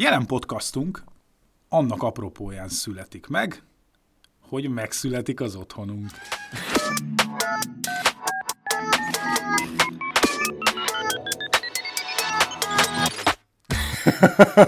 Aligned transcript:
Jelen 0.00 0.26
podcastunk 0.26 1.04
annak 1.68 2.02
apropóján 2.02 2.68
születik 2.68 3.26
meg, 3.26 3.62
hogy 4.40 4.68
megszületik 4.68 5.40
az 5.40 5.54
otthonunk. 5.54 6.10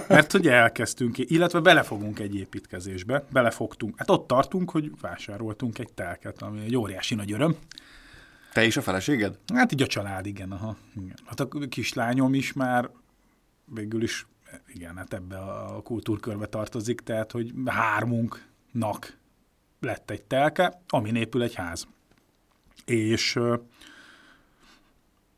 Mert 0.09 0.33
hogy 0.33 0.49
elkezdtünk, 0.49 1.18
illetve 1.18 1.61
belefogunk 1.61 2.19
egy 2.19 2.35
építkezésbe, 2.35 3.25
belefogtunk. 3.30 3.99
Hát 3.99 4.11
ott 4.11 4.27
tartunk, 4.27 4.71
hogy 4.71 4.91
vásároltunk 5.01 5.79
egy 5.79 5.93
telket, 5.93 6.43
ami 6.43 6.61
egy 6.61 6.77
óriási 6.77 7.14
nagy 7.14 7.33
öröm. 7.33 7.57
Te 8.53 8.64
és 8.64 8.77
a 8.77 8.83
feleséged? 8.83 9.39
Hát 9.55 9.73
így 9.73 9.83
a 9.83 9.87
család, 9.87 10.27
igen. 10.27 10.53
Aha, 10.53 10.77
igen. 10.96 11.17
Hát 11.25 11.41
a 11.41 11.49
kislányom 11.69 12.35
is 12.35 12.53
már 12.53 12.91
végül 13.64 14.03
is, 14.03 14.27
igen, 14.66 14.96
hát 14.96 15.12
ebbe 15.12 15.39
a 15.39 15.82
kultúrkörbe 15.82 16.46
tartozik, 16.46 17.01
tehát, 17.01 17.33
hogy 17.33 17.52
hármunknak 17.65 19.19
lett 19.80 20.11
egy 20.11 20.23
telke, 20.23 20.80
ami 20.88 21.11
épül 21.19 21.42
egy 21.42 21.55
ház. 21.55 21.87
És 22.84 23.38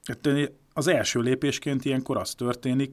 hát 0.05 0.29
az 0.73 0.87
első 0.87 1.21
lépésként 1.21 1.85
ilyenkor 1.85 2.17
az 2.17 2.35
történik, 2.35 2.93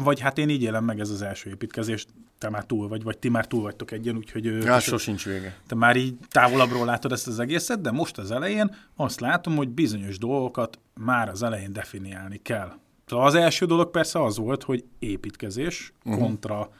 vagy 0.00 0.20
hát 0.20 0.38
én 0.38 0.48
így 0.48 0.62
élem 0.62 0.84
meg 0.84 1.00
ez 1.00 1.10
az 1.10 1.22
első 1.22 1.50
építkezés, 1.50 2.06
te 2.38 2.48
már 2.48 2.64
túl 2.64 2.88
vagy, 2.88 3.02
vagy 3.02 3.18
ti 3.18 3.28
már 3.28 3.46
túl 3.46 3.62
vagytok 3.62 3.90
egyen, 3.90 4.16
úgyhogy... 4.16 4.44
Ja, 4.44 4.80
sosincs 4.80 5.24
vége. 5.24 5.56
Te 5.66 5.74
már 5.74 5.96
így 5.96 6.16
távolabbról 6.28 6.84
látod 6.84 7.12
ezt 7.12 7.26
az 7.26 7.38
egészet, 7.38 7.80
de 7.80 7.90
most 7.90 8.18
az 8.18 8.30
elején 8.30 8.76
azt 8.96 9.20
látom, 9.20 9.56
hogy 9.56 9.68
bizonyos 9.68 10.18
dolgokat 10.18 10.78
már 10.94 11.28
az 11.28 11.42
elején 11.42 11.72
definiálni 11.72 12.40
kell. 12.42 12.78
Az 13.12 13.34
első 13.34 13.66
dolog 13.66 13.90
persze 13.90 14.22
az 14.22 14.36
volt, 14.36 14.62
hogy 14.62 14.84
építkezés 14.98 15.92
uh-huh. 16.04 16.22
kontra 16.22 16.70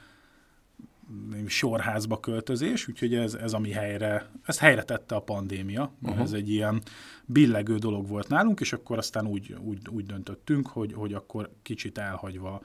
sorházba 1.45 2.19
költözés, 2.19 2.87
úgyhogy 2.87 3.15
ez, 3.15 3.33
ez 3.33 3.53
ami 3.53 3.71
helyre, 3.71 4.29
ezt 4.45 4.59
helyre 4.59 4.83
tette 4.83 5.15
a 5.15 5.19
pandémia, 5.19 5.91
uh-huh. 6.01 6.19
ez 6.21 6.31
egy 6.31 6.49
ilyen 6.49 6.81
billegő 7.25 7.77
dolog 7.77 8.07
volt 8.07 8.27
nálunk, 8.27 8.59
és 8.59 8.73
akkor 8.73 8.97
aztán 8.97 9.27
úgy, 9.27 9.55
úgy, 9.59 9.79
úgy 9.89 10.05
döntöttünk, 10.05 10.67
hogy, 10.67 10.93
hogy 10.93 11.13
akkor 11.13 11.49
kicsit 11.61 11.97
elhagyva 11.97 12.61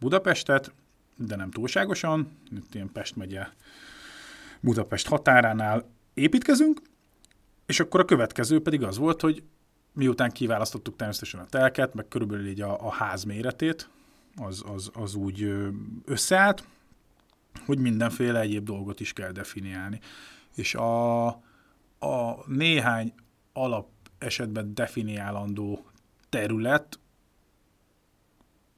Budapestet, 0.00 0.72
de 1.16 1.36
nem 1.36 1.50
túlságosan, 1.50 2.28
itt 2.50 2.74
ilyen 2.74 2.92
Pest 2.92 3.16
megye 3.16 3.46
Budapest 4.60 5.08
határánál 5.08 5.88
építkezünk, 6.14 6.82
és 7.66 7.80
akkor 7.80 8.00
a 8.00 8.04
következő 8.04 8.62
pedig 8.62 8.82
az 8.82 8.98
volt, 8.98 9.20
hogy 9.20 9.42
miután 9.98 10.30
kiválasztottuk 10.30 10.96
természetesen 10.96 11.40
a 11.40 11.46
telket, 11.46 11.94
meg 11.94 12.08
körülbelül 12.08 12.46
így 12.46 12.60
a, 12.60 12.86
a 12.86 12.90
ház 12.90 13.24
méretét, 13.24 13.88
az, 14.36 14.64
az, 14.74 14.90
az 14.94 15.14
úgy 15.14 15.52
összeállt, 16.04 16.64
hogy 17.66 17.78
mindenféle 17.78 18.40
egyéb 18.40 18.64
dolgot 18.64 19.00
is 19.00 19.12
kell 19.12 19.30
definiálni. 19.30 20.00
És 20.54 20.74
a, 20.74 21.26
a 21.98 22.44
néhány 22.46 23.14
alap 23.52 23.88
esetben 24.18 24.74
definiálandó 24.74 25.84
terület 26.28 26.98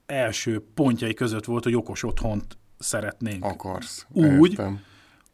első 0.06 0.64
pontjai 0.74 1.14
között 1.14 1.44
volt, 1.44 1.64
hogy 1.64 1.74
okos 1.74 2.02
otthont 2.02 2.58
szeretnénk. 2.78 3.44
Akarsz. 3.44 4.06
Úgy, 4.08 4.50
értem. 4.50 4.82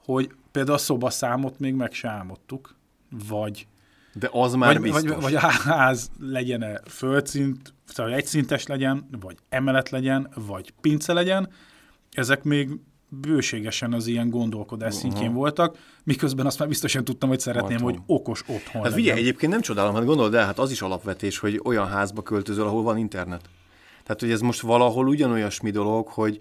hogy 0.05 0.35
például 0.51 0.77
a 0.77 0.81
szobaszámot 0.81 1.59
még 1.59 1.75
meg 1.75 1.93
se 1.93 2.09
álmodtuk, 2.09 2.75
vagy 3.29 3.67
de 4.19 4.29
az 4.33 4.55
már 4.55 4.73
vagy, 4.73 4.83
biztos. 4.83 5.11
Vagy, 5.11 5.23
vagy 5.23 5.35
a 5.35 5.39
ház 5.39 6.11
legyen 6.21 6.63
-e 6.63 6.81
földszint, 6.89 7.75
vagy 7.95 8.13
egyszintes 8.13 8.67
legyen, 8.67 9.09
vagy 9.21 9.37
emelet 9.49 9.91
legyen, 9.91 10.29
vagy 10.35 10.73
pince 10.81 11.13
legyen, 11.13 11.49
ezek 12.13 12.43
még 12.43 12.71
bőségesen 13.09 13.93
az 13.93 14.07
ilyen 14.07 14.31
gondolkodás 14.31 14.95
uh-huh. 14.95 15.11
szintjén 15.11 15.33
voltak, 15.33 15.77
miközben 16.05 16.47
azt 16.47 16.59
már 16.59 16.69
biztosan 16.69 17.05
tudtam, 17.05 17.29
hogy 17.29 17.41
szeretném, 17.41 17.77
otthon. 17.77 17.93
hogy 17.93 18.01
okos 18.07 18.43
otthon 18.47 18.83
Hát 18.83 18.93
figyelj, 18.93 19.19
egyébként 19.19 19.53
nem 19.53 19.61
csodálom, 19.61 19.95
hát 19.95 20.05
gondolod 20.05 20.35
el, 20.35 20.45
hát 20.45 20.59
az 20.59 20.71
is 20.71 20.83
alapvetés, 20.83 21.39
hogy 21.39 21.61
olyan 21.65 21.89
házba 21.89 22.23
költözöl, 22.23 22.67
ahol 22.67 22.83
van 22.83 22.99
internet. 22.99 23.41
Tehát, 24.03 24.21
hogy 24.21 24.31
ez 24.31 24.41
most 24.41 24.61
valahol 24.61 25.09
ugyanolyasmi 25.09 25.71
dolog, 25.71 26.07
hogy 26.07 26.41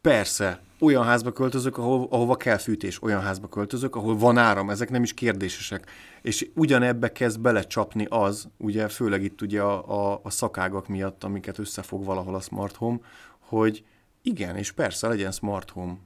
persze, 0.00 0.60
olyan 0.80 1.04
házba 1.04 1.32
költözök, 1.32 1.78
ahol, 1.78 2.06
ahova 2.10 2.36
kell 2.36 2.56
fűtés, 2.56 3.02
olyan 3.02 3.20
házba 3.20 3.48
költözök, 3.48 3.96
ahol 3.96 4.16
van 4.16 4.38
áram, 4.38 4.70
ezek 4.70 4.90
nem 4.90 5.02
is 5.02 5.14
kérdésesek. 5.14 5.90
És 6.22 6.48
ugyanebbe 6.54 7.12
kezd 7.12 7.40
belecsapni 7.40 8.06
az, 8.08 8.48
ugye 8.56 8.88
főleg 8.88 9.22
itt 9.22 9.42
ugye 9.42 9.60
a, 9.60 10.10
a, 10.12 10.20
a 10.22 10.30
szakágak 10.30 10.88
miatt, 10.88 11.24
amiket 11.24 11.58
összefog 11.58 12.04
valahol 12.04 12.34
a 12.34 12.40
smart 12.40 12.76
home, 12.76 12.98
hogy 13.38 13.84
igen, 14.22 14.56
és 14.56 14.72
persze 14.72 15.08
legyen 15.08 15.32
smart 15.32 15.70
home. 15.70 15.96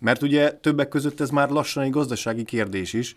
Mert 0.00 0.22
ugye 0.22 0.52
többek 0.52 0.88
között 0.88 1.20
ez 1.20 1.30
már 1.30 1.50
lassan 1.50 1.82
egy 1.82 1.90
gazdasági 1.90 2.44
kérdés 2.44 2.92
is, 2.92 3.16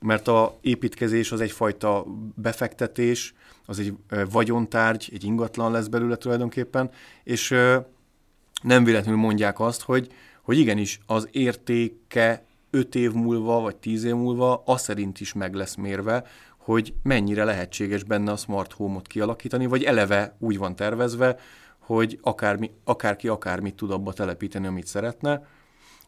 mert 0.00 0.28
a 0.28 0.58
építkezés 0.60 1.32
az 1.32 1.40
egyfajta 1.40 2.06
befektetés, 2.34 3.34
az 3.66 3.78
egy 3.78 3.94
vagyontárgy, 4.30 5.10
egy 5.12 5.24
ingatlan 5.24 5.72
lesz 5.72 5.86
belőle 5.86 6.16
tulajdonképpen, 6.16 6.90
és 7.24 7.54
nem 8.62 8.84
véletlenül 8.84 9.20
mondják 9.20 9.60
azt, 9.60 9.82
hogy, 9.82 10.12
hogy 10.42 10.58
igenis 10.58 11.00
az 11.06 11.28
értéke 11.30 12.44
5 12.70 12.94
év 12.94 13.12
múlva, 13.12 13.60
vagy 13.60 13.76
10 13.76 14.04
év 14.04 14.14
múlva 14.14 14.62
az 14.66 14.82
szerint 14.82 15.20
is 15.20 15.32
meg 15.32 15.54
lesz 15.54 15.74
mérve, 15.74 16.24
hogy 16.56 16.94
mennyire 17.02 17.44
lehetséges 17.44 18.02
benne 18.02 18.32
a 18.32 18.36
smart 18.36 18.72
home-ot 18.72 19.06
kialakítani, 19.06 19.66
vagy 19.66 19.82
eleve 19.82 20.36
úgy 20.38 20.58
van 20.58 20.76
tervezve, 20.76 21.36
hogy 21.78 22.18
akármi, 22.22 22.70
akárki 22.84 23.28
akármit 23.28 23.74
tud 23.74 23.90
abba 23.90 24.12
telepíteni, 24.12 24.66
amit 24.66 24.86
szeretne, 24.86 25.46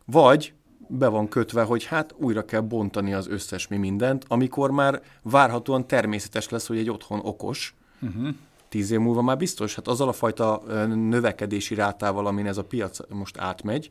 vagy 0.04 0.53
be 0.88 1.09
van 1.09 1.28
kötve, 1.28 1.62
hogy 1.62 1.84
hát 1.84 2.14
újra 2.16 2.44
kell 2.44 2.60
bontani 2.60 3.14
az 3.14 3.28
összes 3.28 3.69
mi 3.69 3.76
mindent, 3.76 4.25
amikor 4.28 4.70
már 4.70 5.03
várhatóan 5.22 5.87
természetes 5.87 6.48
lesz, 6.48 6.66
hogy 6.66 6.78
egy 6.78 6.91
otthon 6.91 7.20
okos, 7.22 7.75
uh-huh. 8.00 8.28
Tíz 8.75 8.91
év 8.91 8.99
múlva 8.99 9.23
már 9.23 9.37
biztos, 9.37 9.75
hát 9.75 9.89
azzal 9.89 10.09
a 10.09 10.12
fajta 10.12 10.62
növekedési 10.87 11.75
rátával, 11.75 12.27
amin 12.27 12.47
ez 12.47 12.57
a 12.57 12.65
piac 12.65 12.99
most 13.09 13.39
átmegy, 13.39 13.91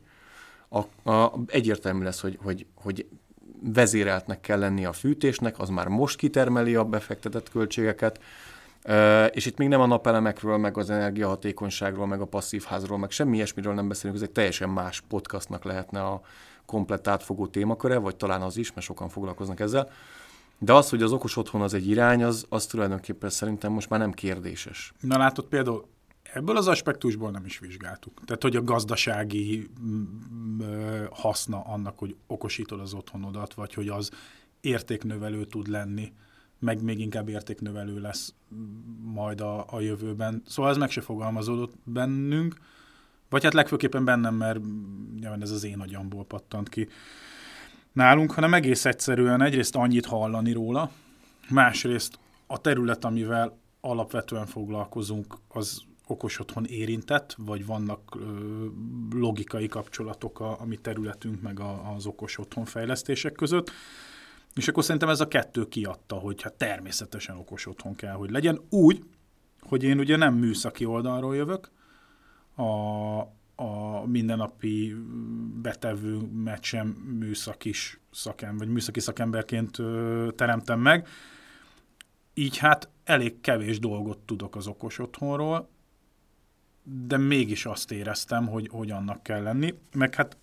a, 0.68 1.10
a, 1.10 1.32
egyértelmű 1.46 2.04
lesz, 2.04 2.20
hogy, 2.20 2.38
hogy, 2.42 2.66
hogy 2.74 3.06
vezéreltnek 3.62 4.40
kell 4.40 4.58
lenni 4.58 4.84
a 4.84 4.92
fűtésnek, 4.92 5.58
az 5.58 5.68
már 5.68 5.88
most 5.88 6.16
kitermeli 6.16 6.74
a 6.74 6.84
befektetett 6.84 7.50
költségeket, 7.50 8.20
és 9.30 9.46
itt 9.46 9.58
még 9.58 9.68
nem 9.68 9.80
a 9.80 9.86
napelemekről, 9.86 10.56
meg 10.56 10.78
az 10.78 10.90
energiahatékonyságról, 10.90 12.06
meg 12.06 12.20
a 12.20 12.26
passzív 12.26 12.62
házról, 12.62 12.98
meg 12.98 13.10
semmi 13.10 13.36
ilyesmiről 13.36 13.74
nem 13.74 13.88
beszélünk, 13.88 14.16
ez 14.16 14.26
egy 14.26 14.32
teljesen 14.32 14.68
más 14.68 15.02
podcastnak 15.08 15.64
lehetne 15.64 16.02
a 16.02 16.20
komplett 16.66 17.08
átfogó 17.08 17.46
témaköre, 17.46 17.98
vagy 17.98 18.16
talán 18.16 18.42
az 18.42 18.56
is, 18.56 18.72
mert 18.72 18.86
sokan 18.86 19.08
foglalkoznak 19.08 19.60
ezzel. 19.60 19.90
De 20.58 20.72
az, 20.72 20.88
hogy 20.88 21.02
az 21.02 21.12
okos 21.12 21.36
otthon 21.36 21.60
az 21.60 21.74
egy 21.74 21.88
irány, 21.88 22.24
az, 22.24 22.46
az 22.48 22.66
tulajdonképpen 22.66 23.30
szerintem 23.30 23.72
most 23.72 23.88
már 23.88 24.00
nem 24.00 24.12
kérdéses. 24.12 24.92
Na 25.00 25.18
látod 25.18 25.44
például, 25.44 25.86
ebből 26.22 26.56
az 26.56 26.68
aspektusból 26.68 27.30
nem 27.30 27.44
is 27.44 27.58
vizsgáltuk. 27.58 28.20
Tehát, 28.24 28.42
hogy 28.42 28.56
a 28.56 28.62
gazdasági 28.62 29.70
haszna 31.10 31.60
annak, 31.60 31.98
hogy 31.98 32.16
okosítod 32.26 32.80
az 32.80 32.94
otthonodat, 32.94 33.54
vagy 33.54 33.74
hogy 33.74 33.88
az 33.88 34.10
értéknövelő 34.60 35.44
tud 35.44 35.68
lenni 35.68 36.12
meg 36.58 36.82
még 36.82 37.00
inkább 37.00 37.28
értéknövelő 37.28 38.00
lesz 38.00 38.34
majd 39.02 39.40
a, 39.40 39.64
a 39.68 39.80
jövőben. 39.80 40.42
Szóval 40.46 40.70
ez 40.70 40.76
meg 40.76 40.90
se 40.90 41.00
fogalmazódott 41.00 41.72
bennünk, 41.84 42.56
vagy 43.28 43.42
hát 43.42 43.54
legfőképpen 43.54 44.04
bennem, 44.04 44.34
mert 44.34 44.60
nyilván 45.18 45.42
ez 45.42 45.50
az 45.50 45.64
én 45.64 45.80
agyamból 45.80 46.24
pattant 46.24 46.68
ki 46.68 46.88
nálunk, 47.94 48.32
hanem 48.32 48.54
egész 48.54 48.84
egyszerűen 48.84 49.42
egyrészt 49.42 49.76
annyit 49.76 50.06
hallani 50.06 50.52
róla, 50.52 50.90
másrészt 51.48 52.18
a 52.46 52.60
terület, 52.60 53.04
amivel 53.04 53.58
alapvetően 53.80 54.46
foglalkozunk, 54.46 55.38
az 55.48 55.82
okos 56.06 56.38
otthon 56.38 56.64
érintett, 56.64 57.34
vagy 57.38 57.66
vannak 57.66 58.18
logikai 59.10 59.68
kapcsolatok 59.68 60.40
a, 60.40 60.60
a 60.60 60.64
mi 60.64 60.76
területünk 60.76 61.40
meg 61.42 61.60
a, 61.60 61.92
az 61.94 62.06
okos 62.06 62.38
otthon 62.38 62.64
fejlesztések 62.64 63.32
között. 63.32 63.70
És 64.54 64.68
akkor 64.68 64.82
szerintem 64.82 65.08
ez 65.08 65.20
a 65.20 65.28
kettő 65.28 65.68
kiadta, 65.68 66.14
hogy 66.14 66.42
hát 66.42 66.52
természetesen 66.52 67.36
okos 67.36 67.66
otthon 67.66 67.94
kell, 67.94 68.14
hogy 68.14 68.30
legyen. 68.30 68.60
Úgy, 68.70 69.04
hogy 69.60 69.82
én 69.82 69.98
ugye 69.98 70.16
nem 70.16 70.34
műszaki 70.34 70.84
oldalról 70.84 71.36
jövök, 71.36 71.70
a, 72.56 72.64
a 73.56 74.06
mindennapi 74.06 74.96
betevő 75.62 76.30
sem 76.60 76.86
műszakis 77.18 78.00
szakember, 78.10 78.58
vagy 78.58 78.74
műszaki 78.74 79.00
szakemberként 79.00 79.76
teremtem 80.36 80.80
meg. 80.80 81.08
Így 82.34 82.56
hát 82.56 82.88
elég 83.04 83.40
kevés 83.40 83.78
dolgot 83.78 84.18
tudok 84.18 84.56
az 84.56 84.66
okos 84.66 84.98
otthonról, 84.98 85.68
de 86.82 87.16
mégis 87.16 87.66
azt 87.66 87.90
éreztem, 87.90 88.46
hogy, 88.46 88.68
hogy 88.72 88.90
annak 88.90 89.22
kell 89.22 89.42
lenni. 89.42 89.74
Meg 89.92 90.14
hát 90.14 90.36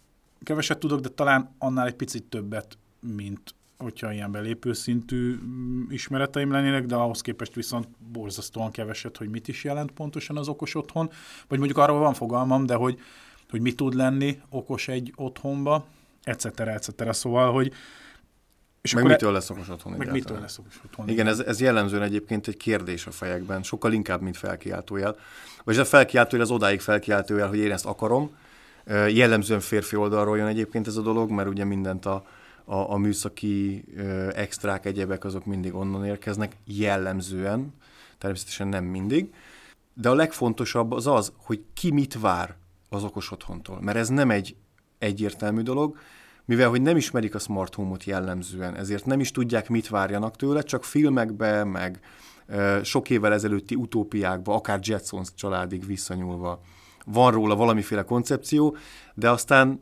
keveset 0.43 0.79
tudok, 0.79 0.99
de 0.99 1.09
talán 1.09 1.55
annál 1.57 1.87
egy 1.87 1.95
picit 1.95 2.23
többet, 2.23 2.77
mint 2.99 3.55
hogyha 3.81 4.11
ilyen 4.11 4.31
belépő 4.31 4.73
szintű 4.73 5.39
mm, 5.43 5.83
ismereteim 5.89 6.51
lennének, 6.51 6.85
de 6.85 6.95
ahhoz 6.95 7.21
képest 7.21 7.53
viszont 7.53 7.87
borzasztóan 8.11 8.71
keveset, 8.71 9.17
hogy 9.17 9.29
mit 9.29 9.47
is 9.47 9.63
jelent 9.63 9.91
pontosan 9.91 10.37
az 10.37 10.47
okos 10.47 10.75
otthon, 10.75 11.09
vagy 11.47 11.57
mondjuk 11.57 11.79
arról 11.79 11.99
van 11.99 12.13
fogalmam, 12.13 12.65
de 12.65 12.75
hogy, 12.75 12.99
hogy 13.49 13.61
mi 13.61 13.73
tud 13.73 13.93
lenni 13.93 14.41
okos 14.49 14.87
egy 14.87 15.13
otthonba, 15.15 15.85
etc. 16.23 16.59
etc. 16.59 17.13
Szóval, 17.13 17.51
hogy 17.51 17.73
és 18.81 18.93
meg 18.93 19.03
mitől 19.03 19.31
lesz 19.31 19.49
okos 19.49 19.69
otthon? 19.69 19.93
Meg 19.93 20.11
mitől 20.11 20.39
lesz 20.39 20.57
okos 20.57 20.81
otthon? 20.85 21.09
Igen, 21.09 21.27
ez, 21.27 21.39
ez 21.39 21.61
jellemzően 21.61 22.03
egyébként 22.03 22.47
egy 22.47 22.57
kérdés 22.57 23.05
a 23.05 23.11
fejekben, 23.11 23.63
sokkal 23.63 23.93
inkább, 23.93 24.21
mint 24.21 24.37
felkiáltójel. 24.37 25.15
Vagy 25.63 25.77
a 25.77 25.85
felkiáltójel 25.85 26.45
az 26.45 26.51
odáig 26.51 26.79
felkiáltójel, 26.79 27.47
hogy 27.47 27.57
én 27.57 27.71
ezt 27.71 27.85
akarom. 27.85 28.35
Jellemzően 29.07 29.59
férfi 29.59 29.95
oldalról 29.95 30.37
jön 30.37 30.47
egyébként 30.47 30.87
ez 30.87 30.95
a 30.95 31.01
dolog, 31.01 31.29
mert 31.29 31.49
ugye 31.49 31.63
mindent 31.63 32.05
a, 32.05 32.25
a, 32.65 32.75
a 32.75 32.97
műszaki 32.97 33.83
extrák, 34.35 34.85
egyebek 34.85 35.23
azok 35.23 35.45
mindig 35.45 35.75
onnan 35.75 36.05
érkeznek, 36.05 36.57
jellemzően, 36.65 37.73
természetesen 38.17 38.67
nem 38.67 38.83
mindig. 38.83 39.33
De 39.93 40.09
a 40.09 40.13
legfontosabb 40.13 40.91
az 40.91 41.07
az, 41.07 41.33
hogy 41.35 41.63
ki 41.73 41.91
mit 41.91 42.19
vár 42.19 42.55
az 42.89 43.03
okos 43.03 43.31
otthontól. 43.31 43.81
Mert 43.81 43.97
ez 43.97 44.07
nem 44.07 44.29
egy 44.29 44.55
egyértelmű 44.97 45.61
dolog, 45.61 45.97
mivel 46.45 46.69
hogy 46.69 46.81
nem 46.81 46.97
ismerik 46.97 47.35
a 47.35 47.39
smart 47.39 47.75
home-ot 47.75 48.03
jellemzően, 48.03 48.75
ezért 48.75 49.05
nem 49.05 49.19
is 49.19 49.31
tudják, 49.31 49.69
mit 49.69 49.89
várjanak 49.89 50.35
tőle, 50.35 50.61
csak 50.61 50.83
filmekbe, 50.83 51.63
meg 51.63 51.99
sok 52.83 53.09
évvel 53.09 53.33
ezelőtti 53.33 53.75
utópiákba, 53.75 54.55
akár 54.55 54.79
Jetsons 54.81 55.33
családig 55.35 55.85
visszanyúlva 55.85 56.61
van 57.05 57.31
róla 57.31 57.55
valamiféle 57.55 58.03
koncepció, 58.03 58.75
de 59.13 59.29
aztán 59.29 59.81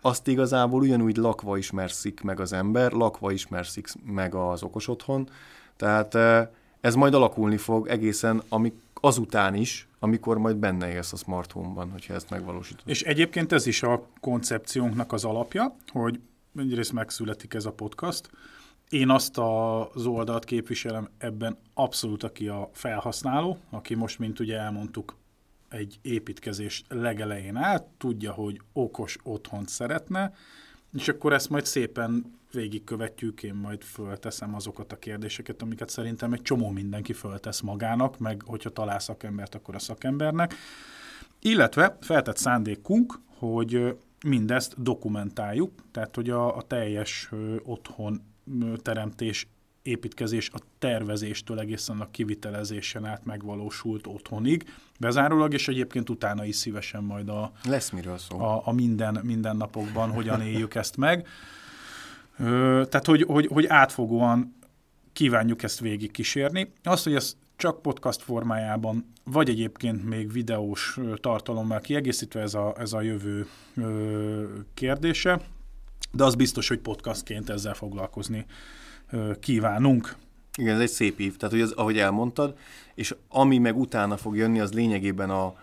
azt 0.00 0.28
igazából 0.28 0.80
ugyanúgy 0.80 1.16
lakva 1.16 1.56
ismerszik 1.56 2.20
meg 2.20 2.40
az 2.40 2.52
ember, 2.52 2.92
lakva 2.92 3.30
ismerszik 3.32 3.88
meg 4.04 4.34
az 4.34 4.62
okos 4.62 4.88
otthon, 4.88 5.28
tehát 5.76 6.14
ez 6.80 6.94
majd 6.94 7.14
alakulni 7.14 7.56
fog 7.56 7.88
egészen 7.88 8.42
amik, 8.48 8.74
azután 8.94 9.54
is, 9.54 9.88
amikor 9.98 10.38
majd 10.38 10.56
benne 10.56 10.92
élsz 10.92 11.12
a 11.12 11.16
smart 11.16 11.52
home-ban, 11.52 11.90
hogyha 11.90 12.14
ezt 12.14 12.30
megvalósítod. 12.30 12.82
És 12.84 13.02
egyébként 13.02 13.52
ez 13.52 13.66
is 13.66 13.82
a 13.82 14.06
koncepciónknak 14.20 15.12
az 15.12 15.24
alapja, 15.24 15.76
hogy 15.86 16.20
egyrészt 16.58 16.92
megszületik 16.92 17.54
ez 17.54 17.64
a 17.64 17.72
podcast. 17.72 18.30
Én 18.88 19.10
azt 19.10 19.38
az 19.38 20.06
oldalt 20.06 20.44
képviselem 20.44 21.08
ebben 21.18 21.56
abszolút, 21.74 22.22
aki 22.22 22.48
a 22.48 22.70
felhasználó, 22.72 23.58
aki 23.70 23.94
most, 23.94 24.18
mint 24.18 24.40
ugye 24.40 24.58
elmondtuk, 24.58 25.16
egy 25.70 25.98
építkezés 26.02 26.82
legelején 26.88 27.56
áll, 27.56 27.86
tudja, 27.98 28.32
hogy 28.32 28.60
okos 28.72 29.16
otthont 29.22 29.68
szeretne, 29.68 30.34
és 30.92 31.08
akkor 31.08 31.32
ezt 31.32 31.50
majd 31.50 31.66
szépen 31.66 32.38
végigkövetjük, 32.52 33.42
én 33.42 33.54
majd 33.54 33.82
fölteszem 33.82 34.54
azokat 34.54 34.92
a 34.92 34.98
kérdéseket, 34.98 35.62
amiket 35.62 35.88
szerintem 35.88 36.32
egy 36.32 36.42
csomó 36.42 36.70
mindenki 36.70 37.12
föltesz 37.12 37.60
magának, 37.60 38.18
meg 38.18 38.42
hogyha 38.46 38.70
talál 38.70 38.98
szakembert, 38.98 39.54
akkor 39.54 39.74
a 39.74 39.78
szakembernek. 39.78 40.54
Illetve 41.40 41.96
feltett 42.00 42.36
szándékunk, 42.36 43.18
hogy 43.26 43.96
mindezt 44.24 44.82
dokumentáljuk, 44.82 45.72
tehát 45.90 46.14
hogy 46.14 46.30
a, 46.30 46.56
a 46.56 46.62
teljes 46.62 47.30
otthon 47.62 48.22
teremtés 48.82 49.48
építkezés 49.82 50.50
a 50.52 50.58
tervezéstől 50.78 51.58
egészen 51.58 52.00
a 52.00 52.10
kivitelezésen 52.10 53.04
át 53.04 53.24
megvalósult 53.24 54.06
otthonig, 54.06 54.72
bezárólag, 54.98 55.52
és 55.52 55.68
egyébként 55.68 56.10
utána 56.10 56.44
is 56.44 56.56
szívesen 56.56 57.02
majd 57.02 57.28
a, 57.28 57.52
Lesz 57.64 57.90
miről 57.90 58.18
szó. 58.18 58.40
a, 58.40 58.62
a 58.64 58.72
minden, 58.72 59.20
mindennapokban 59.22 60.10
hogyan 60.10 60.40
éljük 60.40 60.74
ezt 60.74 60.96
meg. 60.96 61.26
Ö, 62.38 62.82
tehát, 62.88 63.06
hogy, 63.06 63.22
hogy, 63.22 63.46
hogy 63.46 63.66
átfogóan 63.66 64.54
kívánjuk 65.12 65.62
ezt 65.62 65.80
végig 65.80 66.10
kísérni. 66.10 66.72
Azt, 66.82 67.04
hogy 67.04 67.14
ez 67.14 67.36
csak 67.56 67.82
podcast 67.82 68.22
formájában, 68.22 69.12
vagy 69.24 69.48
egyébként 69.48 70.04
még 70.04 70.32
videós 70.32 70.98
tartalommal 71.16 71.80
kiegészítve 71.80 72.40
ez 72.40 72.54
a, 72.54 72.74
ez 72.78 72.92
a 72.92 73.00
jövő 73.00 73.46
ö, 73.76 74.44
kérdése, 74.74 75.40
de 76.12 76.24
az 76.24 76.34
biztos, 76.34 76.68
hogy 76.68 76.78
podcastként 76.78 77.50
ezzel 77.50 77.74
foglalkozni 77.74 78.46
kívánunk. 79.40 80.16
Igen, 80.56 80.74
ez 80.74 80.80
egy 80.80 80.88
szép 80.88 81.20
ív, 81.20 81.36
tehát 81.36 81.54
hogy 81.54 81.62
az, 81.62 81.72
ahogy 81.72 81.98
elmondtad, 81.98 82.56
és 82.94 83.14
ami 83.28 83.58
meg 83.58 83.76
utána 83.78 84.16
fog 84.16 84.36
jönni, 84.36 84.60
az 84.60 84.72
lényegében 84.72 85.30
a 85.30 85.54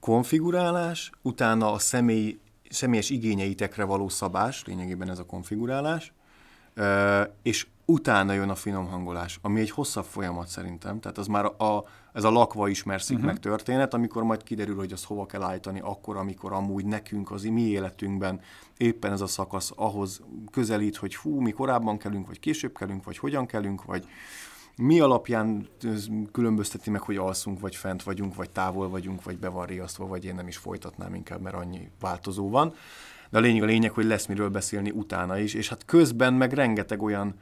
konfigurálás, 0.00 1.10
utána 1.22 1.72
a 1.72 1.78
személy, 1.78 2.38
személyes 2.70 3.10
igényeitekre 3.10 3.84
való 3.84 4.08
szabás, 4.08 4.64
lényegében 4.64 5.10
ez 5.10 5.18
a 5.18 5.26
konfigurálás, 5.26 6.12
és 7.42 7.66
utána 7.90 8.32
jön 8.32 8.48
a 8.48 8.54
finom 8.54 8.86
hangolás, 8.86 9.38
ami 9.42 9.60
egy 9.60 9.70
hosszabb 9.70 10.04
folyamat 10.04 10.48
szerintem, 10.48 11.00
tehát 11.00 11.18
az 11.18 11.26
már 11.26 11.44
a, 11.44 11.84
ez 12.12 12.24
a 12.24 12.30
lakva 12.30 12.68
ismerszik 12.68 13.16
uh-huh. 13.16 13.32
meg 13.32 13.40
történet, 13.40 13.94
amikor 13.94 14.22
majd 14.22 14.42
kiderül, 14.42 14.76
hogy 14.76 14.92
azt 14.92 15.04
hova 15.04 15.26
kell 15.26 15.42
állítani 15.42 15.80
akkor, 15.80 16.16
amikor 16.16 16.52
amúgy 16.52 16.84
nekünk 16.84 17.30
az 17.30 17.42
mi 17.42 17.62
életünkben 17.62 18.40
éppen 18.76 19.12
ez 19.12 19.20
a 19.20 19.26
szakasz 19.26 19.72
ahhoz 19.76 20.20
közelít, 20.50 20.96
hogy 20.96 21.16
hú, 21.16 21.40
mi 21.40 21.50
korábban 21.50 21.98
kellünk, 21.98 22.26
vagy 22.26 22.40
később 22.40 22.76
kellünk, 22.76 23.04
vagy 23.04 23.18
hogyan 23.18 23.46
kellünk, 23.46 23.84
vagy 23.84 24.06
mi 24.76 25.00
alapján 25.00 25.68
különbözteti 26.32 26.90
meg, 26.90 27.00
hogy 27.00 27.16
alszunk, 27.16 27.60
vagy 27.60 27.76
fent 27.76 28.02
vagyunk, 28.02 28.34
vagy 28.34 28.50
távol 28.50 28.88
vagyunk, 28.88 29.24
vagy 29.24 29.38
be 29.38 29.48
van 29.48 29.66
riasztva, 29.66 30.06
vagy 30.06 30.24
én 30.24 30.34
nem 30.34 30.48
is 30.48 30.56
folytatnám 30.56 31.14
inkább, 31.14 31.40
mert 31.40 31.56
annyi 31.56 31.90
változó 32.00 32.50
van. 32.50 32.74
De 33.30 33.38
a 33.38 33.40
lényeg 33.40 33.62
a 33.62 33.66
lényeg, 33.66 33.90
hogy 33.90 34.04
lesz 34.04 34.26
miről 34.26 34.48
beszélni 34.48 34.90
utána 34.90 35.38
is, 35.38 35.54
és 35.54 35.68
hát 35.68 35.84
közben 35.84 36.34
meg 36.34 36.52
rengeteg 36.52 37.02
olyan 37.02 37.34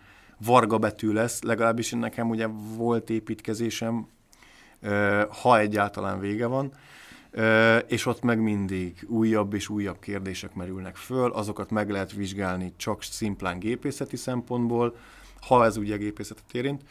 varga 0.44 0.78
betű 0.78 1.12
lesz, 1.12 1.42
legalábbis 1.42 1.90
nekem 1.90 2.28
ugye 2.28 2.46
volt 2.76 3.10
építkezésem, 3.10 4.06
ha 5.42 5.58
egyáltalán 5.58 6.20
vége 6.20 6.46
van, 6.46 6.72
és 7.86 8.06
ott 8.06 8.22
meg 8.22 8.40
mindig 8.40 9.04
újabb 9.08 9.54
és 9.54 9.68
újabb 9.68 9.98
kérdések 9.98 10.54
merülnek 10.54 10.96
föl, 10.96 11.32
azokat 11.32 11.70
meg 11.70 11.90
lehet 11.90 12.12
vizsgálni 12.12 12.72
csak 12.76 13.02
szimplán 13.02 13.58
gépészeti 13.58 14.16
szempontból, 14.16 14.96
ha 15.40 15.64
ez 15.64 15.76
ugye 15.76 15.96
gépészetet 15.96 16.52
érint, 16.52 16.82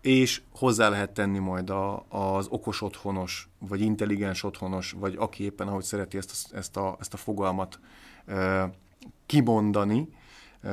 és 0.00 0.42
hozzá 0.54 0.88
lehet 0.88 1.10
tenni 1.10 1.38
majd 1.38 1.70
a, 1.70 2.04
az 2.08 2.46
okos 2.50 2.82
otthonos, 2.82 3.48
vagy 3.58 3.80
intelligens 3.80 4.42
otthonos, 4.42 4.92
vagy 4.98 5.14
aki 5.18 5.44
éppen 5.44 5.68
ahogy 5.68 5.84
szereti 5.84 6.16
ezt 6.16 6.30
a, 6.52 6.56
ezt 6.56 6.76
a, 6.76 6.96
ezt 7.00 7.14
a 7.14 7.16
fogalmat 7.16 7.78
kimondani, 9.26 10.08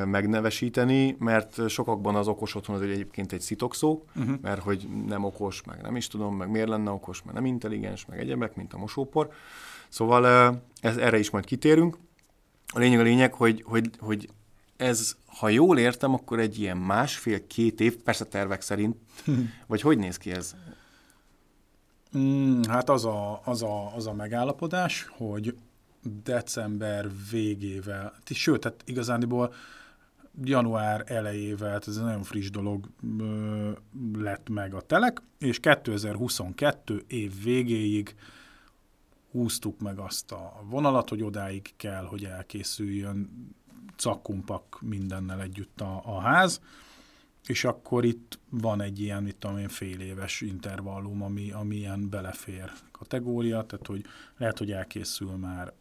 megnevesíteni, 0.06 1.16
mert 1.20 1.70
sokakban 1.70 2.16
az 2.16 2.28
okos 2.28 2.56
otthon 2.56 2.76
az 2.76 2.82
egyébként 2.82 3.32
egy 3.32 3.42
szitokszó, 3.42 4.04
uh-huh. 4.16 4.36
mert 4.42 4.62
hogy 4.62 4.88
nem 5.06 5.24
okos, 5.24 5.64
meg 5.64 5.82
nem 5.82 5.96
is 5.96 6.08
tudom, 6.08 6.36
meg 6.36 6.50
miért 6.50 6.68
lenne 6.68 6.92
okos, 6.92 7.24
mert 7.24 7.36
nem 7.36 7.46
intelligens, 7.46 8.06
meg 8.06 8.20
egyebek, 8.20 8.56
mint 8.56 8.74
a 8.74 8.78
mosópor. 8.78 9.32
Szóval 9.90 10.26
ez, 10.82 10.98
erre 10.98 11.20
is 11.20 11.30
majd 11.30 11.46
kitérünk. 11.46 11.98
A 12.68 12.80
lényeg 12.80 13.00
a 13.00 13.04
lényeg, 13.04 13.34
hogy, 13.34 13.64
hogy, 13.68 13.90
hogy 14.00 14.30
ez, 14.78 15.16
ha 15.26 15.50
jól 15.50 15.78
értem, 15.78 16.14
akkor 16.14 16.40
egy 16.40 16.60
ilyen 16.60 16.78
másfél-két 16.78 17.80
év, 17.80 17.98
persze 17.98 18.26
tervek 18.26 18.62
szerint, 18.62 18.98
vagy 19.68 19.82
hogy 19.82 19.98
néz 19.98 20.18
ki 20.18 20.32
ez? 20.32 20.56
Mm, 22.18 22.62
hát 22.62 22.90
az 22.90 23.06
a, 23.06 23.42
az, 23.44 23.64
a, 23.64 23.96
az 23.96 24.08
a 24.08 24.14
megállapodás, 24.14 25.08
hogy 25.18 25.56
december 26.24 27.10
végével, 27.32 28.14
sőt, 28.26 28.60
tehát 28.60 28.84
igazániból 28.86 29.54
január 30.44 31.04
elejével, 31.06 31.82
ez 31.88 31.98
egy 31.98 32.04
nagyon 32.04 32.24
friss 32.24 32.50
dolog 32.50 32.90
lett 34.14 34.50
meg 34.50 34.74
a 34.74 34.82
telek, 34.82 35.22
és 35.38 35.60
2022 35.60 37.04
év 37.08 37.44
végéig 37.44 38.16
húztuk 39.32 39.80
meg 39.80 40.00
azt 40.00 40.32
a 40.32 40.64
vonalat, 40.70 41.10
hogy 41.10 41.24
odáig 41.24 41.74
kell, 41.76 42.06
hogy 42.06 42.24
elkészüljön 42.24 43.30
cakkumpak 43.96 44.80
mindennel 44.82 45.42
együtt 45.42 45.82
a, 45.82 46.02
a 46.06 46.20
ház, 46.20 46.62
és 47.46 47.64
akkor 47.64 48.06
itt 48.06 48.39
van 48.50 48.82
egy 48.82 49.00
ilyen, 49.00 49.24
mit 49.24 49.36
tudom 49.36 49.58
én, 49.58 49.68
fél 49.68 50.00
éves 50.00 50.42
intervallum, 50.42 51.22
ami, 51.22 51.52
ami 51.52 51.76
ilyen 51.76 52.10
belefér 52.10 52.72
kategória, 52.92 53.64
tehát 53.64 53.88
hogy 53.88 54.06
lehet, 54.38 54.58
hogy 54.58 54.72
elkészül 54.72 55.32
már 55.32 55.74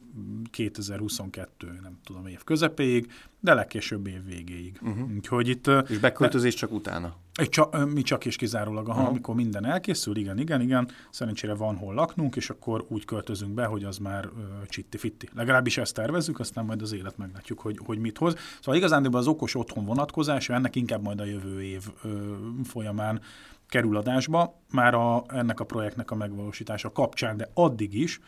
2022, 0.50 1.78
nem 1.82 1.98
tudom, 2.04 2.26
év 2.26 2.44
közepéig, 2.44 3.12
de 3.40 3.54
legkésőbb 3.54 4.06
év 4.06 4.24
végéig. 4.24 4.78
Uh-huh. 4.82 5.10
Úgyhogy 5.16 5.48
itt... 5.48 5.66
És 5.88 5.98
beköltözés 5.98 6.52
be, 6.52 6.58
csak 6.58 6.72
utána? 6.72 7.16
Csak, 7.48 7.92
mi 7.92 8.02
csak 8.02 8.24
és 8.24 8.36
kizárólag, 8.36 8.88
aha, 8.88 8.96
uh-huh. 8.96 9.10
amikor 9.10 9.34
minden 9.34 9.64
elkészül, 9.64 10.16
igen, 10.16 10.38
igen, 10.38 10.60
igen, 10.60 10.88
szerencsére 11.10 11.54
van 11.54 11.76
hol 11.76 11.94
laknunk, 11.94 12.36
és 12.36 12.50
akkor 12.50 12.84
úgy 12.88 13.04
költözünk 13.04 13.52
be, 13.52 13.64
hogy 13.64 13.84
az 13.84 13.98
már 13.98 14.28
csitti-fitti. 14.68 15.28
Legalábbis 15.34 15.78
ezt 15.78 15.94
tervezzük, 15.94 16.40
aztán 16.40 16.64
majd 16.64 16.82
az 16.82 16.92
élet 16.92 17.16
meglátjuk, 17.16 17.60
hogy, 17.60 17.78
hogy 17.84 17.98
mit 17.98 18.18
hoz. 18.18 18.34
Szóval 18.56 18.76
igazán 18.76 19.14
az 19.14 19.26
okos 19.26 19.54
otthon 19.54 19.84
vonatkozása, 19.84 20.54
ennek 20.54 20.76
inkább 20.76 21.02
majd 21.02 21.20
a 21.20 21.24
jövő 21.24 21.62
év 21.62 21.82
ö, 22.02 22.08
folyamán 22.64 23.20
kerül 23.68 23.96
adásba, 23.96 24.60
már 24.70 24.94
a, 24.94 25.24
ennek 25.28 25.60
a 25.60 25.64
projektnek 25.64 26.10
a 26.10 26.14
megvalósítása 26.14 26.92
kapcsán, 26.92 27.36
de 27.36 27.50
addig 27.54 27.94
is 27.94 28.20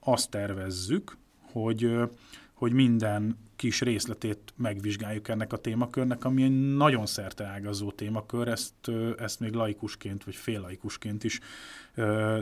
azt 0.00 0.30
tervezzük, 0.30 1.16
hogy 1.52 2.08
hogy 2.56 2.72
minden 2.72 3.38
kis 3.56 3.80
részletét 3.80 4.38
megvizsgáljuk 4.56 5.28
ennek 5.28 5.52
a 5.52 5.56
témakörnek, 5.56 6.24
ami 6.24 6.42
egy 6.42 6.76
nagyon 6.76 7.04
ágazó 7.38 7.90
témakör, 7.90 8.48
ezt, 8.48 8.74
ezt 9.18 9.40
még 9.40 9.52
laikusként 9.52 10.24
vagy 10.24 10.34
fél 10.34 10.60
laikusként 10.60 11.24
is 11.24 11.40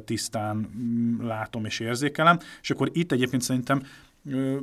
tisztán 0.05 0.57
mm, 0.57 1.27
látom 1.27 1.65
és 1.65 1.81
érzékelem. 1.81 2.39
És 2.63 2.71
akkor 2.71 2.91
itt 2.93 3.13
egyébként 3.13 3.43
szerintem 3.43 3.83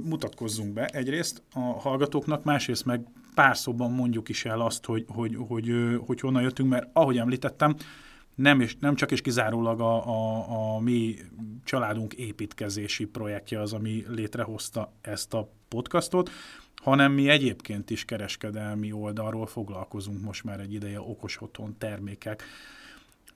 mutatkozzunk 0.03 0.73
be 0.73 0.85
egyrészt 0.85 1.41
a 1.53 1.59
hallgatóknak, 1.59 2.43
másrészt 2.43 2.85
meg 2.85 3.05
pár 3.35 3.57
szóban 3.57 3.91
mondjuk 3.91 4.29
is 4.29 4.45
el 4.45 4.61
azt, 4.61 4.85
hogy, 4.85 5.05
hogy, 5.07 5.37
hogy, 5.47 5.73
hogy 6.05 6.19
honnan 6.19 6.41
jöttünk, 6.41 6.69
mert 6.69 6.89
ahogy 6.93 7.17
említettem, 7.17 7.75
nem, 8.35 8.61
is, 8.61 8.77
nem 8.79 8.95
csak 8.95 9.11
és 9.11 9.21
kizárólag 9.21 9.81
a, 9.81 10.07
a, 10.07 10.75
a 10.75 10.79
mi 10.79 11.15
családunk 11.63 12.13
építkezési 12.13 13.05
projektje 13.05 13.61
az, 13.61 13.73
ami 13.73 14.05
létrehozta 14.07 14.91
ezt 15.01 15.33
a 15.33 15.49
podcastot, 15.67 16.29
hanem 16.75 17.11
mi 17.11 17.29
egyébként 17.29 17.89
is 17.89 18.05
kereskedelmi 18.05 18.91
oldalról 18.91 19.45
foglalkozunk 19.45 20.21
most 20.21 20.43
már 20.43 20.59
egy 20.59 20.73
ideje 20.73 20.99
okos 20.99 21.41
otthon 21.41 21.75
termékek 21.77 22.43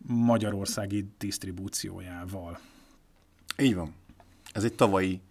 magyarországi 0.07 1.05
disztribúciójával. 1.17 2.59
Így 3.57 3.75
van. 3.75 3.93
Ez 4.51 4.63
egy 4.63 4.73
tavalyi 4.73 5.21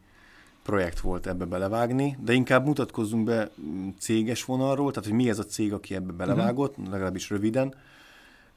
projekt 0.64 1.00
volt 1.00 1.26
ebbe 1.26 1.44
belevágni, 1.44 2.16
de 2.24 2.32
inkább 2.32 2.66
mutatkozzunk 2.66 3.24
be 3.24 3.50
céges 3.98 4.44
vonalról, 4.44 4.90
tehát 4.90 5.08
hogy 5.08 5.18
mi 5.18 5.28
ez 5.28 5.38
a 5.38 5.44
cég, 5.44 5.72
aki 5.72 5.94
ebbe 5.94 6.12
belevágott, 6.12 6.78
uh-huh. 6.78 6.92
legalábbis 6.92 7.30
röviden. 7.30 7.74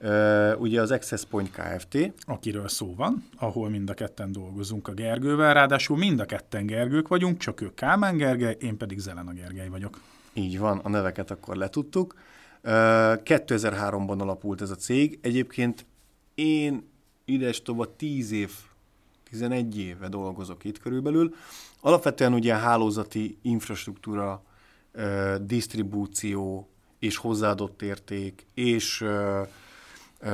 Uh, 0.01 0.61
ugye 0.61 0.81
az 0.81 0.91
Access 0.91 1.23
Point 1.25 1.51
Kft. 1.51 2.13
Akiről 2.25 2.67
szó 2.67 2.95
van, 2.95 3.23
ahol 3.37 3.69
mind 3.69 3.89
a 3.89 3.93
ketten 3.93 4.31
dolgozunk 4.31 4.87
a 4.87 4.91
Gergővel, 4.91 5.53
ráadásul 5.53 5.97
mind 5.97 6.19
a 6.19 6.25
ketten 6.25 6.65
Gergők 6.65 7.07
vagyunk, 7.07 7.37
csak 7.37 7.61
ő 7.61 7.73
Kálmán 7.73 8.17
Gergely, 8.17 8.57
én 8.59 8.77
pedig 8.77 8.99
Zelena 8.99 9.31
Gergely 9.31 9.69
vagyok. 9.69 9.99
Így 10.33 10.59
van, 10.59 10.77
a 10.77 10.89
neveket 10.89 11.31
akkor 11.31 11.55
letudtuk. 11.55 12.13
Uh, 12.63 12.71
2003-ban 13.23 14.19
alapult 14.19 14.61
ez 14.61 14.69
a 14.69 14.75
cég. 14.75 15.19
Egyébként 15.21 15.85
én 16.35 16.89
ides 17.25 17.61
tovább 17.61 17.95
10 17.95 18.31
év, 18.31 18.51
11 19.29 19.77
éve 19.77 20.07
dolgozok 20.07 20.63
itt 20.63 20.79
körülbelül. 20.79 21.35
Alapvetően 21.79 22.33
ugye 22.33 22.55
hálózati 22.55 23.37
infrastruktúra, 23.41 24.43
disztribúció 25.41 26.69
és 26.99 27.17
hozzáadott 27.17 27.81
érték, 27.81 28.45
és 28.53 29.05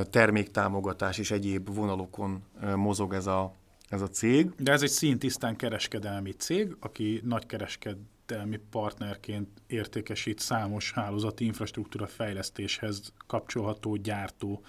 terméktámogatás 0.09 1.17
és 1.17 1.31
egyéb 1.31 1.73
vonalokon 1.75 2.43
mozog 2.75 3.13
ez 3.13 3.27
a, 3.27 3.53
ez 3.89 4.01
a 4.01 4.07
cég. 4.07 4.49
De 4.57 4.71
ez 4.71 4.81
egy 4.81 4.89
szintisztán 4.89 5.55
kereskedelmi 5.55 6.31
cég, 6.31 6.75
aki 6.79 7.21
nagy 7.23 7.45
kereskedelmi 7.45 8.59
partnerként 8.71 9.49
értékesít 9.67 10.39
számos 10.39 10.91
hálózati 10.91 11.45
infrastruktúra 11.45 12.07
fejlesztéshez 12.07 13.13
kapcsolható 13.27 13.95
gyártó 13.95 14.61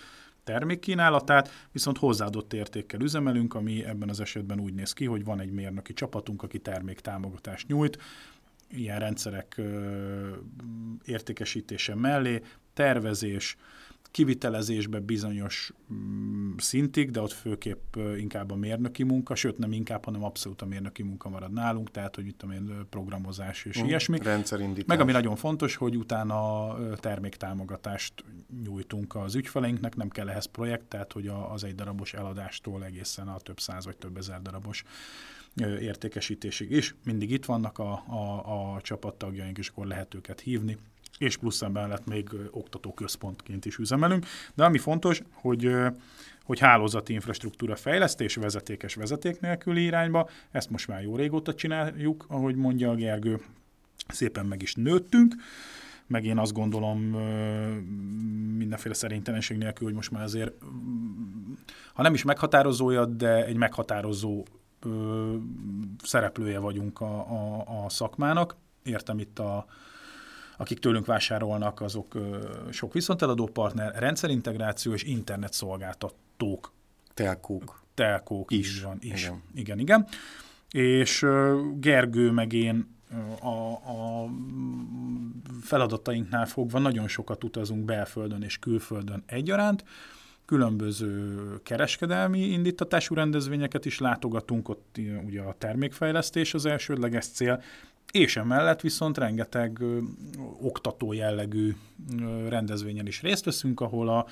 termékkínálatát, 0.45 1.51
viszont 1.73 1.99
hozzáadott 1.99 2.53
értékkel 2.53 3.01
üzemelünk, 3.01 3.55
ami 3.55 3.85
ebben 3.85 4.09
az 4.09 4.21
esetben 4.21 4.61
úgy 4.61 4.75
néz 4.75 4.93
ki, 4.93 5.05
hogy 5.05 5.25
van 5.25 5.41
egy 5.41 5.51
mérnöki 5.51 5.93
csapatunk, 5.93 6.43
aki 6.43 6.59
terméktámogatást 6.59 7.69
nyújt, 7.69 7.99
ilyen 8.69 8.99
rendszerek 8.99 9.55
ö, 9.57 10.37
értékesítése 11.05 11.95
mellé, 11.95 12.43
tervezés, 12.75 13.57
kivitelezésbe 14.15 14.99
bizonyos 15.01 15.73
mm, 15.93 16.57
szintig, 16.57 17.11
de 17.11 17.21
ott 17.21 17.33
főképp 17.33 17.97
inkább 18.19 18.51
a 18.51 18.55
mérnöki 18.55 19.03
munka, 19.03 19.35
sőt 19.35 19.59
nem 19.59 19.73
inkább, 19.73 20.05
hanem 20.05 20.25
abszolút 20.25 20.63
a 20.63 20.67
mérnöki 20.67 21.03
munka 21.03 21.29
marad 21.29 21.53
nálunk, 21.53 21.91
tehát 21.91 22.15
hogy 22.15 22.27
itt 22.27 22.43
a 22.43 22.47
programozás 22.91 23.65
és 23.65 23.77
uh, 23.77 23.87
ilyesmi. 23.87 24.19
Rendszerindítás. 24.19 24.87
Meg 24.87 25.01
ami 25.01 25.13
nagyon 25.13 25.37
fontos, 25.37 25.77
hogy 25.77 25.97
utána 25.97 26.75
terméktámogatást 26.97 28.25
nyújtunk 28.65 29.15
az 29.15 29.35
ügyfeleinknek, 29.35 29.97
nem 29.97 30.09
kell 30.09 30.29
ehhez 30.29 30.47
projekt, 30.47 30.85
tehát 30.85 31.13
hogy 31.13 31.27
az 31.53 31.65
egy 31.65 31.75
darabos 31.75 32.15
eladástól 32.15 32.85
egészen 32.85 33.29
a 33.29 33.39
több 33.39 33.61
száz 33.61 33.85
vagy 33.85 33.97
több 33.97 34.17
ezer 34.17 34.43
darabos 34.43 34.85
értékesítésig 35.81 36.71
is. 36.71 36.95
Mindig 37.05 37.31
itt 37.31 37.45
vannak 37.45 37.79
a, 37.79 37.93
a, 37.93 38.75
a 38.75 38.81
csapattagjaink, 38.81 39.59
és 39.59 39.69
akkor 39.69 39.87
lehet 39.87 40.15
őket 40.15 40.41
hívni 40.41 40.79
és 41.19 41.37
plusz 41.37 41.61
lett 41.61 42.07
még 42.07 42.29
oktatóközpontként 42.51 43.65
is 43.65 43.77
üzemelünk. 43.77 44.27
De 44.55 44.65
ami 44.65 44.79
fontos, 44.79 45.23
hogy 45.33 45.71
hogy 46.45 46.59
hálózati 46.59 47.13
infrastruktúra 47.13 47.77
fejlesztés 47.77 48.35
vezetékes 48.35 48.95
vezeték 48.95 49.41
nélküli 49.41 49.83
irányba, 49.83 50.29
ezt 50.51 50.71
most 50.71 50.89
már 50.89 51.03
jó 51.03 51.17
régóta 51.17 51.55
csináljuk, 51.55 52.25
ahogy 52.29 52.55
mondja 52.55 52.91
a 52.91 52.95
Gergő, 52.95 53.41
szépen 54.09 54.47
meg 54.47 54.63
is 54.63 54.75
nőttünk, 54.75 55.35
meg 56.07 56.25
én 56.25 56.39
azt 56.39 56.53
gondolom 56.53 57.01
mindenféle 58.57 58.95
szerénytelenség 58.95 59.57
nélkül, 59.57 59.87
hogy 59.87 59.97
most 59.97 60.11
már 60.11 60.23
azért, 60.23 60.53
ha 61.93 62.03
nem 62.03 62.15
is 62.15 62.23
meghatározója, 62.23 63.05
de 63.05 63.45
egy 63.45 63.57
meghatározó 63.57 64.45
szereplője 66.03 66.59
vagyunk 66.59 67.01
a, 67.01 67.19
a, 67.19 67.65
a 67.85 67.89
szakmának. 67.89 68.57
Értem 68.83 69.19
itt 69.19 69.39
a, 69.39 69.67
akik 70.57 70.79
tőlünk 70.79 71.07
vásárolnak, 71.07 71.81
azok 71.81 72.19
sok 72.71 72.93
viszonteladó 72.93 73.47
partner, 73.47 73.95
rendszerintegráció 73.95 74.93
és 74.93 75.03
internetszolgáltatók. 75.03 76.73
Telkók. 77.15 77.83
Telkók 77.95 78.51
is. 78.53 78.83
Van, 78.83 78.99
is. 79.01 79.23
Igen. 79.23 79.43
igen, 79.55 79.79
igen. 79.79 80.07
És 80.71 81.27
Gergő 81.75 82.31
meg 82.31 82.53
én 82.53 82.95
a, 83.41 83.73
a 83.73 84.31
feladatainknál 85.63 86.47
fogva 86.47 86.79
nagyon 86.79 87.09
sokat 87.09 87.45
utazunk 87.45 87.85
belföldön 87.85 88.43
és 88.43 88.59
külföldön 88.59 89.23
egyaránt, 89.27 89.85
különböző 90.45 91.37
kereskedelmi 91.63 92.41
indítatású 92.41 93.15
rendezvényeket 93.15 93.85
is 93.85 93.99
látogatunk, 93.99 94.69
ott 94.69 95.01
ugye 95.27 95.41
a 95.41 95.55
termékfejlesztés 95.59 96.55
az 96.55 96.67
elsődleges 96.67 97.27
cél, 97.27 97.63
és 98.15 98.37
emellett 98.37 98.81
viszont 98.81 99.19
rengeteg 99.19 99.81
ö, 99.81 99.99
oktató 100.61 101.13
jellegű 101.13 101.75
ö, 102.21 102.49
rendezvényen 102.49 103.07
is 103.07 103.23
részt 103.23 103.45
veszünk, 103.45 103.81
ahol 103.81 104.09
a 104.09 104.27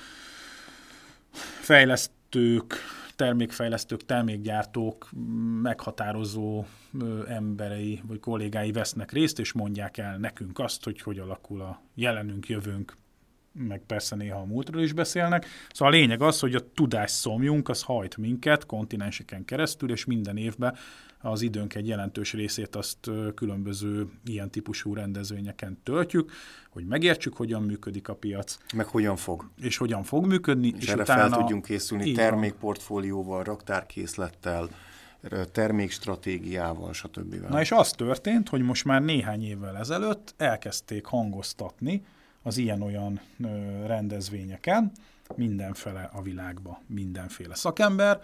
fejlesztők, 1.61 2.75
termékfejlesztők, 3.17 4.05
termékgyártók 4.05 5.09
meghatározó 5.63 6.65
ö, 7.01 7.29
emberei 7.29 8.01
vagy 8.07 8.21
kollégái 8.21 8.73
vesznek 8.73 9.13
részt, 9.13 9.39
és 9.39 9.53
mondják 9.53 9.99
el 9.99 10.17
nekünk 10.17 10.59
azt, 10.59 10.85
hogy 10.85 11.01
hogy 11.01 11.19
alakul 11.19 11.61
a 11.61 11.83
jelenünk, 11.95 12.49
jövőnk, 12.49 12.97
meg 13.53 13.83
persze 13.87 14.17
néha 14.17 14.41
a 14.41 14.45
múltról 14.45 14.83
is 14.83 14.93
beszélnek. 14.93 15.47
Szóval 15.73 15.95
a 15.95 15.97
lényeg 15.97 16.23
az, 16.23 16.41
hogy 16.41 16.55
a 16.55 16.73
tudás 16.73 17.11
szomjunk, 17.11 17.69
az 17.69 17.83
hajt 17.83 18.17
minket 18.17 18.67
kontinenseken 18.67 19.45
keresztül, 19.45 19.91
és 19.91 20.05
minden 20.05 20.37
évben 20.37 20.77
az 21.23 21.43
időnk 21.43 21.75
egy 21.75 21.87
jelentős 21.87 22.33
részét 22.33 22.77
azt 22.77 23.11
különböző 23.35 24.09
ilyen 24.25 24.51
típusú 24.51 24.95
rendezvényeken 24.95 25.79
töltjük, 25.83 26.33
hogy 26.71 26.87
megértsük, 26.87 27.37
hogyan 27.37 27.63
működik 27.63 28.09
a 28.09 28.15
piac. 28.15 28.59
Meg 28.75 28.87
hogyan 28.87 29.17
fog. 29.17 29.51
És 29.61 29.77
hogyan 29.77 30.03
fog 30.03 30.27
működni. 30.27 30.73
És, 30.77 30.83
és 30.83 30.89
erre 30.89 31.03
utána... 31.03 31.29
fel 31.29 31.39
tudjunk 31.39 31.65
készülni 31.65 32.13
termékportfólióval, 32.13 33.43
raktárkészlettel, 33.43 34.69
termékstratégiával, 35.53 36.93
stb. 36.93 37.35
Na 37.35 37.61
és 37.61 37.73
az 37.73 37.91
történt, 37.91 38.49
hogy 38.49 38.63
most 38.63 38.85
már 38.85 39.03
néhány 39.03 39.45
évvel 39.45 39.77
ezelőtt 39.77 40.35
elkezdték 40.37 41.05
hangoztatni 41.05 42.05
az 42.43 42.57
ilyen-olyan 42.57 43.21
rendezvényeken, 43.87 44.93
mindenfele 45.37 46.11
a 46.13 46.23
világba, 46.23 46.81
mindenféle 46.87 47.55
szakember, 47.55 48.21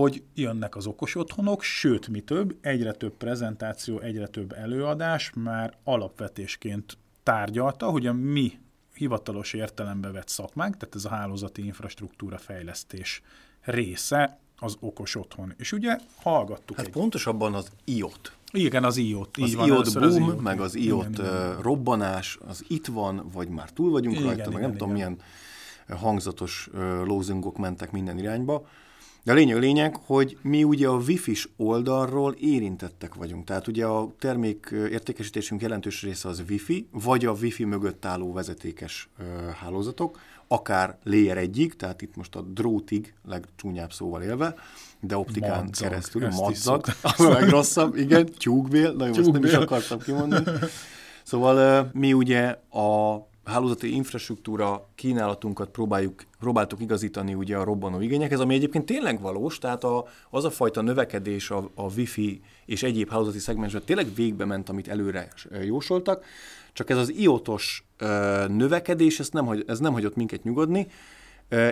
hogy 0.00 0.22
jönnek 0.34 0.76
az 0.76 0.86
okos 0.86 1.14
otthonok, 1.14 1.62
sőt, 1.62 2.08
mi 2.08 2.20
több, 2.20 2.56
egyre 2.60 2.92
több 2.92 3.12
prezentáció, 3.12 4.00
egyre 4.00 4.26
több 4.26 4.52
előadás 4.52 5.32
már 5.34 5.76
alapvetésként 5.84 6.98
tárgyalta, 7.22 7.86
hogy 7.86 8.06
a 8.06 8.12
mi 8.12 8.52
hivatalos 8.94 9.52
értelembe 9.52 10.10
vett 10.10 10.28
szakmánk, 10.28 10.76
tehát 10.76 10.94
ez 10.94 11.04
a 11.04 11.08
hálózati 11.08 11.64
infrastruktúra 11.64 12.38
fejlesztés 12.38 13.22
része 13.60 14.38
az 14.58 14.76
okos 14.80 15.14
otthon. 15.14 15.54
És 15.56 15.72
ugye 15.72 15.98
hallgattuk 16.16 16.76
Hát 16.76 16.86
egy... 16.86 16.92
pontosabban 16.92 17.54
az 17.54 17.70
IOT. 17.84 18.32
Igen, 18.52 18.84
az 18.84 18.96
IOT. 18.96 19.36
Az 19.40 19.54
van, 19.54 19.66
IOT 19.68 19.92
boom, 19.92 20.06
az 20.06 20.16
IOT. 20.16 20.40
meg 20.40 20.60
az 20.60 20.74
IOT 20.74 21.08
igen, 21.08 21.24
igen. 21.24 21.60
robbanás, 21.60 22.38
az 22.46 22.64
itt 22.68 22.86
van, 22.86 23.28
vagy 23.32 23.48
már 23.48 23.70
túl 23.70 23.90
vagyunk 23.90 24.14
igen, 24.14 24.26
rajta, 24.26 24.40
igen, 24.40 24.52
meg 24.52 24.60
nem 24.60 24.70
igen. 24.70 24.78
tudom 24.78 24.94
milyen 24.94 25.18
hangzatos 25.88 26.68
lózungok 27.04 27.56
mentek 27.56 27.92
minden 27.92 28.18
irányba. 28.18 28.66
De 29.26 29.32
a 29.32 29.34
lényeg 29.34 29.56
a 29.56 29.58
lényeg, 29.58 29.96
hogy 29.96 30.38
mi 30.42 30.64
ugye 30.64 30.88
a 30.88 30.96
Wi-Fi-s 30.96 31.48
oldalról 31.56 32.32
érintettek 32.32 33.14
vagyunk. 33.14 33.44
Tehát 33.44 33.66
ugye 33.66 33.86
a 33.86 34.14
termék 34.18 34.68
értékesítésünk 34.90 35.60
jelentős 35.60 36.02
része 36.02 36.28
az 36.28 36.42
Wi-Fi, 36.48 36.88
vagy 36.90 37.24
a 37.24 37.32
Wi-Fi 37.32 37.64
mögött 37.64 38.04
álló 38.04 38.32
vezetékes 38.32 39.08
hálózatok. 39.60 40.20
akár 40.48 40.98
layer 41.02 41.36
egyig, 41.36 41.76
tehát 41.76 42.02
itt 42.02 42.16
most 42.16 42.34
a 42.34 42.40
drótig, 42.40 43.14
legcsúnyább 43.28 43.92
szóval 43.92 44.22
élve, 44.22 44.54
de 45.00 45.16
optikán 45.16 45.64
Madzag, 45.64 45.88
keresztül, 45.88 46.28
madzag, 46.28 46.84
az 47.02 47.20
a 47.20 47.28
legrosszabb, 47.28 47.96
igen, 47.96 48.26
tyúkbél, 48.38 48.92
na 48.92 49.06
jó, 49.06 49.12
ezt 49.12 49.32
nem 49.32 49.44
is 49.44 49.52
akartam 49.52 49.98
kimondani. 49.98 50.44
Szóval 51.22 51.56
ö, 51.56 51.80
mi 51.92 52.12
ugye 52.12 52.46
a 52.70 53.16
hálózati 53.46 53.94
infrastruktúra 53.94 54.88
kínálatunkat 54.94 55.68
próbáljuk, 55.68 56.22
próbáltuk 56.38 56.80
igazítani 56.80 57.34
ugye 57.34 57.56
a 57.56 57.64
robbanó 57.64 58.00
igényekhez, 58.00 58.40
ami 58.40 58.54
egyébként 58.54 58.86
tényleg 58.86 59.20
valós, 59.20 59.58
tehát 59.58 59.84
a, 59.84 60.06
az 60.30 60.44
a 60.44 60.50
fajta 60.50 60.82
növekedés 60.82 61.50
a, 61.50 61.70
a 61.74 61.94
Wi-Fi 61.94 62.40
és 62.66 62.82
egyéb 62.82 63.10
hálózati 63.10 63.38
szegmensben 63.38 63.82
tényleg 63.84 64.14
végbe 64.14 64.44
ment, 64.44 64.68
amit 64.68 64.88
előre 64.88 65.28
jósoltak, 65.64 66.24
csak 66.72 66.90
ez 66.90 66.96
az 66.96 67.12
iotos 67.12 67.84
ö, 67.98 68.44
növekedés, 68.48 69.18
ez 69.18 69.28
nem, 69.28 69.46
hagy, 69.46 69.64
ez 69.66 69.78
nem 69.78 69.92
hagyott 69.92 70.16
minket 70.16 70.42
nyugodni, 70.42 70.86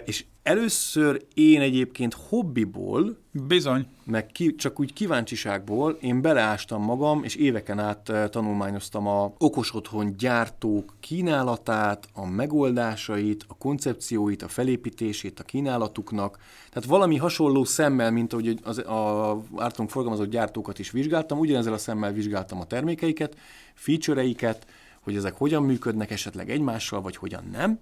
és 0.04 0.24
először 0.42 1.24
én 1.34 1.60
egyébként 1.60 2.14
hobbiból, 2.14 3.16
Bizony. 3.30 3.86
meg 4.04 4.26
ki, 4.26 4.54
csak 4.54 4.80
úgy 4.80 4.92
kíváncsiságból 4.92 5.98
én 6.00 6.20
beleástam 6.20 6.82
magam, 6.82 7.24
és 7.24 7.34
éveken 7.34 7.78
át 7.78 8.12
tanulmányoztam 8.30 9.06
a 9.06 9.32
okos 9.38 9.74
otthon 9.74 10.16
gyártók 10.16 10.94
kínálatát, 11.00 12.08
a 12.12 12.26
megoldásait, 12.26 13.44
a 13.48 13.54
koncepcióit, 13.54 14.42
a 14.42 14.48
felépítését 14.48 15.40
a 15.40 15.44
kínálatuknak. 15.44 16.38
Tehát 16.70 16.88
valami 16.88 17.16
hasonló 17.16 17.64
szemmel, 17.64 18.10
mint 18.10 18.32
ahogy 18.32 18.58
az, 18.62 18.78
a 18.78 19.42
általunk 19.56 19.90
forgalmazott 19.90 20.30
gyártókat 20.30 20.78
is 20.78 20.90
vizsgáltam, 20.90 21.38
ugyanezzel 21.38 21.72
a 21.72 21.78
szemmel 21.78 22.12
vizsgáltam 22.12 22.60
a 22.60 22.66
termékeiket, 22.66 23.36
featureiket, 23.74 24.66
hogy 25.00 25.16
ezek 25.16 25.34
hogyan 25.34 25.62
működnek 25.62 26.10
esetleg 26.10 26.50
egymással, 26.50 27.00
vagy 27.00 27.16
hogyan 27.16 27.48
nem. 27.52 27.78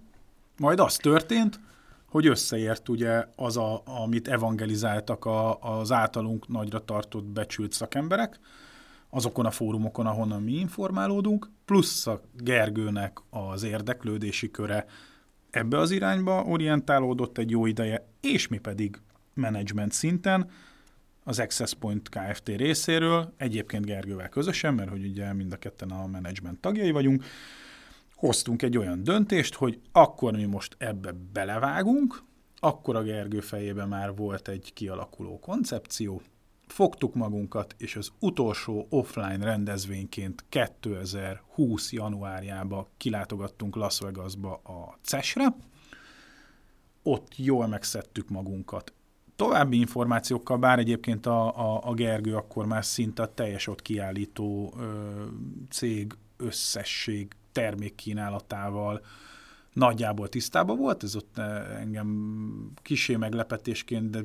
Majd 0.58 0.80
az 0.80 0.96
történt, 0.96 1.60
hogy 2.12 2.26
összeért 2.26 2.88
ugye 2.88 3.24
az, 3.36 3.56
a, 3.56 3.82
amit 3.84 4.28
evangelizáltak 4.28 5.24
a, 5.24 5.58
az 5.60 5.92
általunk 5.92 6.48
nagyra 6.48 6.84
tartott 6.84 7.24
becsült 7.24 7.72
szakemberek, 7.72 8.40
azokon 9.10 9.46
a 9.46 9.50
fórumokon, 9.50 10.06
ahonnan 10.06 10.42
mi 10.42 10.52
informálódunk, 10.52 11.50
plusz 11.64 12.06
a 12.06 12.20
Gergőnek 12.36 13.18
az 13.30 13.62
érdeklődési 13.62 14.50
köre 14.50 14.86
ebbe 15.50 15.78
az 15.78 15.90
irányba 15.90 16.42
orientálódott 16.42 17.38
egy 17.38 17.50
jó 17.50 17.66
ideje, 17.66 18.06
és 18.20 18.48
mi 18.48 18.58
pedig 18.58 19.00
menedzsment 19.34 19.92
szinten 19.92 20.50
az 21.24 21.38
Access 21.38 21.74
Point 21.74 22.08
Kft. 22.08 22.48
részéről, 22.48 23.32
egyébként 23.36 23.84
Gergővel 23.84 24.28
közösen, 24.28 24.74
mert 24.74 24.90
hogy 24.90 25.04
ugye 25.04 25.32
mind 25.32 25.52
a 25.52 25.56
ketten 25.56 25.90
a 25.90 26.06
menedzsment 26.06 26.60
tagjai 26.60 26.90
vagyunk, 26.90 27.24
hoztunk 28.26 28.62
egy 28.62 28.76
olyan 28.76 29.02
döntést, 29.02 29.54
hogy 29.54 29.80
akkor 29.92 30.32
mi 30.32 30.44
most 30.44 30.76
ebbe 30.78 31.14
belevágunk, 31.32 32.22
akkor 32.58 32.96
a 32.96 33.02
Gergő 33.02 33.40
fejében 33.40 33.88
már 33.88 34.14
volt 34.14 34.48
egy 34.48 34.72
kialakuló 34.72 35.38
koncepció, 35.38 36.22
fogtuk 36.66 37.14
magunkat, 37.14 37.74
és 37.78 37.96
az 37.96 38.12
utolsó 38.18 38.86
offline 38.90 39.44
rendezvényként 39.44 40.44
2020. 40.48 41.92
januárjába 41.92 42.88
kilátogattunk 42.96 43.76
Las 43.76 44.00
Vegasba 44.00 44.54
a 44.54 44.98
CES-re, 45.02 45.56
ott 47.02 47.36
jól 47.36 47.66
megszedtük 47.66 48.28
magunkat. 48.28 48.92
További 49.36 49.76
információkkal, 49.78 50.56
bár 50.56 50.78
egyébként 50.78 51.26
a, 51.26 51.58
a, 51.58 51.80
a 51.84 51.94
Gergő 51.94 52.34
akkor 52.34 52.66
már 52.66 52.84
szinte 52.84 53.22
a 53.22 53.34
teljes 53.34 53.66
ott 53.66 53.82
kiállító 53.82 54.74
ö, 54.78 55.24
cég 55.70 56.12
összesség 56.36 57.36
termékkínálatával 57.52 59.04
nagyjából 59.72 60.28
tisztában 60.28 60.76
volt, 60.76 61.02
ez 61.02 61.16
ott 61.16 61.38
eh, 61.38 61.80
engem 61.80 62.36
kisé 62.82 63.16
meglepetésként, 63.16 64.10
de, 64.10 64.20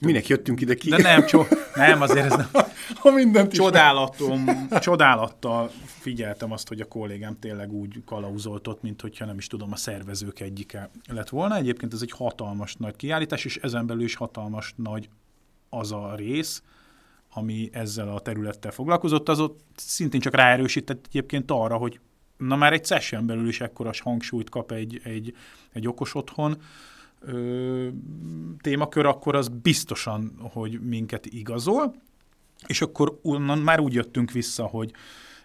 Minek 0.00 0.26
jöttünk 0.26 0.60
ide 0.60 0.74
ki? 0.74 0.90
de 0.90 0.96
nem, 0.96 1.26
cso, 1.26 1.44
nem, 1.74 2.00
azért 2.00 2.24
ez 2.24 2.36
nem, 2.36 2.48
ha 3.02 3.10
mindent 3.10 3.52
csodálatom, 3.52 4.68
csodálattal 4.80 5.70
figyeltem 5.84 6.52
azt, 6.52 6.68
hogy 6.68 6.80
a 6.80 6.84
kollégám 6.84 7.38
tényleg 7.38 7.72
úgy 7.72 8.04
kalauzoltott, 8.04 8.82
mint 8.82 9.00
hogyha 9.00 9.24
nem 9.24 9.38
is 9.38 9.46
tudom, 9.46 9.72
a 9.72 9.76
szervezők 9.76 10.40
egyike 10.40 10.90
lett 11.06 11.28
volna. 11.28 11.56
Egyébként 11.56 11.92
ez 11.92 12.02
egy 12.02 12.10
hatalmas 12.10 12.74
nagy 12.74 12.96
kiállítás, 12.96 13.44
és 13.44 13.56
ezen 13.56 13.86
belül 13.86 14.02
is 14.02 14.14
hatalmas 14.14 14.74
nagy 14.76 15.08
az 15.68 15.92
a 15.92 16.14
rész, 16.16 16.62
ami 17.32 17.68
ezzel 17.72 18.08
a 18.08 18.20
területtel 18.20 18.70
foglalkozott, 18.70 19.28
az 19.28 19.40
ott 19.40 19.60
szintén 19.74 20.20
csak 20.20 20.34
ráerősített 20.34 21.04
egyébként 21.08 21.50
arra, 21.50 21.76
hogy 21.76 22.00
na 22.36 22.56
már 22.56 22.72
egy 22.72 22.86
session 22.86 23.26
belül 23.26 23.48
is 23.48 23.60
ekkora 23.60 23.90
hangsúlyt 24.02 24.50
kap 24.50 24.72
egy, 24.72 25.00
egy, 25.04 25.34
egy 25.72 25.88
okos 25.88 26.14
otthon 26.14 26.62
ö, 27.20 27.88
témakör, 28.60 29.06
akkor 29.06 29.34
az 29.34 29.48
biztosan, 29.48 30.36
hogy 30.52 30.80
minket 30.80 31.26
igazol, 31.26 31.94
és 32.66 32.80
akkor 32.80 33.18
onnan 33.22 33.58
már 33.58 33.80
úgy 33.80 33.94
jöttünk 33.94 34.30
vissza, 34.30 34.64
hogy 34.66 34.92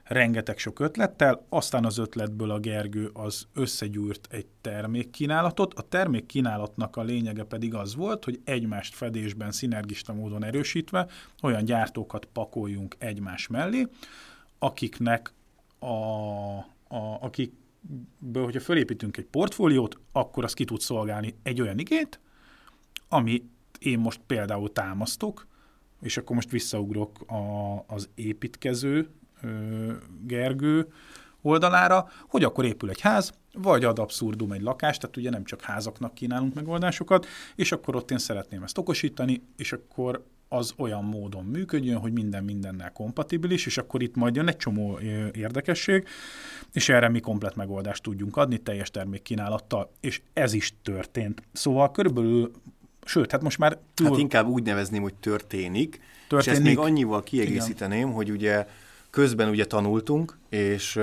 rengeteg 0.03 0.57
sok 0.57 0.79
ötlettel, 0.79 1.45
aztán 1.49 1.85
az 1.85 1.97
ötletből 1.97 2.51
a 2.51 2.59
Gergő 2.59 3.09
az 3.13 3.47
összegyúrt 3.53 4.27
egy 4.31 4.45
termékkínálatot. 4.61 5.73
A 5.73 5.81
termékkínálatnak 5.81 6.95
a 6.95 7.01
lényege 7.01 7.43
pedig 7.43 7.73
az 7.73 7.95
volt, 7.95 8.23
hogy 8.23 8.41
egymást 8.43 8.95
fedésben, 8.95 9.51
szinergista 9.51 10.13
módon 10.13 10.43
erősítve 10.43 11.07
olyan 11.41 11.65
gyártókat 11.65 12.25
pakoljunk 12.25 12.95
egymás 12.97 13.47
mellé, 13.47 13.87
akiknek 14.59 15.33
a, 15.79 15.95
a, 16.91 17.17
akikből, 17.21 18.43
hogyha 18.43 18.59
fölépítünk 18.59 19.17
egy 19.17 19.25
portfóliót, 19.25 19.99
akkor 20.11 20.43
az 20.43 20.53
ki 20.53 20.65
tud 20.65 20.79
szolgálni 20.79 21.35
egy 21.43 21.61
olyan 21.61 21.79
igét, 21.79 22.19
ami 23.09 23.43
én 23.79 23.99
most 23.99 24.21
például 24.27 24.71
támasztok, 24.71 25.47
és 26.01 26.17
akkor 26.17 26.35
most 26.35 26.51
visszaugrok 26.51 27.31
a, 27.31 27.83
az 27.87 28.09
építkező 28.15 29.09
ö, 29.41 29.93
Gergő 30.21 30.87
oldalára, 31.41 32.09
hogy 32.27 32.43
akkor 32.43 32.65
épül 32.65 32.89
egy 32.89 33.01
ház, 33.01 33.33
vagy 33.53 33.83
ad 33.83 33.99
abszurdum 33.99 34.51
egy 34.51 34.61
lakás, 34.61 34.97
tehát 34.97 35.17
ugye 35.17 35.29
nem 35.29 35.43
csak 35.43 35.61
házaknak 35.61 36.13
kínálunk 36.13 36.53
megoldásokat, 36.53 37.25
és 37.55 37.71
akkor 37.71 37.95
ott 37.95 38.11
én 38.11 38.17
szeretném 38.17 38.63
ezt 38.63 38.77
okosítani, 38.77 39.43
és 39.55 39.71
akkor 39.71 40.25
az 40.53 40.73
olyan 40.77 41.03
módon 41.03 41.45
működjön, 41.45 41.97
hogy 41.97 42.11
minden 42.11 42.43
mindennel 42.43 42.91
kompatibilis, 42.91 43.65
és 43.65 43.77
akkor 43.77 44.01
itt 44.01 44.15
majd 44.15 44.35
jön 44.35 44.47
egy 44.47 44.57
csomó 44.57 44.99
érdekesség, 45.33 46.07
és 46.73 46.89
erre 46.89 47.09
mi 47.09 47.19
komplet 47.19 47.55
megoldást 47.55 48.03
tudjunk 48.03 48.37
adni 48.37 48.57
teljes 48.57 48.91
termékkínálattal, 48.91 49.91
és 49.99 50.21
ez 50.33 50.53
is 50.53 50.73
történt. 50.81 51.43
Szóval 51.51 51.91
körülbelül, 51.91 52.51
sőt, 53.05 53.31
hát 53.31 53.41
most 53.41 53.57
már 53.57 53.77
túl, 53.93 54.07
Hát 54.07 54.17
inkább 54.17 54.47
úgy 54.47 54.63
nevezném, 54.63 55.01
hogy 55.01 55.13
történik. 55.13 55.95
És 55.95 56.27
Történik. 56.27 56.57
ezt 56.57 56.67
még 56.67 56.77
annyival 56.77 57.23
kiegészíteném, 57.23 57.99
Igen. 57.99 58.13
hogy 58.13 58.31
ugye 58.31 58.67
közben 59.09 59.49
ugye 59.49 59.65
tanultunk, 59.65 60.37
és 60.49 60.95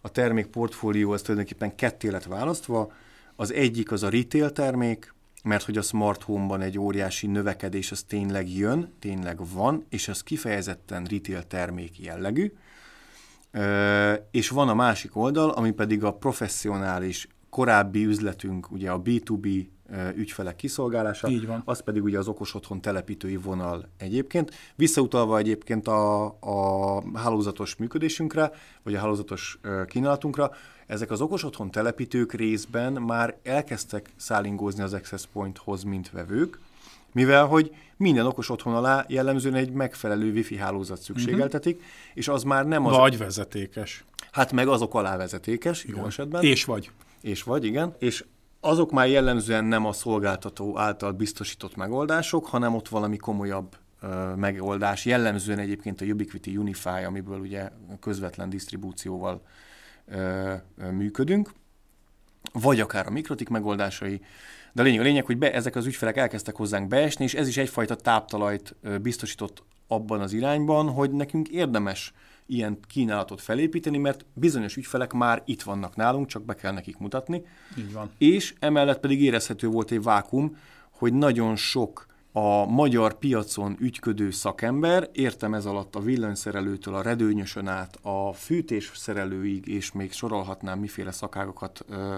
a 0.00 0.08
termék 0.12 0.46
portfólió 0.46 1.10
az 1.10 1.22
tulajdonképpen 1.22 1.74
ketté 1.74 2.08
lett 2.08 2.24
választva. 2.24 2.92
Az 3.36 3.52
egyik 3.52 3.92
az 3.92 4.02
a 4.02 4.08
retail 4.08 4.50
termék, 4.50 5.14
mert 5.46 5.64
hogy 5.64 5.76
a 5.76 5.82
smart 5.82 6.22
home-ban 6.22 6.60
egy 6.60 6.78
óriási 6.78 7.26
növekedés 7.26 7.90
az 7.90 8.02
tényleg 8.02 8.50
jön, 8.50 8.92
tényleg 8.98 9.38
van, 9.52 9.86
és 9.88 10.08
az 10.08 10.22
kifejezetten 10.22 11.04
retail 11.04 11.42
termék 11.42 11.98
jellegű. 11.98 12.52
És 14.30 14.48
van 14.48 14.68
a 14.68 14.74
másik 14.74 15.16
oldal, 15.16 15.50
ami 15.50 15.70
pedig 15.70 16.04
a 16.04 16.14
professzionális 16.14 17.28
korábbi 17.50 18.04
üzletünk, 18.04 18.70
ugye 18.70 18.90
a 18.90 19.02
B2B 19.02 19.44
ö, 19.44 19.75
ügyfelek 20.14 20.56
kiszolgálása, 20.56 21.28
Így 21.28 21.46
van. 21.46 21.62
az 21.64 21.80
pedig 21.80 22.02
ugye 22.02 22.18
az 22.18 22.28
okos 22.28 22.54
otthon 22.54 22.80
telepítői 22.80 23.36
vonal 23.36 23.88
egyébként. 23.98 24.54
Visszautalva 24.74 25.38
egyébként 25.38 25.88
a, 25.88 26.24
a 26.24 27.02
hálózatos 27.14 27.76
működésünkre, 27.76 28.52
vagy 28.82 28.94
a 28.94 28.98
hálózatos 28.98 29.58
kínálatunkra, 29.86 30.50
ezek 30.86 31.10
az 31.10 31.20
okos 31.20 31.44
otthon 31.44 31.70
telepítők 31.70 32.32
részben 32.32 32.92
már 32.92 33.36
elkezdtek 33.42 34.10
szállingózni 34.16 34.82
az 34.82 34.92
Access 34.92 35.24
Pointhoz, 35.32 35.82
mint 35.82 36.10
vevők, 36.10 36.58
mivel 37.12 37.46
hogy 37.46 37.74
minden 37.96 38.26
okos 38.26 38.50
otthon 38.50 38.74
alá 38.74 39.04
jellemzően 39.08 39.54
egy 39.54 39.70
megfelelő 39.70 40.32
wifi 40.32 40.56
hálózat 40.56 41.00
szükségeltetik, 41.00 41.76
uh-huh. 41.76 41.90
és 42.14 42.28
az 42.28 42.42
már 42.42 42.66
nem 42.66 42.86
az... 42.86 42.96
vagy 42.96 43.18
vezetékes. 43.18 44.04
Hát 44.30 44.52
meg 44.52 44.68
azok 44.68 44.94
alá 44.94 45.16
vezetékes, 45.16 45.84
jó 45.84 46.06
esetben. 46.06 46.42
És 46.42 46.64
vagy. 46.64 46.90
És 47.20 47.42
vagy, 47.42 47.64
igen. 47.64 47.94
És 47.98 48.24
azok 48.66 48.90
már 48.90 49.08
jellemzően 49.08 49.64
nem 49.64 49.86
a 49.86 49.92
szolgáltató 49.92 50.78
által 50.78 51.12
biztosított 51.12 51.76
megoldások, 51.76 52.46
hanem 52.46 52.74
ott 52.74 52.88
valami 52.88 53.16
komolyabb 53.16 53.76
megoldás. 54.36 55.04
Jellemzően 55.04 55.58
egyébként 55.58 56.00
a 56.00 56.04
Ubiquiti 56.04 56.56
Unify, 56.56 57.04
amiből 57.06 57.38
ugye 57.38 57.70
közvetlen 58.00 58.48
disztribúcióval 58.48 59.42
működünk, 60.90 61.52
vagy 62.52 62.80
akár 62.80 63.06
a 63.06 63.10
mikrotik 63.10 63.48
megoldásai, 63.48 64.20
de 64.72 64.82
a 64.82 64.84
lényeg, 64.84 65.00
a 65.00 65.04
lényeg, 65.04 65.24
hogy 65.24 65.38
be, 65.38 65.52
ezek 65.52 65.76
az 65.76 65.86
ügyfelek 65.86 66.16
elkezdtek 66.16 66.56
hozzánk 66.56 66.88
beesni, 66.88 67.24
és 67.24 67.34
ez 67.34 67.48
is 67.48 67.56
egyfajta 67.56 67.96
táptalajt 67.96 68.74
biztosított 69.02 69.62
abban 69.86 70.20
az 70.20 70.32
irányban, 70.32 70.90
hogy 70.90 71.10
nekünk 71.10 71.48
érdemes 71.48 72.12
ilyen 72.46 72.78
kínálatot 72.88 73.40
felépíteni, 73.40 73.98
mert 73.98 74.24
bizonyos 74.34 74.76
ügyfelek 74.76 75.12
már 75.12 75.42
itt 75.44 75.62
vannak 75.62 75.96
nálunk, 75.96 76.26
csak 76.26 76.44
be 76.44 76.54
kell 76.54 76.72
nekik 76.72 76.98
mutatni. 76.98 77.42
Így 77.78 77.92
van. 77.92 78.10
És 78.18 78.54
emellett 78.58 79.00
pedig 79.00 79.22
érezhető 79.22 79.66
volt 79.66 79.90
egy 79.90 80.02
vákum, 80.02 80.56
hogy 80.90 81.12
nagyon 81.12 81.56
sok 81.56 82.06
a 82.32 82.66
magyar 82.66 83.18
piacon 83.18 83.76
ügyködő 83.80 84.30
szakember, 84.30 85.10
értem 85.12 85.54
ez 85.54 85.66
alatt 85.66 85.94
a 85.94 86.00
villanyszerelőtől 86.00 86.94
a 86.94 87.02
redőnyösön 87.02 87.66
át 87.66 87.98
a 88.02 88.32
fűtésszerelőig, 88.32 89.66
és 89.66 89.92
még 89.92 90.12
sorolhatnám 90.12 90.78
miféle 90.78 91.10
szakágokat 91.10 91.84
ö, 91.88 92.16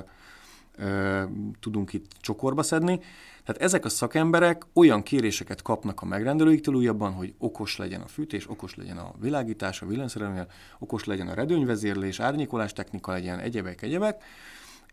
ö, 0.77 1.23
tudunk 1.61 1.93
itt 1.93 2.11
csokorba 2.21 2.63
szedni. 2.63 3.01
Tehát 3.49 3.63
ezek 3.63 3.85
a 3.85 3.89
szakemberek 3.89 4.67
olyan 4.73 5.03
kéréseket 5.03 5.63
kapnak 5.63 6.03
a 6.03 6.07
megrendelőiktől 6.07 6.75
újabban, 6.75 7.13
hogy 7.13 7.35
okos 7.39 7.77
legyen 7.77 8.01
a 8.01 8.07
fűtés, 8.07 8.51
okos 8.51 8.75
legyen 8.75 8.97
a 8.97 9.13
világítás, 9.21 9.83
a 9.83 9.87
villanyszerelőnél, 9.87 10.47
okos 10.79 11.05
legyen 11.05 11.29
a 11.29 11.35
redőnyvezérlés, 11.35 12.21
árnyékolás 12.21 12.73
technika 12.73 13.13
legyen, 13.13 13.39
egyebek, 13.39 13.83
egyebek, 13.83 14.23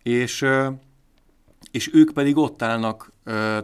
és 0.03 0.45
és 1.71 1.93
ők 1.93 2.13
pedig 2.13 2.37
ott 2.37 2.61
állnak 2.61 3.11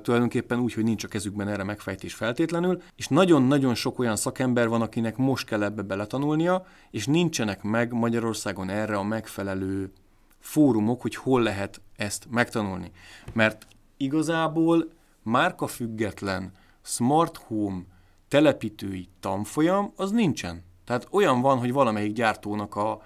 tulajdonképpen 0.02 0.60
úgy, 0.60 0.74
hogy 0.74 0.84
nincs 0.84 1.04
a 1.04 1.08
kezükben 1.08 1.48
erre 1.48 1.64
megfejtés 1.64 2.14
feltétlenül, 2.14 2.82
és 2.96 3.08
nagyon-nagyon 3.08 3.76
sok 3.76 4.00
olyan 4.00 4.16
szakember 4.16 4.68
van, 4.68 4.82
akinek 4.82 5.18
most 5.18 5.46
kell 5.46 5.64
ebbe 5.64 5.82
beletanulnia, 5.82 6.66
és 6.90 7.06
nincsenek 7.06 7.64
meg 7.64 7.94
Magyarországon 7.94 8.70
erre 8.70 8.98
a 8.98 9.04
megfelelő 9.04 9.92
fórumok, 10.40 11.02
hogy 11.02 11.16
hol 11.16 11.42
lehet 11.42 11.82
ezt 11.96 12.28
megtanulni. 12.30 12.92
Mert 13.34 13.68
igazából 14.04 14.92
márka 15.24 15.68
független 15.68 16.52
smart 16.82 17.38
home 17.38 17.82
telepítői 18.28 19.08
tanfolyam 19.20 19.94
az 19.96 20.12
nincsen. 20.12 20.64
Tehát 20.86 21.08
olyan 21.12 21.42
van, 21.42 21.58
hogy 21.58 21.72
valamelyik 21.72 22.14
gyártónak 22.14 22.76
a 22.76 23.02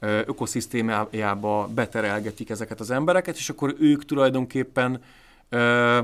ökoszisztémájába 0.00 1.68
beterelgetik 1.74 2.50
ezeket 2.50 2.80
az 2.80 2.90
embereket, 2.90 3.36
és 3.36 3.48
akkor 3.48 3.74
ők 3.78 4.04
tulajdonképpen 4.04 5.02
ö, 5.48 5.98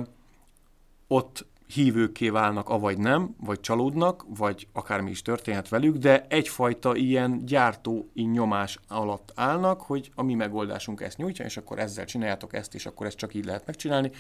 ott 1.07 1.47
hívőkké 1.67 2.29
válnak, 2.29 2.69
avagy 2.69 2.99
nem, 2.99 3.35
vagy 3.41 3.61
csalódnak, 3.61 4.25
vagy 4.29 4.69
akármi 4.73 5.11
is 5.11 5.23
történhet 5.23 5.69
velük, 5.69 5.97
de 5.97 6.27
egyfajta 6.29 6.97
ilyen 6.97 7.45
gyártói 7.45 8.23
nyomás 8.23 8.79
alatt 8.89 9.33
állnak, 9.35 9.81
hogy 9.81 10.11
a 10.15 10.23
mi 10.23 10.35
megoldásunk 10.35 11.01
ezt 11.01 11.17
nyújtja, 11.17 11.45
és 11.45 11.57
akkor 11.57 11.79
ezzel 11.79 12.05
csináljátok 12.05 12.55
ezt, 12.55 12.75
és 12.75 12.87
akkor 12.87 13.07
ezt 13.07 13.17
csak 13.17 13.35
így 13.35 13.45
lehet 13.45 13.67
megcsinálni. 13.67 14.11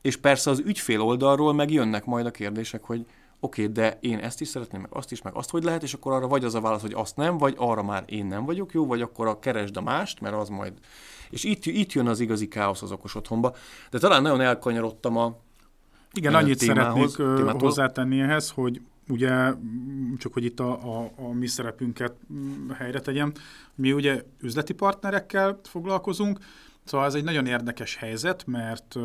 És 0.00 0.16
persze 0.16 0.50
az 0.50 0.58
ügyfél 0.58 1.00
oldalról 1.00 1.52
meg 1.52 1.70
jönnek 1.70 2.04
majd 2.04 2.26
a 2.26 2.30
kérdések, 2.30 2.82
hogy 2.84 3.06
oké, 3.40 3.62
okay, 3.62 3.74
de 3.74 3.98
én 4.00 4.18
ezt 4.18 4.40
is 4.40 4.48
szeretném, 4.48 4.80
meg 4.80 4.90
azt 4.92 5.12
is, 5.12 5.22
meg 5.22 5.34
azt 5.34 5.50
hogy 5.50 5.62
lehet, 5.62 5.82
és 5.82 5.94
akkor 5.94 6.12
arra 6.12 6.28
vagy 6.28 6.44
az 6.44 6.54
a 6.54 6.60
válasz, 6.60 6.80
hogy 6.80 6.94
azt 6.94 7.16
nem, 7.16 7.38
vagy 7.38 7.54
arra 7.58 7.82
már 7.82 8.04
én 8.06 8.26
nem 8.26 8.44
vagyok 8.44 8.72
jó, 8.72 8.86
vagy 8.86 9.00
akkor 9.00 9.26
a 9.26 9.38
keresd 9.38 9.76
a 9.76 9.80
mást, 9.80 10.20
mert 10.20 10.34
az 10.34 10.48
majd... 10.48 10.72
És 11.30 11.44
itt, 11.44 11.66
itt 11.66 11.92
jön 11.92 12.06
az 12.06 12.20
igazi 12.20 12.48
káosz 12.48 12.82
az 12.82 12.92
okos 12.92 13.14
otthonba. 13.14 13.54
De 13.90 13.98
talán 13.98 14.22
nagyon 14.22 14.40
elkanyarodtam 14.40 15.16
a 15.16 15.36
Igen, 16.12 16.34
annyit 16.34 16.58
témához, 16.58 17.12
szeretnék 17.12 17.36
témától. 17.36 17.60
hozzátenni 17.60 18.20
ehhez, 18.20 18.50
hogy 18.50 18.80
ugye, 19.08 19.52
csak 20.18 20.32
hogy 20.32 20.44
itt 20.44 20.60
a, 20.60 21.00
a, 21.00 21.10
a 21.16 21.32
mi 21.32 21.46
szerepünket 21.46 22.14
helyre 22.74 23.00
tegyem, 23.00 23.32
mi 23.74 23.92
ugye 23.92 24.22
üzleti 24.40 24.72
partnerekkel 24.72 25.60
foglalkozunk, 25.62 26.38
Szóval 26.84 27.06
ez 27.06 27.14
egy 27.14 27.24
nagyon 27.24 27.46
érdekes 27.46 27.96
helyzet, 27.96 28.46
mert 28.46 28.96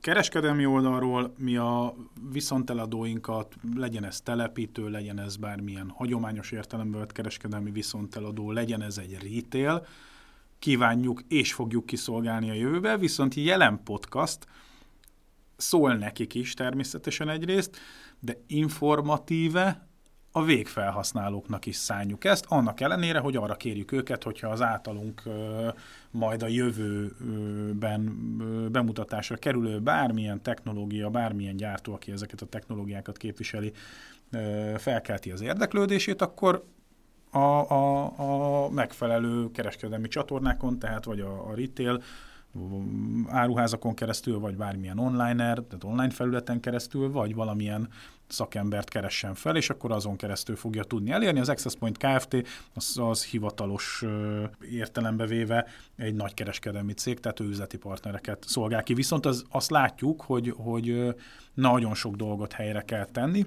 kereskedelmi 0.00 0.66
oldalról 0.66 1.32
mi 1.38 1.56
a 1.56 1.94
viszonteladóinkat, 2.32 3.54
legyen 3.76 4.04
ez 4.04 4.20
telepítő, 4.20 4.88
legyen 4.88 5.20
ez 5.20 5.36
bármilyen 5.36 5.92
hagyományos 5.96 6.50
értelemben 6.50 7.00
vett 7.00 7.12
kereskedelmi 7.12 7.70
viszonteladó, 7.70 8.50
legyen 8.50 8.82
ez 8.82 8.98
egy 8.98 9.18
retail, 9.22 9.86
kívánjuk 10.58 11.22
és 11.28 11.52
fogjuk 11.52 11.86
kiszolgálni 11.86 12.50
a 12.50 12.54
jövőbe, 12.54 12.96
viszont 12.96 13.34
jelen 13.34 13.80
podcast 13.84 14.46
szól 15.56 15.94
nekik 15.94 16.34
is 16.34 16.54
természetesen 16.54 17.28
egyrészt, 17.28 17.76
de 18.20 18.36
informatíve 18.46 19.86
a 20.32 20.44
végfelhasználóknak 20.44 21.66
is 21.66 21.76
szálljuk 21.76 22.24
ezt, 22.24 22.44
annak 22.48 22.80
ellenére, 22.80 23.18
hogy 23.18 23.36
arra 23.36 23.56
kérjük 23.56 23.92
őket, 23.92 24.22
hogyha 24.22 24.48
az 24.48 24.62
általunk 24.62 25.22
majd 26.10 26.42
a 26.42 26.46
jövőben 26.46 28.02
bemutatásra 28.72 29.36
kerülő 29.36 29.80
bármilyen 29.80 30.42
technológia, 30.42 31.10
bármilyen 31.10 31.56
gyártó, 31.56 31.92
aki 31.92 32.12
ezeket 32.12 32.40
a 32.40 32.46
technológiákat 32.46 33.16
képviseli, 33.16 33.72
felkelti 34.76 35.30
az 35.30 35.40
érdeklődését, 35.40 36.22
akkor 36.22 36.64
a, 37.30 37.70
a, 37.70 38.64
a 38.64 38.68
megfelelő 38.70 39.50
kereskedelmi 39.50 40.08
csatornákon, 40.08 40.78
tehát 40.78 41.04
vagy 41.04 41.20
a, 41.20 41.48
a 41.48 41.54
retail, 41.54 42.02
áruházakon 43.28 43.94
keresztül, 43.94 44.38
vagy 44.38 44.56
bármilyen 44.56 44.98
online, 44.98 45.34
tehát 45.36 45.84
online 45.84 46.10
felületen 46.10 46.60
keresztül, 46.60 47.10
vagy 47.10 47.34
valamilyen 47.34 47.88
szakembert 48.26 48.88
keressen 48.88 49.34
fel, 49.34 49.56
és 49.56 49.70
akkor 49.70 49.92
azon 49.92 50.16
keresztül 50.16 50.56
fogja 50.56 50.84
tudni 50.84 51.10
elérni. 51.10 51.40
Az 51.40 51.48
Access 51.48 51.74
Point 51.74 51.98
Kft. 51.98 52.36
az, 52.74 52.98
az 52.98 53.24
hivatalos 53.24 54.04
értelembe 54.70 55.26
véve 55.26 55.66
egy 55.96 56.14
nagy 56.14 56.34
kereskedelmi 56.34 56.92
cég, 56.92 57.20
tehát 57.20 57.40
ő 57.40 57.44
üzleti 57.44 57.76
partnereket 57.76 58.44
szolgál 58.46 58.82
ki. 58.82 58.94
Viszont 58.94 59.26
az, 59.26 59.44
azt 59.50 59.70
látjuk, 59.70 60.20
hogy, 60.20 60.54
hogy 60.56 61.14
nagyon 61.54 61.94
sok 61.94 62.14
dolgot 62.14 62.52
helyre 62.52 62.80
kell 62.80 63.04
tenni, 63.04 63.44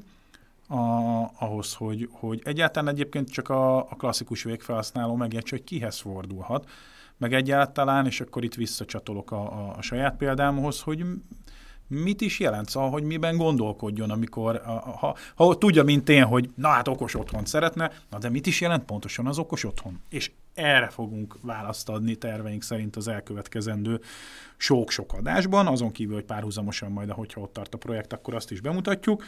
a, 0.70 1.32
ahhoz, 1.40 1.74
hogy, 1.74 2.10
hogy 2.12 2.42
egyáltalán 2.44 2.94
egyébként 2.94 3.32
csak 3.32 3.50
a, 3.50 3.78
a 3.78 3.96
klasszikus 3.98 4.44
végfelhasználó 4.44 5.16
megértse, 5.16 5.56
hogy 5.56 5.66
kihez 5.66 6.00
fordulhat, 6.00 6.70
meg 7.18 7.34
egyáltalán, 7.34 8.06
és 8.06 8.22
akkor 8.22 8.44
itt 8.44 8.56
visszacsatolok 8.56 9.32
a, 9.32 9.42
a, 9.42 9.74
a 9.78 9.82
saját 9.82 10.18
példámhoz, 10.18 10.82
hogy 10.82 11.06
mit 11.88 12.22
is 12.22 12.40
jelent, 12.40 12.70
szóval, 12.70 12.90
hogy 12.90 13.04
miben 13.04 13.38
gondolkodjon, 13.38 14.10
amikor, 14.10 14.62
ha, 15.00 15.16
ha 15.36 15.58
tudja, 15.58 15.84
mint 15.84 16.10
én, 16.10 16.24
hogy 16.24 16.50
na 16.56 16.68
hát 16.68 16.88
okos 16.88 17.16
otthon 17.16 17.46
szeretne, 17.46 17.92
na 18.10 18.18
de 18.18 18.30
mit 18.30 18.48
is 18.48 18.62
jelent 18.62 18.84
pontosan 18.86 19.28
az 19.28 19.38
okos 19.38 19.64
otthon? 19.64 20.02
És 20.10 20.32
erre 20.54 20.88
fogunk 20.88 21.38
választ 21.42 21.90
adni 21.90 22.16
terveink 22.16 22.64
szerint 22.64 22.96
az 22.96 23.08
elkövetkezendő 23.08 24.02
sok-sok 24.58 25.14
adásban, 25.14 25.68
azon 25.68 25.92
kívül, 25.92 26.14
hogy 26.14 26.26
párhuzamosan 26.26 26.92
majd, 26.92 27.10
ahogyha 27.10 27.42
ott 27.42 27.54
tart 27.54 27.74
a 27.74 27.78
projekt, 27.78 28.14
akkor 28.14 28.36
azt 28.36 28.52
is 28.52 28.62
bemutatjuk, 28.62 29.24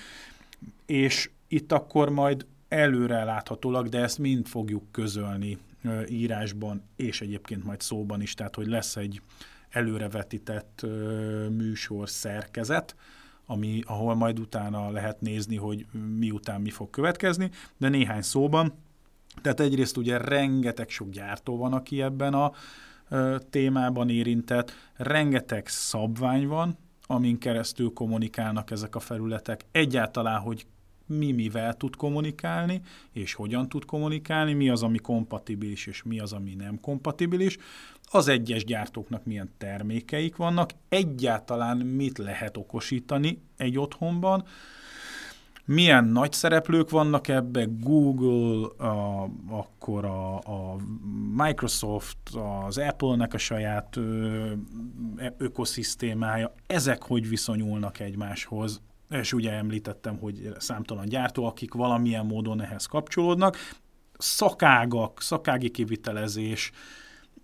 és 0.85 1.29
itt 1.47 1.71
akkor 1.71 2.09
majd 2.09 2.45
előre 2.67 3.23
láthatólag, 3.23 3.89
de 3.89 3.99
ezt 3.99 4.19
mind 4.19 4.47
fogjuk 4.47 4.83
közölni 4.91 5.57
írásban, 6.09 6.83
és 6.95 7.21
egyébként 7.21 7.63
majd 7.63 7.81
szóban 7.81 8.21
is, 8.21 8.33
tehát 8.33 8.55
hogy 8.55 8.67
lesz 8.67 8.95
egy 8.95 9.21
előrevetített 9.69 10.85
műsor 11.49 12.09
szerkezet, 12.09 12.95
ami, 13.45 13.81
ahol 13.85 14.15
majd 14.15 14.39
utána 14.39 14.89
lehet 14.89 15.21
nézni, 15.21 15.55
hogy 15.55 15.85
miután 16.17 16.61
mi 16.61 16.69
fog 16.69 16.89
következni, 16.89 17.49
de 17.77 17.89
néhány 17.89 18.21
szóban. 18.21 18.73
Tehát 19.41 19.59
egyrészt 19.59 19.97
ugye 19.97 20.17
rengeteg 20.17 20.89
sok 20.89 21.09
gyártó 21.09 21.57
van, 21.57 21.73
aki 21.73 22.01
ebben 22.01 22.33
a 22.33 22.51
témában 23.49 24.09
érintett, 24.09 24.71
rengeteg 24.95 25.67
szabvány 25.67 26.47
van, 26.47 26.77
amin 27.11 27.37
keresztül 27.37 27.93
kommunikálnak 27.93 28.71
ezek 28.71 28.95
a 28.95 28.99
felületek. 28.99 29.65
Egyáltalán, 29.71 30.39
hogy 30.39 30.65
mi 31.05 31.31
mivel 31.31 31.73
tud 31.73 31.95
kommunikálni, 31.95 32.81
és 33.11 33.33
hogyan 33.33 33.69
tud 33.69 33.85
kommunikálni, 33.85 34.53
mi 34.53 34.69
az, 34.69 34.83
ami 34.83 34.97
kompatibilis, 34.97 35.87
és 35.87 36.03
mi 36.03 36.19
az, 36.19 36.33
ami 36.33 36.55
nem 36.55 36.79
kompatibilis, 36.79 37.57
az 38.11 38.27
egyes 38.27 38.65
gyártóknak 38.65 39.25
milyen 39.25 39.49
termékeik 39.57 40.35
vannak, 40.35 40.71
egyáltalán 40.89 41.77
mit 41.77 42.17
lehet 42.17 42.57
okosítani 42.57 43.41
egy 43.57 43.77
otthonban, 43.77 44.43
milyen 45.65 46.05
nagy 46.05 46.31
szereplők 46.31 46.89
vannak 46.89 47.27
ebbe, 47.27 47.67
Google, 47.79 48.67
a, 48.87 49.27
akkor 49.49 50.05
a, 50.05 50.35
a 50.35 50.75
Microsoft, 51.35 52.17
az 52.65 52.77
Apple-nek 52.77 53.33
a 53.33 53.37
saját 53.37 53.95
ö, 53.95 54.51
ökoszisztémája, 55.37 56.53
ezek 56.67 57.03
hogy 57.03 57.29
viszonyulnak 57.29 57.99
egymáshoz, 57.99 58.81
és 59.09 59.33
ugye 59.33 59.51
említettem, 59.51 60.17
hogy 60.17 60.53
számtalan 60.57 61.05
gyártó, 61.05 61.45
akik 61.45 61.73
valamilyen 61.73 62.25
módon 62.25 62.61
ehhez 62.61 62.85
kapcsolódnak, 62.85 63.57
szakágak, 64.17 65.21
szakági 65.21 65.69
kivitelezés, 65.69 66.71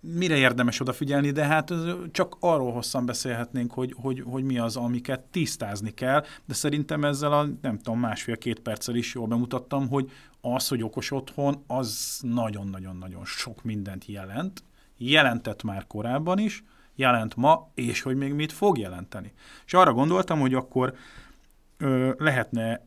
mire 0.00 0.36
érdemes 0.36 0.80
odafigyelni, 0.80 1.30
de 1.30 1.44
hát 1.44 1.72
csak 2.10 2.36
arról 2.40 2.72
hosszan 2.72 3.06
beszélhetnénk, 3.06 3.72
hogy, 3.72 3.94
hogy, 3.96 4.22
hogy 4.26 4.44
mi 4.44 4.58
az, 4.58 4.76
amiket 4.76 5.20
tisztázni 5.20 5.90
kell, 5.90 6.24
de 6.44 6.54
szerintem 6.54 7.04
ezzel 7.04 7.32
a, 7.32 7.46
nem 7.62 7.76
tudom, 7.76 8.00
másfél-két 8.00 8.60
perccel 8.60 8.94
is 8.94 9.14
jól 9.14 9.26
bemutattam, 9.26 9.88
hogy 9.88 10.10
az, 10.40 10.68
hogy 10.68 10.82
okos 10.82 11.10
otthon, 11.10 11.64
az 11.66 12.18
nagyon-nagyon-nagyon 12.22 13.24
sok 13.24 13.62
mindent 13.62 14.06
jelent, 14.06 14.62
jelentett 14.96 15.62
már 15.62 15.86
korábban 15.86 16.38
is, 16.38 16.64
jelent 16.94 17.36
ma, 17.36 17.70
és 17.74 18.02
hogy 18.02 18.16
még 18.16 18.32
mit 18.32 18.52
fog 18.52 18.78
jelenteni. 18.78 19.32
És 19.66 19.74
arra 19.74 19.92
gondoltam, 19.92 20.40
hogy 20.40 20.54
akkor 20.54 20.94
ö, 21.76 22.12
lehetne 22.18 22.86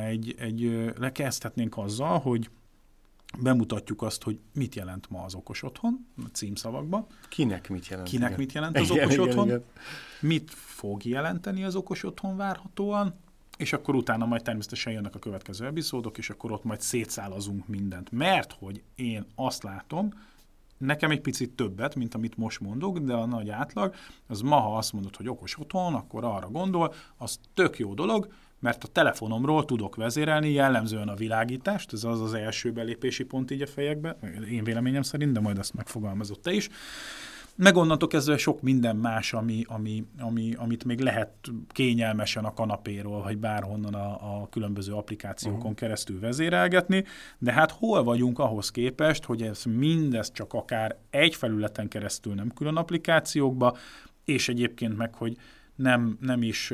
egy, 0.00 0.34
egy, 0.38 0.92
lekezdhetnénk 0.98 1.76
azzal, 1.76 2.18
hogy 2.18 2.50
bemutatjuk 3.40 4.02
azt, 4.02 4.22
hogy 4.22 4.38
mit 4.54 4.74
jelent 4.74 5.10
ma 5.10 5.24
az 5.24 5.34
okos 5.34 5.62
otthon, 5.62 6.06
a 6.24 6.28
címszavakban. 6.32 7.06
Kinek 7.28 7.68
mit 7.68 7.86
jelent? 7.86 8.08
Kinek 8.08 8.26
igen. 8.26 8.40
mit 8.40 8.52
jelent 8.52 8.78
az 8.78 8.90
igen, 8.90 9.02
okos 9.02 9.14
igen, 9.14 9.28
otthon, 9.28 9.46
igen. 9.46 9.64
mit 10.20 10.50
fog 10.50 11.04
jelenteni 11.04 11.64
az 11.64 11.74
okos 11.74 12.04
otthon 12.04 12.36
várhatóan, 12.36 13.14
és 13.56 13.72
akkor 13.72 13.94
utána 13.94 14.26
majd 14.26 14.42
természetesen 14.42 14.92
jönnek 14.92 15.14
a 15.14 15.18
következő 15.18 15.66
epizódok, 15.66 16.18
és 16.18 16.30
akkor 16.30 16.52
ott 16.52 16.64
majd 16.64 16.80
szétszálazunk 16.80 17.68
mindent. 17.68 18.10
Mert 18.10 18.52
hogy 18.52 18.82
én 18.94 19.26
azt 19.34 19.62
látom, 19.62 20.10
nekem 20.78 21.10
egy 21.10 21.20
picit 21.20 21.50
többet, 21.50 21.94
mint 21.94 22.14
amit 22.14 22.36
most 22.36 22.60
mondok, 22.60 22.98
de 22.98 23.12
a 23.12 23.26
nagy 23.26 23.48
átlag, 23.48 23.94
az 24.26 24.40
ma, 24.40 24.56
ha 24.56 24.76
azt 24.76 24.92
mondod, 24.92 25.16
hogy 25.16 25.28
okos 25.28 25.58
otthon, 25.58 25.94
akkor 25.94 26.24
arra 26.24 26.50
gondol, 26.50 26.94
az 27.16 27.38
tök 27.54 27.78
jó 27.78 27.94
dolog, 27.94 28.28
mert 28.58 28.84
a 28.84 28.88
telefonomról 28.88 29.64
tudok 29.64 29.96
vezérelni 29.96 30.50
jellemzően 30.50 31.08
a 31.08 31.14
világítást, 31.14 31.92
ez 31.92 32.04
az 32.04 32.20
az 32.20 32.34
első 32.34 32.72
belépési 32.72 33.24
pont 33.24 33.50
így 33.50 33.62
a 33.62 33.66
fejekbe, 33.66 34.18
én 34.50 34.64
véleményem 34.64 35.02
szerint, 35.02 35.32
de 35.32 35.40
majd 35.40 35.58
azt 35.58 35.74
megfogalmazott 35.74 36.42
te 36.42 36.52
is. 36.52 36.68
Meg 37.58 37.76
onnantól 37.76 38.08
kezdve 38.08 38.36
sok 38.36 38.62
minden 38.62 38.96
más, 38.96 39.32
ami, 39.32 39.64
ami, 39.66 40.04
ami, 40.18 40.54
amit 40.54 40.84
még 40.84 41.00
lehet 41.00 41.30
kényelmesen 41.68 42.44
a 42.44 42.54
kanapéról, 42.54 43.22
vagy 43.22 43.38
bárhonnan 43.38 43.94
a, 43.94 44.40
a 44.40 44.48
különböző 44.48 44.92
applikációkon 44.92 45.60
uh-huh. 45.60 45.74
keresztül 45.74 46.20
vezérelgetni, 46.20 47.04
de 47.38 47.52
hát 47.52 47.70
hol 47.70 48.02
vagyunk 48.02 48.38
ahhoz 48.38 48.70
képest, 48.70 49.24
hogy 49.24 49.42
ez 49.42 49.62
mindez 49.64 50.32
csak 50.32 50.52
akár 50.52 50.96
egy 51.10 51.34
felületen 51.34 51.88
keresztül, 51.88 52.34
nem 52.34 52.52
külön 52.54 52.76
applikációkba, 52.76 53.76
és 54.24 54.48
egyébként 54.48 54.96
meg, 54.96 55.14
hogy 55.14 55.36
nem, 55.76 56.18
nem, 56.20 56.42
is, 56.42 56.72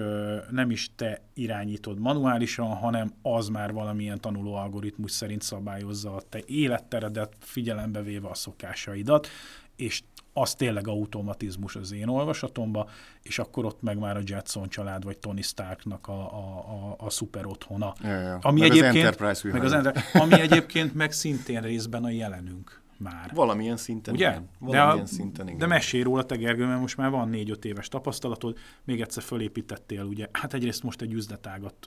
nem 0.51 0.71
is 0.71 0.91
te 0.97 1.21
irányítod 1.35 1.99
manuálisan, 1.99 2.77
hanem 2.77 3.13
az 3.23 3.49
már 3.49 3.73
valamilyen 3.73 4.21
tanuló 4.21 4.55
algoritmus 4.55 5.11
szerint 5.11 5.43
szabályozza 5.43 6.15
a 6.15 6.23
te 6.29 6.41
életteredet, 6.47 7.33
figyelembe 7.41 8.03
véve 8.03 8.29
a 8.29 8.35
szokásaidat, 8.35 9.29
és 9.77 10.03
az 10.33 10.55
tényleg 10.55 10.89
automatizmus 10.89 11.77
az 11.77 11.93
én 11.93 12.09
olvasatomba, 12.09 12.89
és 13.23 13.39
akkor 13.39 13.65
ott 13.65 13.83
meg 13.83 13.99
már 13.99 14.17
a 14.17 14.21
Jetson 14.25 14.69
család, 14.69 15.05
vagy 15.05 15.19
Tony 15.19 15.43
Starknak 15.43 16.09
a, 16.09 16.13
a, 16.13 16.59
a, 16.59 16.95
a 16.99 17.11
szuper 17.11 17.47
otthona. 17.47 17.95
Ja, 18.03 18.21
ja. 18.21 18.39
Ami 18.43 18.61
meg 18.61 18.71
egyébként, 18.71 18.97
az 18.97 19.05
Enterprise 19.05 19.49
meg 19.53 19.65
az 19.65 20.03
ami 20.13 20.41
egyébként 20.41 20.95
meg 20.95 21.13
szintén 21.13 21.61
részben 21.61 22.05
a 22.05 22.11
jelenünk 22.11 22.82
már. 23.03 23.31
Valamilyen 23.35 23.77
szinten 23.77 24.15
Ugye? 24.15 24.29
igen. 24.29 24.49
Valamilyen 24.59 24.97
de, 24.97 25.03
a, 25.03 25.07
szinten 25.07 25.47
igen. 25.47 25.59
De 25.59 25.67
mesélj 25.67 26.03
róla, 26.03 26.25
te 26.27 26.37
Gergő, 26.37 26.67
mert 26.67 26.81
most 26.81 26.97
már 26.97 27.11
van 27.11 27.29
négy-öt 27.29 27.65
éves 27.65 27.89
tapasztalatod, 27.89 28.59
még 28.85 29.01
egyszer 29.01 29.23
fölépítettél, 29.23 30.03
ugye, 30.03 30.29
hát 30.33 30.55
egyrészt 30.55 30.83
most 30.83 31.01
egy 31.01 31.13
üzletágat 31.13 31.87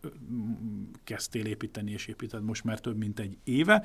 kezdtél 1.04 1.45
építeni, 1.45 1.91
és 1.91 2.08
építed 2.08 2.43
most 2.43 2.63
már 2.63 2.80
több 2.80 2.97
mint 2.97 3.19
egy 3.19 3.38
éve, 3.43 3.84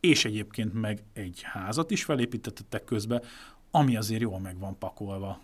és 0.00 0.24
egyébként 0.24 0.80
meg 0.80 1.02
egy 1.12 1.40
házat 1.42 1.90
is 1.90 2.04
felépítettetek 2.04 2.84
közben, 2.84 3.22
ami 3.70 3.96
azért 3.96 4.20
jól 4.20 4.38
meg 4.38 4.58
van 4.58 4.78
pakolva. 4.78 5.40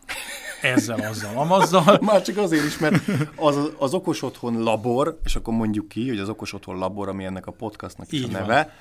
Ezzel, 0.62 1.00
azzal, 1.00 1.36
amazzal. 1.36 1.98
Már 2.06 2.22
csak 2.22 2.36
azért 2.36 2.64
is, 2.64 2.78
mert 2.78 3.02
az, 3.36 3.72
az 3.78 3.94
Okos 3.94 4.22
Otthon 4.22 4.62
labor, 4.62 5.18
és 5.24 5.36
akkor 5.36 5.54
mondjuk 5.54 5.88
ki, 5.88 6.08
hogy 6.08 6.18
az 6.18 6.28
Okos 6.28 6.52
Otthon 6.52 6.78
labor, 6.78 7.08
ami 7.08 7.24
ennek 7.24 7.46
a 7.46 7.52
podcastnak 7.52 8.12
is 8.12 8.18
Így 8.18 8.34
a 8.34 8.38
neve, 8.38 8.54
van. 8.54 8.72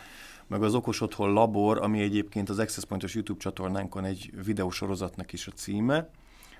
Meg 0.49 0.63
az 0.63 0.75
Okos 0.75 1.01
Otthon 1.01 1.33
labor, 1.33 1.77
ami 1.77 2.01
egyébként 2.01 2.49
az 2.49 2.59
Access 2.59 2.83
Pointos 2.83 3.13
YouTube 3.13 3.39
csatornánkon 3.39 4.05
egy 4.05 4.31
videósorozatnak 4.43 5.33
is 5.33 5.47
a 5.47 5.51
címe, 5.51 6.09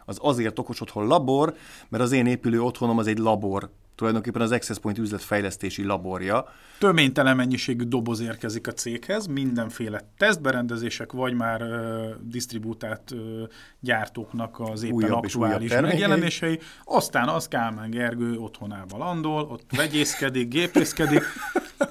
az 0.09 0.17
azért 0.21 0.59
Okos 0.59 0.81
Otthon 0.81 1.07
labor, 1.07 1.53
mert 1.89 2.03
az 2.03 2.11
én 2.11 2.25
épülő 2.25 2.61
otthonom 2.61 2.97
az 2.97 3.07
egy 3.07 3.17
labor, 3.17 3.69
tulajdonképpen 3.95 4.41
az 4.41 4.51
Access 4.51 4.77
Point 4.77 4.97
üzletfejlesztési 4.97 5.83
laborja. 5.83 6.45
Töménytelen 6.77 7.35
mennyiségű 7.35 7.83
doboz 7.83 8.19
érkezik 8.19 8.67
a 8.67 8.71
céghez, 8.71 9.25
mindenféle 9.25 10.01
tesztberendezések, 10.17 11.11
vagy 11.11 11.33
már 11.33 11.61
ö, 11.61 12.07
disztribútált 12.21 13.11
ö, 13.11 13.43
gyártóknak 13.79 14.59
az 14.59 14.83
éppen 14.83 14.95
újabb 14.95 15.23
aktuális 15.23 15.71
megjelenései. 15.71 16.59
Aztán 16.83 17.27
az 17.27 17.47
Kálmán 17.47 17.89
Gergő 17.89 18.37
otthonába 18.37 18.97
landol, 18.97 19.47
ott 19.51 19.63
vegyészkedik, 19.75 20.47
gépészkedik. 20.47 21.23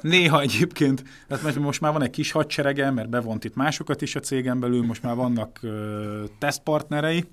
Néha 0.00 0.40
egyébként, 0.40 1.02
hát 1.28 1.58
most 1.58 1.80
már 1.80 1.92
van 1.92 2.02
egy 2.02 2.10
kis 2.10 2.32
hadserege, 2.32 2.90
mert 2.90 3.08
bevont 3.08 3.44
itt 3.44 3.54
másokat 3.54 4.02
is 4.02 4.14
a 4.16 4.20
cégen 4.20 4.60
belül, 4.60 4.86
most 4.86 5.02
már 5.02 5.14
vannak 5.14 5.58
ö, 5.62 6.24
tesztpartnerei 6.38 7.24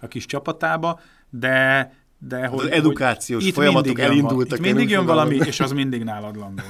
a 0.00 0.06
kis 0.06 0.26
csapatába, 0.26 1.00
de 1.30 1.92
de 2.28 2.46
hogy, 2.46 2.60
az 2.60 2.70
edukációs 2.70 3.44
hogy 3.44 3.52
folyamatok 3.52 3.98
elindultak. 3.98 4.58
Itt 4.58 4.64
mindig 4.64 4.88
jön 4.88 5.06
valami, 5.06 5.34
és 5.34 5.60
az 5.60 5.72
mindig 5.72 6.04
nálad 6.04 6.36
landol. 6.36 6.64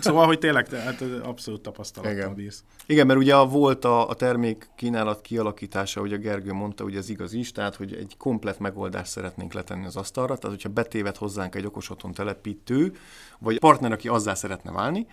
Szóval, 0.00 0.26
hogy 0.26 0.38
tényleg 0.38 0.68
te, 0.68 0.76
hát 0.76 1.04
abszolút 1.22 1.60
tapasztalattal 1.60 2.34
bírsz. 2.34 2.64
Igen, 2.86 3.06
mert 3.06 3.18
ugye 3.18 3.36
volt 3.36 3.84
a, 3.84 4.08
a 4.08 4.14
termék 4.14 4.68
kínálat 4.76 5.20
kialakítása, 5.20 6.00
ugye 6.00 6.16
Gergő 6.16 6.52
mondta, 6.52 6.82
hogy 6.82 6.96
ez 6.96 7.08
igaz 7.08 7.32
is, 7.32 7.52
tehát 7.52 7.76
hogy 7.76 7.94
egy 7.94 8.14
komplet 8.18 8.58
megoldást 8.58 9.10
szeretnénk 9.10 9.52
letenni 9.52 9.86
az 9.86 9.96
asztalra, 9.96 10.36
tehát 10.36 10.56
hogyha 10.56 10.68
betévet 10.68 11.16
hozzánk 11.16 11.54
egy 11.54 11.66
okos 11.66 11.90
otthon 11.90 12.12
telepítő, 12.12 12.92
vagy 13.38 13.58
partner, 13.58 13.92
aki 13.92 14.08
azzá 14.08 14.34
szeretne 14.34 14.70
válni, 14.70 15.06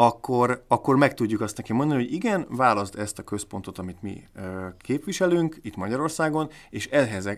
akkor, 0.00 0.64
akkor 0.68 0.96
meg 0.96 1.14
tudjuk 1.14 1.40
azt 1.40 1.56
neki 1.56 1.72
mondani, 1.72 2.02
hogy 2.02 2.12
igen, 2.12 2.46
válaszd 2.48 2.98
ezt 2.98 3.18
a 3.18 3.22
központot, 3.22 3.78
amit 3.78 4.02
mi 4.02 4.24
képviselünk 4.80 5.58
itt 5.62 5.76
Magyarországon, 5.76 6.50
és 6.70 6.86
ehhez, 6.86 7.28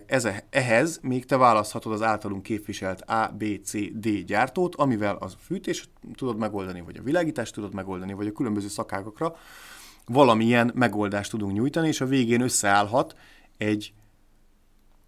ehhez, 0.49 0.99
még 1.01 1.25
te 1.25 1.37
választhatod 1.37 1.93
az 1.93 2.01
általunk 2.01 2.43
képviselt 2.43 3.01
A, 3.01 3.33
B, 3.37 3.43
C, 3.63 3.71
D 3.93 4.07
gyártót, 4.25 4.75
amivel 4.75 5.15
a 5.15 5.27
fűtés 5.27 5.89
tudod 6.15 6.37
megoldani, 6.37 6.81
vagy 6.81 6.97
a 6.97 7.03
világítást 7.03 7.53
tudod 7.53 7.73
megoldani, 7.73 8.13
vagy 8.13 8.27
a 8.27 8.31
különböző 8.31 8.67
szakágakra 8.67 9.35
valamilyen 10.05 10.71
megoldást 10.73 11.31
tudunk 11.31 11.53
nyújtani, 11.53 11.87
és 11.87 12.01
a 12.01 12.05
végén 12.05 12.41
összeállhat 12.41 13.15
egy 13.57 13.93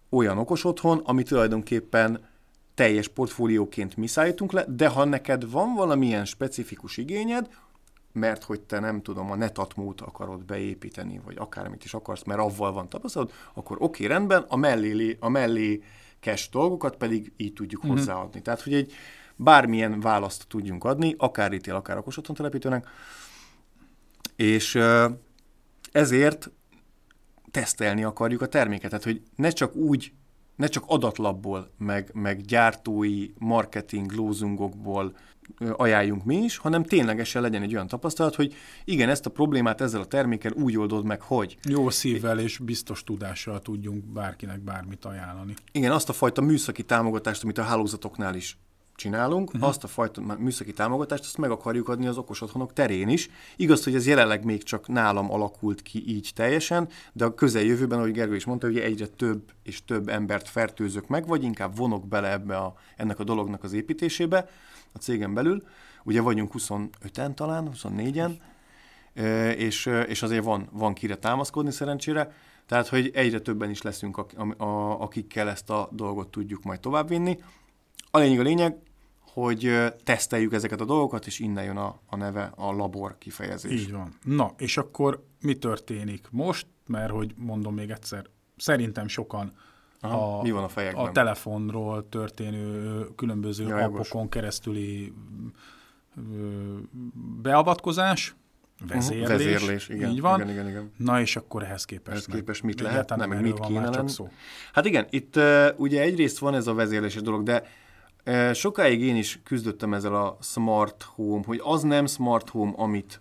olyan 0.08 0.38
okos 0.38 0.64
otthon, 0.64 0.98
ami 1.04 1.22
tulajdonképpen 1.22 2.32
teljes 2.74 3.08
portfólióként 3.08 3.96
mi 3.96 4.06
szállítunk 4.06 4.52
le, 4.52 4.64
de 4.68 4.88
ha 4.88 5.04
neked 5.04 5.50
van 5.50 5.74
valamilyen 5.74 6.24
specifikus 6.24 6.96
igényed, 6.96 7.48
mert 8.12 8.42
hogy 8.42 8.60
te 8.60 8.80
nem 8.80 9.02
tudom, 9.02 9.30
a 9.30 9.36
netatmót 9.36 10.00
akarod 10.00 10.44
beépíteni, 10.44 11.20
vagy 11.24 11.36
akármit 11.38 11.84
is 11.84 11.94
akarsz, 11.94 12.22
mert 12.22 12.40
avval 12.40 12.72
van 12.72 12.88
tapasztalat, 12.88 13.32
akkor 13.54 13.76
oké, 13.80 13.84
okay, 13.84 14.16
rendben, 14.16 14.44
a 14.48 14.56
mellé, 14.56 15.16
a 15.20 15.28
mellé 15.28 15.82
cash 16.20 16.50
dolgokat 16.50 16.96
pedig 16.96 17.32
így 17.36 17.52
tudjuk 17.52 17.86
mm-hmm. 17.86 17.96
hozzáadni. 17.96 18.42
Tehát, 18.42 18.62
hogy 18.62 18.74
egy 18.74 18.92
bármilyen 19.36 20.00
választ 20.00 20.44
tudjunk 20.48 20.84
adni, 20.84 21.14
akár 21.18 21.52
ítél, 21.52 21.74
akár 21.74 21.98
okos 21.98 22.16
otthon 22.16 22.36
telepítőnek, 22.36 22.86
és 24.36 24.78
ezért 25.92 26.50
tesztelni 27.50 28.04
akarjuk 28.04 28.42
a 28.42 28.46
terméket. 28.46 28.90
Tehát, 28.90 29.04
hogy 29.04 29.22
ne 29.36 29.50
csak 29.50 29.74
úgy 29.74 30.12
ne 30.56 30.66
csak 30.66 30.84
adatlapból, 30.86 31.70
meg, 31.78 32.10
meg 32.12 32.40
gyártói 32.40 33.28
marketing 33.38 34.12
lózungokból 34.12 35.16
ajánljunk 35.72 36.24
mi 36.24 36.36
is, 36.36 36.56
hanem 36.56 36.82
ténylegesen 36.82 37.42
legyen 37.42 37.62
egy 37.62 37.74
olyan 37.74 37.88
tapasztalat, 37.88 38.34
hogy 38.34 38.54
igen, 38.84 39.08
ezt 39.08 39.26
a 39.26 39.30
problémát 39.30 39.80
ezzel 39.80 40.00
a 40.00 40.06
termékkel 40.06 40.52
úgy 40.52 40.76
oldod 40.76 41.04
meg, 41.04 41.20
hogy. 41.20 41.56
Jó 41.62 41.90
szívvel 41.90 42.38
és 42.38 42.58
biztos 42.58 43.04
tudással 43.04 43.60
tudjunk 43.60 44.04
bárkinek 44.04 44.60
bármit 44.60 45.04
ajánlani. 45.04 45.54
Igen, 45.72 45.92
azt 45.92 46.08
a 46.08 46.12
fajta 46.12 46.40
műszaki 46.40 46.82
támogatást, 46.82 47.42
amit 47.42 47.58
a 47.58 47.62
hálózatoknál 47.62 48.34
is 48.34 48.58
csinálunk, 48.94 49.48
uh-huh. 49.48 49.68
azt 49.68 49.84
a 49.84 49.86
fajta 49.86 50.20
műszaki 50.38 50.72
támogatást, 50.72 51.24
azt 51.24 51.38
meg 51.38 51.50
akarjuk 51.50 51.88
adni 51.88 52.06
az 52.06 52.18
okos 52.18 52.40
otthonok 52.40 52.72
terén 52.72 53.08
is. 53.08 53.28
Igaz, 53.56 53.84
hogy 53.84 53.94
ez 53.94 54.06
jelenleg 54.06 54.44
még 54.44 54.62
csak 54.62 54.88
nálam 54.88 55.32
alakult 55.32 55.82
ki 55.82 56.02
így 56.06 56.30
teljesen, 56.34 56.88
de 57.12 57.24
a 57.24 57.34
közeljövőben, 57.34 57.98
ahogy 57.98 58.12
Gergő 58.12 58.34
is 58.34 58.44
mondta, 58.44 58.66
hogy 58.66 58.78
egyre 58.78 59.06
több 59.06 59.42
és 59.62 59.84
több 59.84 60.08
embert 60.08 60.48
fertőzök 60.48 61.06
meg, 61.06 61.26
vagy 61.26 61.42
inkább 61.42 61.76
vonok 61.76 62.08
bele 62.08 62.30
ebbe 62.30 62.56
a, 62.56 62.74
ennek 62.96 63.18
a 63.18 63.24
dolognak 63.24 63.64
az 63.64 63.72
építésébe 63.72 64.48
a 64.92 64.98
cégen 64.98 65.34
belül. 65.34 65.62
Ugye 66.04 66.20
vagyunk 66.20 66.52
25-en 66.58 67.34
talán, 67.34 67.70
24-en, 67.74 68.32
és, 69.56 69.86
és 70.06 70.22
azért 70.22 70.44
van, 70.44 70.68
van 70.72 70.94
kire 70.94 71.16
támaszkodni 71.16 71.70
szerencsére, 71.70 72.32
tehát, 72.66 72.88
hogy 72.88 73.10
egyre 73.14 73.40
többen 73.40 73.70
is 73.70 73.82
leszünk, 73.82 74.26
akikkel 74.98 75.48
ezt 75.48 75.70
a 75.70 75.88
dolgot 75.92 76.28
tudjuk 76.28 76.62
majd 76.62 76.80
továbbvinni. 76.80 77.38
A 78.14 78.18
lényeg 78.18 78.38
a 78.38 78.42
lényeg, 78.42 78.76
hogy 79.20 79.92
teszteljük 80.04 80.52
ezeket 80.52 80.80
a 80.80 80.84
dolgokat, 80.84 81.26
és 81.26 81.38
innen 81.38 81.64
jön 81.64 81.76
a, 81.76 82.00
a 82.06 82.16
neve, 82.16 82.52
a 82.56 82.72
labor 82.72 83.18
kifejezés. 83.18 83.80
Így 83.80 83.92
van. 83.92 84.18
Na, 84.24 84.54
és 84.58 84.76
akkor 84.76 85.24
mi 85.40 85.54
történik 85.54 86.26
most? 86.30 86.66
Mert, 86.86 87.10
hogy 87.10 87.34
mondom 87.36 87.74
még 87.74 87.90
egyszer, 87.90 88.26
szerintem 88.56 89.08
sokan 89.08 89.52
Aha, 90.00 90.38
a, 90.38 90.42
mi 90.42 90.50
van 90.50 90.64
a, 90.64 90.68
fejekben? 90.68 91.04
a 91.04 91.12
telefonról 91.12 92.08
történő 92.08 93.04
különböző 93.16 93.66
ja, 93.66 93.76
appokon 93.76 94.28
keresztüli 94.28 95.12
beavatkozás, 97.42 98.34
vezérlés, 98.86 99.28
uh-huh. 99.28 99.44
vezérlés 99.44 99.88
igen, 99.88 100.10
így 100.10 100.20
van. 100.20 100.40
Igen, 100.40 100.52
igen, 100.52 100.68
igen. 100.68 100.92
Na 100.96 101.20
és 101.20 101.36
akkor 101.36 101.62
ehhez 101.62 101.84
képest, 101.84 102.08
ehhez 102.08 102.26
képest 102.26 102.62
mit 102.62 102.80
lehet, 102.80 103.16
nem, 103.16 103.28
meg 103.28 103.42
mit 103.42 103.60
kéne 103.60 103.88
lenni? 103.88 104.08
Szó. 104.08 104.28
Hát 104.72 104.84
igen, 104.84 105.06
itt 105.10 105.36
uh, 105.36 105.66
ugye 105.76 106.00
egyrészt 106.00 106.38
van 106.38 106.54
ez 106.54 106.66
a 106.66 106.74
vezérléses 106.74 107.22
dolog, 107.22 107.42
de 107.42 107.82
Sokáig 108.52 109.00
én 109.00 109.16
is 109.16 109.40
küzdöttem 109.44 109.94
ezzel 109.94 110.14
a 110.14 110.36
smart 110.40 111.02
home, 111.02 111.42
hogy 111.46 111.60
az 111.62 111.82
nem 111.82 112.06
smart 112.06 112.48
home, 112.48 112.72
amit, 112.76 113.20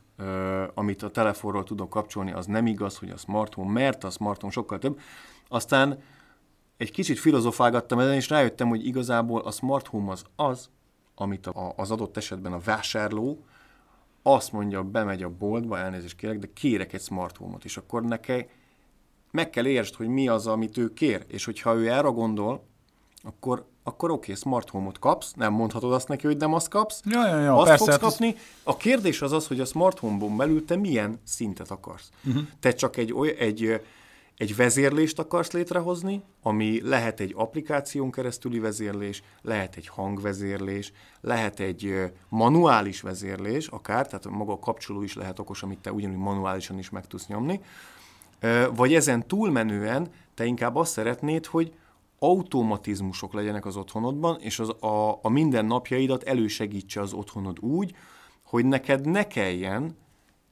amit 0.73 1.01
a 1.01 1.09
telefonról 1.09 1.63
tudok 1.63 1.89
kapcsolni, 1.89 2.31
az 2.31 2.45
nem 2.45 2.67
igaz, 2.67 2.97
hogy 2.97 3.09
a 3.09 3.17
smart 3.17 3.53
home, 3.53 3.71
mert 3.71 4.03
a 4.03 4.09
smart 4.09 4.41
home 4.41 4.53
sokkal 4.53 4.79
több. 4.79 4.99
Aztán 5.47 6.01
egy 6.77 6.91
kicsit 6.91 7.19
filozofálgattam 7.19 7.99
ezen, 7.99 8.13
és 8.13 8.29
rájöttem, 8.29 8.67
hogy 8.67 8.85
igazából 8.85 9.41
a 9.41 9.51
smart 9.51 9.87
home 9.87 10.11
az 10.11 10.23
az, 10.35 10.69
amit 11.15 11.47
a, 11.47 11.73
az 11.75 11.91
adott 11.91 12.17
esetben 12.17 12.53
a 12.53 12.59
vásárló 12.59 13.45
azt 14.23 14.51
mondja, 14.51 14.83
bemegy 14.83 15.23
a 15.23 15.29
boltba, 15.29 15.77
elnézést 15.77 16.15
kérek, 16.15 16.39
de 16.39 16.49
kérek 16.53 16.93
egy 16.93 17.01
smart 17.01 17.37
home-ot, 17.37 17.65
és 17.65 17.77
akkor 17.77 18.03
neki 18.03 18.49
meg 19.31 19.49
kell 19.49 19.65
értsd, 19.65 19.95
hogy 19.95 20.07
mi 20.07 20.27
az, 20.27 20.47
amit 20.47 20.77
ő 20.77 20.93
kér, 20.93 21.25
és 21.27 21.45
hogyha 21.45 21.75
ő 21.75 21.89
erre 21.89 22.07
gondol, 22.07 22.63
akkor, 23.23 23.65
akkor 23.83 24.11
oké, 24.11 24.31
okay, 24.31 24.41
smart 24.41 24.69
home-ot 24.69 24.99
kapsz, 24.99 25.33
nem 25.33 25.53
mondhatod 25.53 25.93
azt 25.93 26.07
neki, 26.07 26.27
hogy 26.27 26.37
nem 26.37 26.53
azt 26.53 26.67
kapsz, 26.67 27.01
ja, 27.05 27.27
ja, 27.27 27.39
ja, 27.39 27.55
azt 27.55 27.67
persze, 27.67 27.83
fogsz 27.85 27.91
hát 27.91 28.09
kapni. 28.09 28.35
A 28.63 28.77
kérdés 28.77 29.21
az 29.21 29.31
az, 29.31 29.47
hogy 29.47 29.59
a 29.59 29.65
smart 29.65 29.99
home-bon 29.99 30.37
belül 30.37 30.65
te 30.65 30.75
milyen 30.75 31.19
szintet 31.23 31.71
akarsz. 31.71 32.09
Uh-huh. 32.25 32.43
Te 32.59 32.73
csak 32.73 32.97
egy, 32.97 33.13
oly, 33.13 33.35
egy 33.39 33.81
egy 34.37 34.55
vezérlést 34.55 35.19
akarsz 35.19 35.51
létrehozni, 35.51 36.23
ami 36.41 36.81
lehet 36.81 37.19
egy 37.19 37.33
applikáción 37.35 38.11
keresztüli 38.11 38.59
vezérlés, 38.59 39.23
lehet 39.41 39.75
egy 39.75 39.87
hangvezérlés, 39.87 40.91
lehet 41.21 41.59
egy 41.59 42.11
manuális 42.29 43.01
vezérlés, 43.01 43.67
akár, 43.67 44.07
tehát 44.07 44.29
maga 44.29 44.51
a 44.51 44.59
kapcsoló 44.59 45.01
is 45.01 45.15
lehet 45.15 45.39
okos, 45.39 45.63
amit 45.63 45.79
te 45.79 45.91
ugyanúgy 45.91 46.17
manuálisan 46.17 46.77
is 46.77 46.89
meg 46.89 47.07
tudsz 47.07 47.27
nyomni, 47.27 47.61
vagy 48.75 48.93
ezen 48.93 49.27
túlmenően 49.27 50.07
te 50.33 50.45
inkább 50.45 50.75
azt 50.75 50.91
szeretnéd, 50.91 51.45
hogy 51.45 51.73
automatizmusok 52.23 53.33
legyenek 53.33 53.65
az 53.65 53.77
otthonodban, 53.77 54.39
és 54.39 54.59
az 54.59 54.69
a, 54.69 55.19
a 55.21 55.29
mindennapjaidat 55.29 56.23
elősegítse 56.23 57.01
az 57.01 57.13
otthonod 57.13 57.59
úgy, 57.59 57.95
hogy 58.43 58.65
neked 58.65 59.05
ne 59.05 59.27
kelljen 59.27 59.97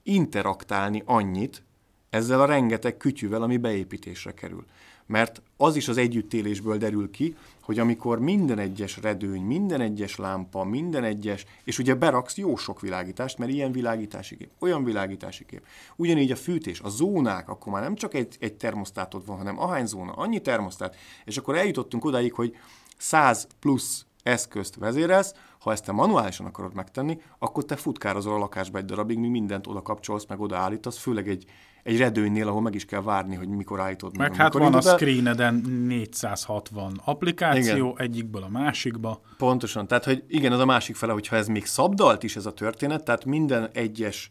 interaktálni 0.03 1.01
annyit 1.05 1.63
ezzel 2.09 2.41
a 2.41 2.45
rengeteg 2.45 2.97
kütyűvel, 2.97 3.41
ami 3.41 3.57
beépítésre 3.57 4.33
kerül. 4.33 4.65
Mert 5.11 5.41
az 5.57 5.75
is 5.75 5.87
az 5.87 5.97
együttélésből 5.97 6.77
derül 6.77 7.11
ki, 7.11 7.35
hogy 7.61 7.79
amikor 7.79 8.19
minden 8.19 8.59
egyes 8.59 8.97
redőny, 9.01 9.41
minden 9.41 9.81
egyes 9.81 10.15
lámpa, 10.15 10.63
minden 10.63 11.03
egyes, 11.03 11.45
és 11.63 11.79
ugye 11.79 11.93
beraksz 11.93 12.37
jó 12.37 12.55
sok 12.55 12.81
világítást, 12.81 13.37
mert 13.37 13.51
ilyen 13.51 13.71
világítási 13.71 14.37
kép, 14.37 14.49
olyan 14.59 14.83
világítási 14.83 15.45
kép. 15.45 15.65
Ugyanígy 15.95 16.31
a 16.31 16.35
fűtés, 16.35 16.79
a 16.79 16.89
zónák, 16.89 17.49
akkor 17.49 17.73
már 17.73 17.81
nem 17.81 17.95
csak 17.95 18.13
egy, 18.13 18.35
egy 18.39 18.53
termosztátod 18.53 19.25
van, 19.25 19.37
hanem 19.37 19.59
ahány 19.59 19.85
zóna, 19.85 20.11
annyi 20.11 20.41
termosztát, 20.41 20.95
és 21.25 21.37
akkor 21.37 21.55
eljutottunk 21.55 22.05
odáig, 22.05 22.33
hogy 22.33 22.55
100 22.97 23.47
plusz 23.59 24.05
eszközt 24.23 24.75
vezérelsz, 24.75 25.33
ha 25.59 25.71
ezt 25.71 25.85
te 25.85 25.91
manuálisan 25.91 26.45
akarod 26.45 26.73
megtenni, 26.73 27.21
akkor 27.39 27.65
te 27.65 27.75
futkározol 27.75 28.33
a 28.33 28.37
lakásba 28.37 28.77
egy 28.77 28.85
darabig, 28.85 29.17
míg 29.17 29.31
mindent 29.31 29.67
oda 29.67 29.81
kapcsolsz, 29.81 30.25
meg 30.25 30.39
oda 30.39 30.57
állítasz, 30.57 30.97
főleg 30.97 31.29
egy, 31.29 31.45
egy 31.83 31.97
redőnynél, 31.97 32.47
ahol 32.47 32.61
meg 32.61 32.75
is 32.75 32.85
kell 32.85 33.01
várni, 33.01 33.35
hogy 33.35 33.47
mikor 33.47 33.79
állítod 33.79 34.17
meg. 34.17 34.29
Meg 34.29 34.39
hát 34.39 34.53
van 34.53 34.73
a 34.73 34.81
screeneden 34.81 35.53
460 35.87 37.01
applikáció, 37.05 37.87
igen. 37.89 37.93
egyikből 37.97 38.43
a 38.43 38.49
másikba. 38.49 39.21
Pontosan, 39.37 39.87
tehát 39.87 40.03
hogy 40.03 40.23
igen, 40.27 40.51
az 40.51 40.59
a 40.59 40.65
másik 40.65 40.95
fele, 40.95 41.13
hogyha 41.13 41.35
ez 41.35 41.47
még 41.47 41.65
szabdalt 41.65 42.23
is 42.23 42.35
ez 42.35 42.45
a 42.45 42.53
történet, 42.53 43.03
tehát 43.03 43.25
minden 43.25 43.69
egyes 43.73 44.29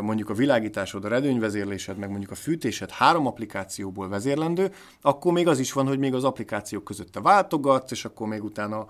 mondjuk 0.00 0.30
a 0.30 0.34
világításod, 0.34 1.04
a 1.04 1.08
redőnyvezérlésed, 1.08 1.96
meg 1.96 2.10
mondjuk 2.10 2.30
a 2.30 2.34
fűtésed 2.34 2.90
három 2.90 3.26
applikációból 3.26 4.08
vezérlendő, 4.08 4.72
akkor 5.00 5.32
még 5.32 5.48
az 5.48 5.58
is 5.58 5.72
van, 5.72 5.86
hogy 5.86 5.98
még 5.98 6.14
az 6.14 6.24
applikációk 6.24 6.84
között 6.84 7.12
te 7.12 7.20
váltogatsz, 7.20 7.90
és 7.90 8.04
akkor 8.04 8.28
még 8.28 8.44
utána 8.44 8.86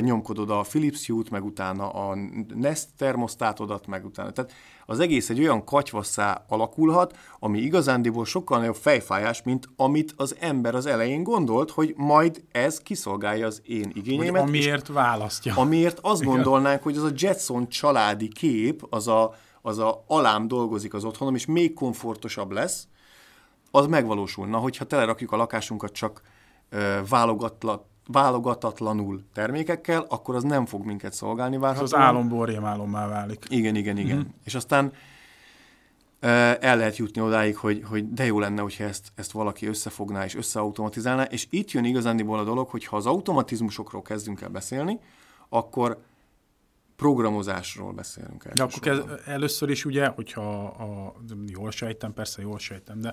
nyomkodod 0.00 0.50
a 0.50 0.60
Philips 0.60 1.06
Hue-t, 1.06 1.30
meg 1.30 1.44
utána 1.44 1.88
a 1.88 2.16
Nest 2.54 2.88
termosztátodat, 2.96 3.86
meg 3.86 4.04
utána. 4.04 4.30
Tehát 4.30 4.52
az 4.86 5.00
egész 5.00 5.30
egy 5.30 5.40
olyan 5.40 5.64
katyvasszá 5.64 6.44
alakulhat, 6.48 7.16
ami 7.38 7.58
igazándiból 7.58 8.24
sokkal 8.24 8.58
nagyobb 8.58 8.74
fejfájás, 8.74 9.42
mint 9.42 9.68
amit 9.76 10.14
az 10.16 10.36
ember 10.40 10.74
az 10.74 10.86
elején 10.86 11.22
gondolt, 11.22 11.70
hogy 11.70 11.94
majd 11.96 12.44
ez 12.52 12.78
kiszolgálja 12.78 13.46
az 13.46 13.62
én 13.64 13.90
igényeimet. 13.94 14.40
Hogy 14.40 14.48
amiért 14.48 14.88
választja. 14.88 15.54
Amiért 15.56 15.98
azt 16.02 16.22
gondolnánk, 16.22 16.82
hogy 16.82 16.96
az 16.96 17.02
a 17.02 17.12
Jetson 17.14 17.68
családi 17.68 18.28
kép, 18.28 18.86
az 18.90 19.08
a, 19.08 19.34
az 19.62 19.78
a 19.78 20.04
alám 20.06 20.48
dolgozik 20.48 20.94
az 20.94 21.04
otthonom, 21.04 21.34
és 21.34 21.46
még 21.46 21.74
komfortosabb 21.74 22.50
lesz, 22.50 22.86
az 23.70 23.86
megvalósulna, 23.86 24.58
hogyha 24.58 24.84
telerakjuk 24.84 25.32
a 25.32 25.36
lakásunkat 25.36 25.92
csak 25.92 26.22
ö, 26.68 26.98
válogatlan, 27.08 27.84
válogatatlanul 28.10 29.22
termékekkel, 29.32 30.04
akkor 30.08 30.34
az 30.34 30.42
nem 30.42 30.66
fog 30.66 30.84
minket 30.84 31.12
szolgálni 31.12 31.56
várhatóan. 31.56 32.00
Az 32.00 32.06
álomból 32.06 32.46
rémálommá 32.46 33.08
válik. 33.08 33.44
Igen, 33.48 33.74
igen, 33.74 33.96
igen. 33.96 34.16
Mm-hmm. 34.16 34.28
És 34.44 34.54
aztán 34.54 34.92
el 36.20 36.76
lehet 36.76 36.96
jutni 36.96 37.20
odáig, 37.20 37.56
hogy, 37.56 37.82
hogy 37.84 38.12
de 38.12 38.24
jó 38.24 38.38
lenne, 38.38 38.60
hogyha 38.62 38.84
ezt, 38.84 39.12
ezt 39.14 39.30
valaki 39.30 39.66
összefogná 39.66 40.24
és 40.24 40.34
összeautomatizálná, 40.34 41.22
és 41.22 41.46
itt 41.50 41.70
jön 41.70 41.84
igazándiból 41.84 42.38
a 42.38 42.44
dolog, 42.44 42.68
hogy 42.68 42.84
ha 42.84 42.96
az 42.96 43.06
automatizmusokról 43.06 44.02
kezdünk 44.02 44.40
el 44.40 44.48
beszélni, 44.48 45.00
akkor 45.48 45.98
programozásról 46.96 47.92
beszélünk 47.92 48.44
el. 48.44 48.52
De 48.54 48.62
akkor 48.62 48.78
kezd, 48.78 49.02
először 49.26 49.70
is 49.70 49.84
ugye, 49.84 50.06
hogyha 50.06 50.64
a, 50.64 51.14
jól 51.46 51.70
sejtem, 51.70 52.12
persze 52.14 52.42
jól 52.42 52.58
sejtem, 52.58 53.00
de 53.00 53.12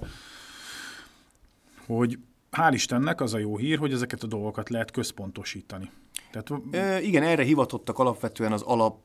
hogy 1.85 2.19
hál' 2.55 2.73
Istennek 2.73 3.21
az 3.21 3.33
a 3.33 3.37
jó 3.37 3.57
hír, 3.57 3.77
hogy 3.77 3.93
ezeket 3.93 4.23
a 4.23 4.27
dolgokat 4.27 4.69
lehet 4.69 4.91
központosítani. 4.91 5.91
Tehát, 6.31 6.63
e, 6.71 7.01
igen, 7.01 7.23
erre 7.23 7.43
hivatottak 7.43 7.99
alapvetően 7.99 8.51
az 8.51 8.61
alap 8.61 8.97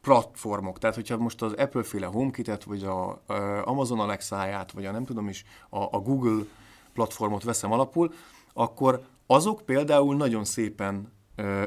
platformok. 0.00 0.78
Tehát, 0.78 0.96
hogyha 0.96 1.16
most 1.16 1.42
az 1.42 1.52
Apple-féle 1.52 2.06
HomeKit-et, 2.06 2.64
vagy 2.64 2.84
a, 2.84 3.22
Amazon 3.64 4.00
Alexa-ját, 4.00 4.72
vagy 4.72 4.84
a 4.84 4.90
nem 4.90 5.04
tudom 5.04 5.28
is, 5.28 5.44
a, 5.70 5.78
a 5.78 6.00
Google 6.00 6.44
platformot 6.92 7.42
veszem 7.42 7.72
alapul, 7.72 8.12
akkor 8.52 9.06
azok 9.26 9.62
például 9.64 10.16
nagyon 10.16 10.44
szépen 10.44 11.12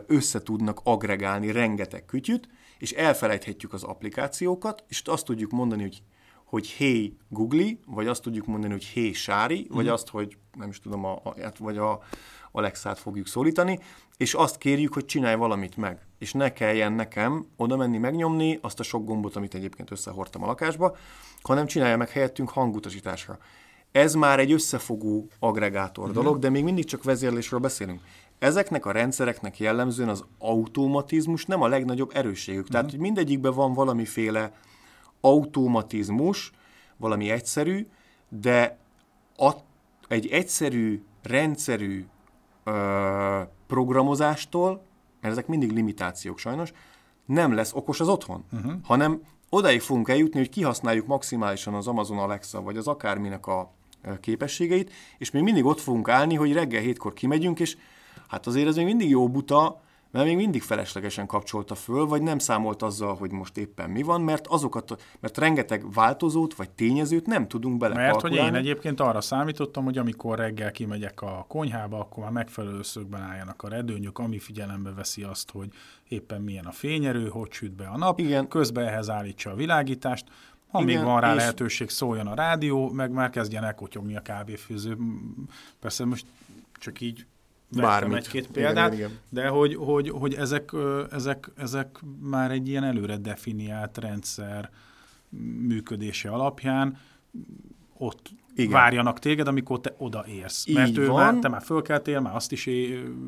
össze 0.07 0.41
tudnak 0.41 0.79
agregálni 0.83 1.51
rengeteg 1.51 2.05
kütyüt, 2.05 2.49
és 2.77 2.91
elfelejthetjük 2.91 3.73
az 3.73 3.83
applikációkat, 3.83 4.83
és 4.87 5.01
azt 5.05 5.25
tudjuk 5.25 5.51
mondani, 5.51 5.81
hogy 5.81 6.03
hogy 6.51 6.71
hey 6.77 7.17
Google, 7.29 7.65
vagy 7.85 8.07
azt 8.07 8.21
tudjuk 8.21 8.45
mondani, 8.45 8.71
hogy 8.71 8.85
hey 8.93 9.13
Sári, 9.13 9.67
vagy 9.69 9.85
mhm. 9.85 9.93
azt, 9.93 10.09
hogy 10.09 10.37
nem 10.57 10.69
is 10.69 10.79
tudom, 10.79 11.05
a, 11.05 11.19
a, 11.23 11.33
hát 11.41 11.57
vagy 11.57 11.77
a 11.77 11.99
Alexát 12.51 12.99
fogjuk 12.99 13.27
szólítani, 13.27 13.79
és 14.17 14.33
azt 14.33 14.57
kérjük, 14.57 14.93
hogy 14.93 15.05
csinálj 15.05 15.35
valamit 15.35 15.77
meg. 15.77 15.99
És 16.17 16.33
ne 16.33 16.53
kelljen 16.53 16.93
nekem 16.93 17.45
oda 17.55 17.75
menni 17.75 17.97
megnyomni 17.97 18.59
azt 18.61 18.79
a 18.79 18.83
sok 18.83 19.05
gombot, 19.05 19.35
amit 19.35 19.53
egyébként 19.53 19.91
összehordtam 19.91 20.43
a 20.43 20.45
lakásba, 20.45 20.95
hanem 21.41 21.65
csinálja 21.65 21.97
meg 21.97 22.09
helyettünk 22.09 22.49
hangutasításra. 22.49 23.37
Ez 23.91 24.13
már 24.13 24.39
egy 24.39 24.51
összefogó 24.51 25.27
agregátor 25.39 26.09
mm. 26.09 26.13
dolog, 26.13 26.39
de 26.39 26.49
még 26.49 26.63
mindig 26.63 26.85
csak 26.85 27.03
vezérlésről 27.03 27.59
beszélünk. 27.59 28.01
Ezeknek 28.39 28.85
a 28.85 28.91
rendszereknek 28.91 29.59
jellemzően 29.59 30.09
az 30.09 30.23
automatizmus 30.37 31.45
nem 31.45 31.61
a 31.61 31.67
legnagyobb 31.67 32.11
erősségük. 32.13 32.63
Mm. 32.63 32.71
Tehát, 32.71 32.89
hogy 32.89 32.99
mindegyikben 32.99 33.53
van 33.53 33.73
valamiféle 33.73 34.53
automatizmus, 35.21 36.51
valami 36.97 37.29
egyszerű, 37.29 37.87
de 38.29 38.77
a, 39.37 39.51
egy 40.07 40.27
egyszerű, 40.27 41.03
rendszerű 41.23 42.05
ö, 42.63 43.41
programozástól, 43.67 44.83
mert 45.21 45.33
ezek 45.33 45.47
mindig 45.47 45.71
limitációk 45.71 46.37
sajnos, 46.37 46.73
nem 47.25 47.53
lesz 47.53 47.73
okos 47.73 47.99
az 47.99 48.07
otthon, 48.07 48.43
uh-huh. 48.51 48.73
hanem 48.83 49.21
odaig 49.49 49.81
fogunk 49.81 50.09
eljutni, 50.09 50.39
hogy 50.39 50.49
kihasználjuk 50.49 51.07
maximálisan 51.07 51.73
az 51.73 51.87
Amazon 51.87 52.17
Alexa, 52.17 52.61
vagy 52.61 52.77
az 52.77 52.87
akárminek 52.87 53.47
a 53.47 53.71
képességeit, 54.19 54.91
és 55.17 55.31
még 55.31 55.43
mindig 55.43 55.65
ott 55.65 55.79
fogunk 55.79 56.09
állni, 56.09 56.35
hogy 56.35 56.53
reggel 56.53 56.81
hétkor 56.81 57.13
kimegyünk, 57.13 57.59
és 57.59 57.77
hát 58.27 58.47
azért 58.47 58.67
ez 58.67 58.75
még 58.75 58.85
mindig 58.85 59.09
jó 59.09 59.29
buta, 59.29 59.81
mert 60.11 60.25
még 60.25 60.35
mindig 60.35 60.61
feleslegesen 60.61 61.25
kapcsolta 61.27 61.75
föl, 61.75 62.05
vagy 62.05 62.21
nem 62.21 62.39
számolt 62.39 62.81
azzal, 62.81 63.15
hogy 63.15 63.31
most 63.31 63.57
éppen 63.57 63.89
mi 63.89 64.01
van, 64.01 64.21
mert 64.21 64.47
azokat, 64.47 65.01
mert 65.19 65.37
rengeteg 65.37 65.93
változót 65.93 66.53
vagy 66.53 66.69
tényezőt 66.69 67.25
nem 67.25 67.47
tudunk 67.47 67.77
bele. 67.77 67.95
Mert 67.95 68.21
hogy 68.21 68.35
én 68.35 68.55
egyébként 68.55 68.99
arra 68.99 69.21
számítottam, 69.21 69.83
hogy 69.83 69.97
amikor 69.97 70.37
reggel 70.37 70.71
kimegyek 70.71 71.21
a 71.21 71.45
konyhába, 71.47 71.99
akkor 71.99 72.23
már 72.23 72.31
megfelelő 72.31 72.83
szögben 72.83 73.21
álljanak 73.21 73.63
a 73.63 73.67
redőnyök, 73.67 74.19
ami 74.19 74.39
figyelembe 74.39 74.93
veszi 74.93 75.23
azt, 75.23 75.51
hogy 75.51 75.67
éppen 76.07 76.41
milyen 76.41 76.65
a 76.65 76.71
fényerő, 76.71 77.27
hogy 77.27 77.51
süt 77.51 77.71
be 77.71 77.87
a 77.87 77.97
nap, 77.97 78.19
Igen. 78.19 78.47
közben 78.47 78.87
ehhez 78.87 79.09
állítsa 79.09 79.51
a 79.51 79.55
világítást, 79.55 80.25
ha 80.71 80.81
Igen, 80.81 80.95
még 80.95 81.05
van 81.05 81.21
rá 81.21 81.31
és... 81.31 81.37
lehetőség, 81.37 81.89
szóljon 81.89 82.27
a 82.27 82.35
rádió, 82.35 82.89
meg 82.89 83.11
már 83.11 83.29
kezdjen 83.29 83.63
elkotyogni 83.63 84.15
a 84.15 84.21
kávéfőző. 84.21 84.97
Persze 85.79 86.05
most 86.05 86.25
csak 86.73 87.01
így 87.01 87.25
Bármit. 87.71 88.17
egy-két 88.17 88.47
példát, 88.47 88.93
igen, 88.93 89.09
igen. 89.09 89.19
de 89.29 89.47
hogy, 89.47 89.75
hogy, 89.75 90.09
hogy 90.09 90.33
ezek, 90.33 90.71
ezek, 91.11 91.51
ezek 91.55 91.99
már 92.19 92.51
egy 92.51 92.67
ilyen 92.67 92.83
előre 92.83 93.17
definiált 93.17 93.97
rendszer 93.97 94.69
működése 95.67 96.29
alapján 96.29 96.97
ott 97.97 98.29
igen. 98.55 98.71
várjanak 98.71 99.19
téged, 99.19 99.47
amikor 99.47 99.79
te 99.79 99.95
odaérsz. 99.97 100.67
Így 100.67 100.75
Mert 100.75 100.97
ő 100.97 101.07
van. 101.07 101.15
már, 101.15 101.35
te 101.41 101.47
már 101.47 101.61
fölkeltél, 101.61 102.19
már 102.19 102.35
azt 102.35 102.51
is 102.51 102.69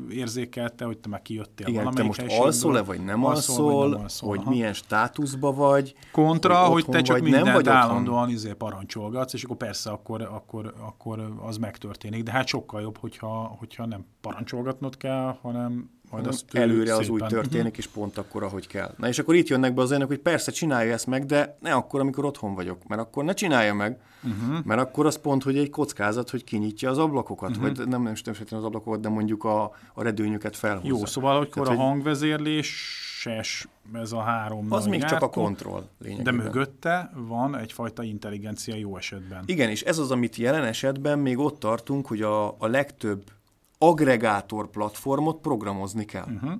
érzékelte, 0.08 0.84
hogy 0.84 0.98
te 0.98 1.08
már 1.08 1.22
kijöttél 1.22 1.66
Igen, 1.66 1.90
te 1.90 2.02
most 2.02 2.24
alszol-e, 2.28 2.82
vagy 2.82 3.04
nem 3.04 3.24
alszol, 3.24 3.64
alszol 3.64 3.80
vagy, 3.80 3.90
nem 3.90 4.02
alszol, 4.02 4.28
hogy 4.28 4.38
aha. 4.38 4.50
milyen 4.50 4.72
státuszba 4.72 5.52
vagy. 5.52 5.94
Kontra, 6.12 6.56
hogy, 6.56 6.72
hogy 6.72 6.84
te 6.84 7.02
csak 7.02 7.14
vagy, 7.14 7.22
mindent 7.22 7.44
nem 7.44 7.54
vagy 7.54 7.68
állandóan 7.68 8.30
izé 8.30 8.52
parancsolgatsz, 8.52 9.32
és 9.32 9.44
akkor 9.44 9.56
persze 9.56 9.90
akkor, 9.90 10.22
akkor, 10.22 10.74
akkor 10.78 11.34
az 11.42 11.56
megtörténik. 11.56 12.22
De 12.22 12.30
hát 12.30 12.46
sokkal 12.46 12.80
jobb, 12.80 12.98
hogyha, 12.98 13.56
hogyha 13.58 13.86
nem 13.86 14.06
parancsolgatnod 14.20 14.96
kell, 14.96 15.36
hanem 15.40 15.90
majd 16.14 16.26
az 16.26 16.44
előre 16.52 16.86
szépen. 16.86 17.00
az 17.00 17.08
úgy 17.08 17.24
történik, 17.24 17.56
uh-huh. 17.56 17.78
és 17.78 17.86
pont 17.86 18.18
akkor, 18.18 18.42
ahogy 18.42 18.66
kell. 18.66 18.94
Na 18.98 19.08
és 19.08 19.18
akkor 19.18 19.34
itt 19.34 19.48
jönnek 19.48 19.74
be 19.74 19.82
az 19.82 19.90
olyanok, 19.90 20.08
hogy 20.08 20.18
persze 20.18 20.50
csinálja 20.50 20.92
ezt 20.92 21.06
meg, 21.06 21.24
de 21.26 21.56
ne 21.60 21.72
akkor, 21.72 22.00
amikor 22.00 22.24
otthon 22.24 22.54
vagyok, 22.54 22.86
mert 22.86 23.00
akkor 23.00 23.24
ne 23.24 23.32
csinálja 23.32 23.74
meg, 23.74 24.00
uh-huh. 24.22 24.64
mert 24.64 24.80
akkor 24.80 25.06
az 25.06 25.16
pont, 25.16 25.42
hogy 25.42 25.58
egy 25.58 25.70
kockázat, 25.70 26.30
hogy 26.30 26.44
kinyitja 26.44 26.90
az 26.90 26.98
ablakokat, 26.98 27.50
uh-huh. 27.50 27.64
vagy 27.64 27.76
nem, 27.76 28.02
nem, 28.02 28.14
nem 28.24 28.34
az 28.50 28.64
ablakokat, 28.64 29.00
de 29.00 29.08
mondjuk 29.08 29.44
a, 29.44 29.62
a 29.94 30.02
redőnyöket 30.02 30.56
felhúzza. 30.56 30.88
Jó, 30.88 31.04
szóval 31.04 31.36
akkor 31.36 31.62
Tehát, 31.62 31.78
a 31.78 31.82
hangvezérléses 31.82 33.68
ez 33.92 34.12
a 34.12 34.20
három 34.20 34.66
Az 34.68 34.86
még 34.86 35.04
csak 35.04 35.22
a 35.22 35.30
kontroll 35.30 35.88
lényegében. 35.98 36.36
De 36.36 36.42
mögötte 36.42 37.10
van 37.14 37.56
egyfajta 37.56 38.02
intelligencia 38.02 38.74
jó 38.74 38.96
esetben. 38.96 39.42
Igen, 39.46 39.70
és 39.70 39.82
ez 39.82 39.98
az, 39.98 40.10
amit 40.10 40.36
jelen 40.36 40.64
esetben 40.64 41.18
még 41.18 41.38
ott 41.38 41.58
tartunk, 41.58 42.06
hogy 42.06 42.22
a, 42.22 42.48
a 42.48 42.66
legtöbb 42.66 43.22
agregátor 43.78 44.70
platformot 44.70 45.40
programozni 45.40 46.04
kell. 46.04 46.28
Uh-huh. 46.34 46.52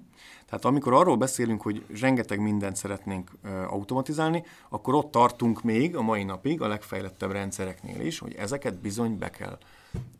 Tehát 0.46 0.64
amikor 0.64 0.92
arról 0.92 1.16
beszélünk, 1.16 1.62
hogy 1.62 1.84
rengeteg 2.00 2.40
mindent 2.40 2.76
szeretnénk 2.76 3.30
ö, 3.42 3.48
automatizálni, 3.48 4.44
akkor 4.68 4.94
ott 4.94 5.10
tartunk 5.10 5.62
még 5.62 5.96
a 5.96 6.02
mai 6.02 6.24
napig 6.24 6.60
a 6.60 6.68
legfejlettebb 6.68 7.30
rendszereknél 7.30 8.00
is, 8.00 8.18
hogy 8.18 8.34
ezeket 8.34 8.74
bizony 8.74 9.18
be 9.18 9.30
kell 9.30 9.58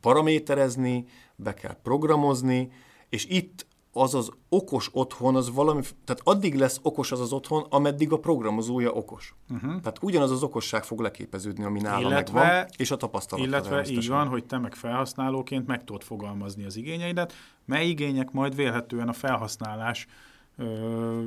paraméterezni, 0.01 1.07
be 1.37 1.55
kell 1.55 1.77
programozni, 1.83 2.71
és 3.09 3.25
itt 3.25 3.67
az 3.97 4.15
az 4.15 4.31
okos 4.49 4.89
otthon, 4.93 5.37
az 5.37 5.51
valami, 5.51 5.81
tehát 5.81 6.21
addig 6.25 6.55
lesz 6.55 6.81
okos 6.83 7.13
az 7.13 7.21
az 7.21 7.33
otthon, 7.33 7.67
ameddig 7.71 8.13
a 8.13 8.19
programozója 8.19 8.93
okos. 8.93 9.35
Uh-huh. 9.51 9.81
Tehát 9.81 9.99
ugyanaz 10.01 10.31
az 10.31 10.43
okosság 10.43 10.85
fog 10.85 11.01
leképeződni, 11.01 11.65
ami 11.65 11.81
nála 11.81 12.09
illetve, 12.09 12.43
megvan, 12.43 12.67
és 12.77 12.91
a 12.91 12.97
tapasztalat. 12.97 13.47
Illetve 13.47 13.85
így 13.89 14.09
van, 14.09 14.29
hogy 14.29 14.45
te 14.45 14.59
meg 14.59 14.75
felhasználóként 14.75 15.67
meg 15.67 15.85
tudod 15.85 16.03
fogalmazni 16.03 16.65
az 16.65 16.77
igényeidet, 16.77 17.33
mely 17.65 17.87
igények 17.87 18.31
majd 18.31 18.55
vélhetően 18.55 19.09
a 19.09 19.13
felhasználás 19.13 20.07
ö, 20.57 21.23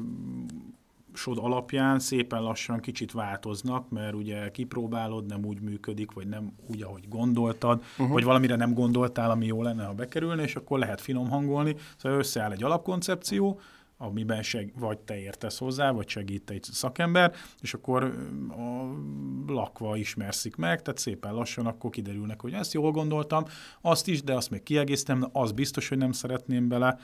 sod 1.17 1.37
alapján 1.37 1.99
szépen 1.99 2.41
lassan 2.41 2.79
kicsit 2.79 3.11
változnak, 3.11 3.89
mert 3.89 4.13
ugye 4.13 4.51
kipróbálod, 4.51 5.25
nem 5.25 5.45
úgy 5.45 5.61
működik, 5.61 6.11
vagy 6.11 6.27
nem 6.27 6.53
úgy, 6.67 6.81
ahogy 6.81 7.07
gondoltad, 7.09 7.83
uh-huh. 7.91 8.09
vagy 8.09 8.23
valamire 8.23 8.55
nem 8.55 8.73
gondoltál, 8.73 9.31
ami 9.31 9.45
jó 9.45 9.61
lenne, 9.61 9.83
ha 9.85 9.93
bekerülne, 9.93 10.43
és 10.43 10.55
akkor 10.55 10.79
lehet 10.79 11.01
finom 11.01 11.29
hangolni. 11.29 11.75
Szóval 11.97 12.17
összeáll 12.17 12.51
egy 12.51 12.63
alapkoncepció, 12.63 13.59
amiben 13.97 14.43
seg, 14.43 14.73
vagy 14.79 14.97
te 14.97 15.19
értesz 15.19 15.57
hozzá, 15.57 15.91
vagy 15.91 16.07
segít 16.07 16.49
egy 16.49 16.63
szakember, 16.63 17.33
és 17.61 17.73
akkor 17.73 18.03
a 18.49 19.51
lakva 19.51 19.95
ismerszik 19.95 20.55
meg, 20.55 20.81
tehát 20.81 20.99
szépen 20.99 21.33
lassan 21.33 21.65
akkor 21.65 21.89
kiderülnek, 21.89 22.41
hogy 22.41 22.53
ezt 22.53 22.73
jól 22.73 22.91
gondoltam, 22.91 23.45
azt 23.81 24.07
is, 24.07 24.23
de 24.23 24.33
azt 24.33 24.49
még 24.49 24.63
kiegészítem, 24.63 25.29
az 25.31 25.51
biztos, 25.51 25.89
hogy 25.89 25.97
nem 25.97 26.11
szeretném 26.11 26.67
bele, 26.67 26.97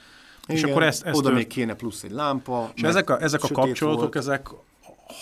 igen, 0.46 0.64
és 0.64 0.70
akkor 0.70 0.82
ezt, 0.82 1.02
ezt 1.02 1.16
oda 1.16 1.26
tört... 1.26 1.38
még 1.38 1.46
kéne 1.46 1.74
plusz 1.74 2.02
egy 2.02 2.10
lámpa. 2.10 2.70
És 2.74 2.82
ezek 2.82 3.10
a, 3.10 3.22
ezek 3.22 3.42
a 3.44 3.48
kapcsolatok, 3.48 4.00
volt. 4.00 4.16
ezek 4.16 4.48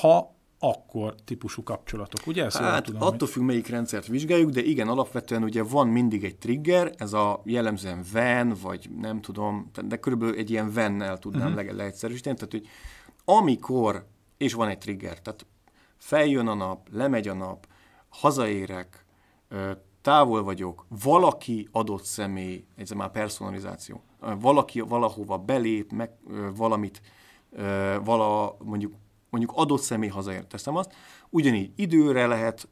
ha 0.00 0.34
akkor 0.64 1.14
típusú 1.24 1.62
kapcsolatok, 1.62 2.26
ugye? 2.26 2.44
Ezt 2.44 2.56
hát 2.56 2.84
tudom, 2.84 3.02
attól 3.02 3.18
hogy... 3.18 3.28
függ, 3.28 3.42
melyik 3.42 3.66
rendszert 3.66 4.06
vizsgáljuk, 4.06 4.50
de 4.50 4.62
igen, 4.62 4.88
alapvetően 4.88 5.42
ugye 5.42 5.62
van 5.62 5.88
mindig 5.88 6.24
egy 6.24 6.36
trigger, 6.36 6.92
ez 6.96 7.12
a 7.12 7.40
jellemzően 7.44 8.04
van, 8.12 8.54
vagy 8.62 8.90
nem 9.00 9.20
tudom, 9.20 9.70
de 9.84 9.96
körülbelül 9.96 10.36
egy 10.36 10.50
ilyen 10.50 10.72
vennel 10.72 11.18
tudnám 11.18 11.52
uh-huh. 11.52 11.72
leegyszerűsíteni, 11.72 12.36
tehát 12.36 12.52
hogy 12.52 12.68
amikor, 13.24 14.06
és 14.36 14.52
van 14.52 14.68
egy 14.68 14.78
trigger, 14.78 15.20
tehát 15.20 15.46
feljön 15.96 16.46
a 16.46 16.54
nap, 16.54 16.88
lemegy 16.92 17.28
a 17.28 17.34
nap, 17.34 17.66
hazaérek, 18.08 19.04
távol 20.02 20.42
vagyok, 20.42 20.86
valaki 21.02 21.68
adott 21.72 22.04
személy, 22.04 22.64
ez 22.76 22.90
már 22.90 23.10
personalizáció, 23.10 24.02
valaki 24.40 24.80
valahova 24.80 25.38
belép, 25.38 25.92
meg 25.92 26.10
valamit, 26.56 27.02
vala, 28.04 28.56
mondjuk, 28.58 28.92
mondjuk 29.30 29.52
adott 29.54 29.80
személy 29.80 30.08
hazaért, 30.08 30.46
teszem 30.46 30.76
azt, 30.76 30.94
ugyanígy 31.30 31.72
időre 31.76 32.26
lehet, 32.26 32.68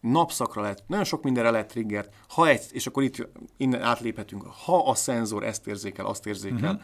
napszakra 0.00 0.62
lehet, 0.62 0.84
nagyon 0.86 1.04
sok 1.04 1.22
mindenre 1.22 1.50
lehet 1.50 1.68
triggert, 1.68 2.14
ha 2.28 2.48
egy, 2.48 2.62
és 2.70 2.86
akkor 2.86 3.02
itt 3.02 3.28
innen 3.56 3.82
átléphetünk, 3.82 4.46
ha 4.64 4.90
a 4.90 4.94
szenzor 4.94 5.44
ezt 5.44 5.66
érzékel, 5.66 6.06
azt 6.06 6.26
érzékel, 6.26 6.80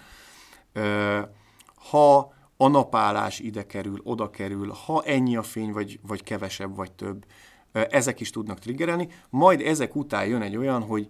uh-huh. 0.74 1.28
ha 1.74 2.32
a 2.56 2.68
napállás 2.68 3.38
ide 3.38 3.66
kerül, 3.66 4.00
oda 4.02 4.30
kerül, 4.30 4.72
ha 4.86 5.02
ennyi 5.02 5.36
a 5.36 5.42
fény, 5.42 5.72
vagy, 5.72 6.00
vagy 6.06 6.22
kevesebb, 6.22 6.76
vagy 6.76 6.92
több, 6.92 7.24
ezek 7.72 8.20
is 8.20 8.30
tudnak 8.30 8.58
triggerelni, 8.58 9.08
majd 9.30 9.60
ezek 9.60 9.96
után 9.96 10.26
jön 10.26 10.42
egy 10.42 10.56
olyan, 10.56 10.82
hogy 10.82 11.08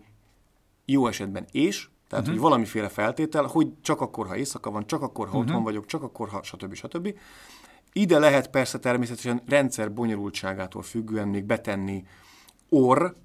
jó 0.85 1.07
esetben 1.07 1.47
és, 1.51 1.89
tehát, 2.13 2.27
uh-huh. 2.27 2.41
hogy 2.43 2.51
valamiféle 2.51 2.89
feltétel, 2.89 3.45
hogy 3.45 3.73
csak 3.81 4.01
akkor, 4.01 4.27
ha 4.27 4.37
éjszaka 4.37 4.71
van, 4.71 4.87
csak 4.87 5.03
akkor, 5.03 5.27
ha 5.29 5.33
uh-huh. 5.33 5.49
otthon 5.49 5.63
vagyok, 5.63 5.87
csak 5.87 6.03
akkor, 6.03 6.29
ha 6.29 6.43
stb. 6.43 6.75
stb. 6.75 7.15
Ide 7.93 8.19
lehet 8.19 8.51
persze 8.51 8.79
természetesen 8.79 9.43
rendszer 9.47 9.93
bonyolultságától 9.93 10.83
függően 10.83 11.29
még 11.29 11.45
betenni 11.45 12.05
or 12.69 13.17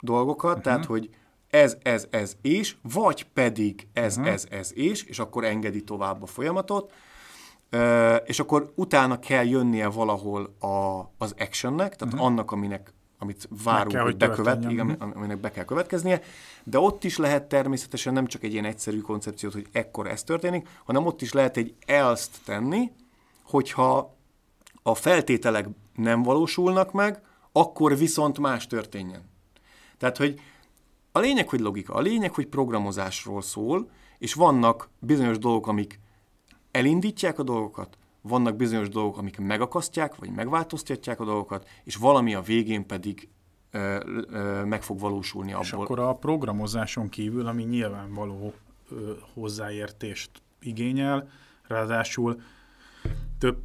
dolgokat, 0.00 0.50
uh-huh. 0.50 0.64
tehát, 0.64 0.84
hogy 0.84 1.10
ez, 1.50 1.76
ez, 1.82 2.06
ez 2.10 2.36
és, 2.40 2.76
vagy 2.82 3.24
pedig 3.24 3.88
ez, 3.92 4.16
uh-huh. 4.16 4.32
ez, 4.32 4.46
ez 4.50 4.72
és, 4.74 5.04
és 5.04 5.18
akkor 5.18 5.44
engedi 5.44 5.84
tovább 5.84 6.22
a 6.22 6.26
folyamatot, 6.26 6.92
és 8.24 8.40
akkor 8.40 8.72
utána 8.74 9.18
kell 9.18 9.44
jönnie 9.44 9.88
valahol 9.88 10.56
a, 10.60 11.00
az 11.18 11.34
actionnek, 11.38 11.96
tehát 11.96 12.14
uh-huh. 12.14 12.28
annak, 12.28 12.50
aminek 12.50 12.94
amit 13.22 13.48
várunk, 13.64 13.92
kell, 13.92 14.02
hogy 14.02 14.16
bekövet, 14.16 14.70
igen, 14.70 14.90
aminek 14.90 15.38
be 15.40 15.50
kell 15.50 15.64
következnie, 15.64 16.22
de 16.64 16.78
ott 16.78 17.04
is 17.04 17.16
lehet 17.16 17.48
természetesen 17.48 18.12
nem 18.12 18.26
csak 18.26 18.42
egy 18.42 18.52
ilyen 18.52 18.64
egyszerű 18.64 19.00
koncepciót, 19.00 19.52
hogy 19.52 19.66
ekkor 19.72 20.06
ez 20.06 20.22
történik, 20.22 20.68
hanem 20.84 21.06
ott 21.06 21.22
is 21.22 21.32
lehet 21.32 21.56
egy 21.56 21.74
else 21.86 22.28
tenni, 22.44 22.90
hogyha 23.42 24.16
a 24.82 24.94
feltételek 24.94 25.68
nem 25.94 26.22
valósulnak 26.22 26.92
meg, 26.92 27.22
akkor 27.52 27.98
viszont 27.98 28.38
más 28.38 28.66
történjen. 28.66 29.30
Tehát, 29.98 30.16
hogy 30.16 30.40
a 31.12 31.18
lényeg, 31.18 31.48
hogy 31.48 31.60
logika, 31.60 31.94
a 31.94 32.00
lényeg, 32.00 32.34
hogy 32.34 32.46
programozásról 32.46 33.42
szól, 33.42 33.90
és 34.18 34.34
vannak 34.34 34.88
bizonyos 34.98 35.38
dolgok, 35.38 35.66
amik 35.66 36.00
elindítják 36.70 37.38
a 37.38 37.42
dolgokat, 37.42 37.98
vannak 38.22 38.56
bizonyos 38.56 38.88
dolgok, 38.88 39.18
amik 39.18 39.38
megakasztják, 39.38 40.16
vagy 40.16 40.30
megváltoztatják 40.30 41.20
a 41.20 41.24
dolgokat, 41.24 41.68
és 41.84 41.96
valami 41.96 42.34
a 42.34 42.40
végén 42.40 42.86
pedig 42.86 43.28
ö, 43.70 44.00
ö, 44.30 44.64
meg 44.64 44.82
fog 44.82 44.98
valósulni 44.98 45.52
abból. 45.52 45.64
És 45.64 45.72
akkor 45.72 45.98
a 45.98 46.14
programozáson 46.14 47.08
kívül, 47.08 47.46
ami 47.46 47.62
nyilvánvaló 47.62 48.52
ö, 48.90 49.12
hozzáértést 49.34 50.30
igényel, 50.60 51.28
ráadásul 51.66 52.40
több 53.38 53.62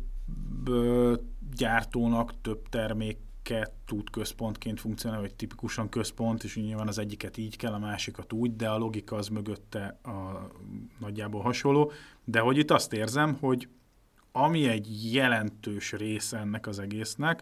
ö, 0.66 1.14
gyártónak 1.56 2.42
több 2.42 2.70
terméket 2.70 3.72
tud 3.86 4.10
központként 4.10 4.80
funkcionálni, 4.80 5.26
vagy 5.26 5.36
tipikusan 5.36 5.90
központ, 5.90 6.44
és 6.44 6.56
nyilván 6.56 6.88
az 6.88 6.98
egyiket 6.98 7.38
így 7.38 7.58
kell, 7.58 7.74
a 7.74 7.80
másikat 7.80 8.34
úgy, 8.34 8.56
de 8.56 8.70
a 8.70 8.78
logika 8.78 9.16
az 9.16 9.28
mögötte 9.28 10.00
a, 10.04 10.48
nagyjából 11.00 11.42
hasonló. 11.42 11.92
De 12.24 12.40
hogy 12.40 12.58
itt 12.58 12.72
azt 12.72 12.94
érzem, 12.94 13.38
hogy 13.40 13.68
ami 14.44 14.68
egy 14.68 15.14
jelentős 15.14 15.92
része 15.92 16.38
ennek 16.38 16.68
az 16.68 16.80
egésznek, 16.80 17.42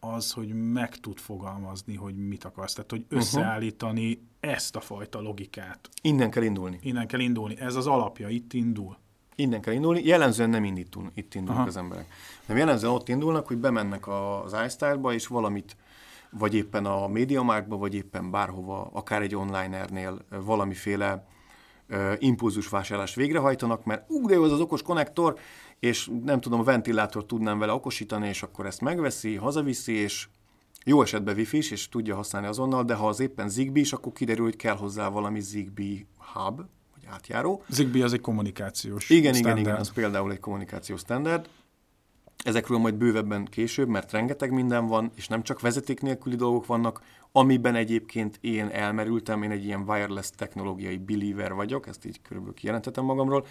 az, 0.00 0.32
hogy 0.32 0.72
meg 0.72 0.96
tud 0.96 1.18
fogalmazni, 1.18 1.94
hogy 1.94 2.16
mit 2.16 2.44
akarsz. 2.44 2.72
Tehát, 2.72 2.90
hogy 2.90 3.00
uh-huh. 3.00 3.18
összeállítani 3.18 4.06
uh-huh. 4.10 4.54
ezt 4.54 4.76
a 4.76 4.80
fajta 4.80 5.20
logikát. 5.20 5.88
Innen 6.02 6.30
kell 6.30 6.42
indulni. 6.42 6.78
Innen 6.82 7.06
kell 7.06 7.20
indulni. 7.20 7.60
Ez 7.60 7.74
az 7.74 7.86
alapja, 7.86 8.28
itt 8.28 8.52
indul. 8.52 8.96
Innen 9.34 9.60
kell 9.60 9.72
indulni. 9.74 10.04
Jellemzően 10.04 10.50
nem 10.50 10.64
indítunk, 10.64 11.10
itt 11.14 11.34
indulnak 11.34 11.58
Aha. 11.58 11.68
az 11.68 11.76
emberek. 11.76 12.06
Nem 12.46 12.56
jellemzően 12.56 12.92
ott 12.92 13.08
indulnak, 13.08 13.46
hogy 13.46 13.56
bemennek 13.56 14.08
az 14.08 14.56
iStyle-ba, 14.66 15.12
és 15.12 15.26
valamit 15.26 15.76
vagy 16.30 16.54
éppen 16.54 16.86
a 16.86 17.08
MediaMarktba, 17.08 17.76
vagy 17.76 17.94
éppen 17.94 18.30
bárhova, 18.30 18.90
akár 18.92 19.22
egy 19.22 19.34
onlinernél 19.34 20.18
valamiféle 20.44 21.26
uh, 21.88 22.12
impulzus 22.18 22.68
vásárlást 22.68 23.14
végrehajtanak, 23.14 23.84
mert 23.84 24.10
ú, 24.10 24.26
de 24.26 24.34
jó, 24.34 24.42
az 24.42 24.52
az 24.52 24.60
okos 24.60 24.82
konnektor, 24.82 25.38
és 25.84 26.10
nem 26.24 26.40
tudom, 26.40 26.60
a 26.60 26.62
ventilátort 26.62 27.26
tudnám 27.26 27.58
vele 27.58 27.72
okosítani, 27.72 28.28
és 28.28 28.42
akkor 28.42 28.66
ezt 28.66 28.80
megveszi, 28.80 29.34
hazaviszi, 29.34 29.92
és 29.92 30.28
jó 30.84 31.02
esetben 31.02 31.36
wifi 31.36 31.56
is, 31.56 31.70
és 31.70 31.88
tudja 31.88 32.14
használni 32.14 32.46
azonnal, 32.46 32.84
de 32.84 32.94
ha 32.94 33.08
az 33.08 33.20
éppen 33.20 33.48
Zigbee 33.48 33.82
is, 33.82 33.92
akkor 33.92 34.12
kiderül, 34.12 34.44
hogy 34.44 34.56
kell 34.56 34.76
hozzá 34.76 35.08
valami 35.08 35.40
Zigbee 35.40 36.06
hub, 36.32 36.56
vagy 36.94 37.06
átjáró. 37.06 37.62
Zigbee 37.68 38.04
az 38.04 38.12
egy 38.12 38.20
kommunikációs 38.20 39.10
Igen, 39.10 39.32
standard. 39.32 39.58
igen, 39.58 39.68
igen, 39.68 39.80
az 39.80 39.92
például 39.92 40.32
egy 40.32 40.40
kommunikációs 40.40 41.00
standard. 41.00 41.48
Ezekről 42.44 42.78
majd 42.78 42.94
bővebben 42.94 43.44
később, 43.44 43.88
mert 43.88 44.12
rengeteg 44.12 44.50
minden 44.50 44.86
van, 44.86 45.10
és 45.14 45.28
nem 45.28 45.42
csak 45.42 45.60
vezeték 45.60 46.00
nélküli 46.00 46.36
dolgok 46.36 46.66
vannak, 46.66 47.00
amiben 47.32 47.74
egyébként 47.74 48.38
én 48.40 48.68
elmerültem, 48.68 49.42
én 49.42 49.50
egy 49.50 49.64
ilyen 49.64 49.84
wireless 49.86 50.30
technológiai 50.36 50.96
believer 50.96 51.52
vagyok, 51.52 51.86
ezt 51.86 52.04
így 52.06 52.22
körülbelül 52.22 52.54
kijelentetem 52.54 53.04
magamról, 53.04 53.46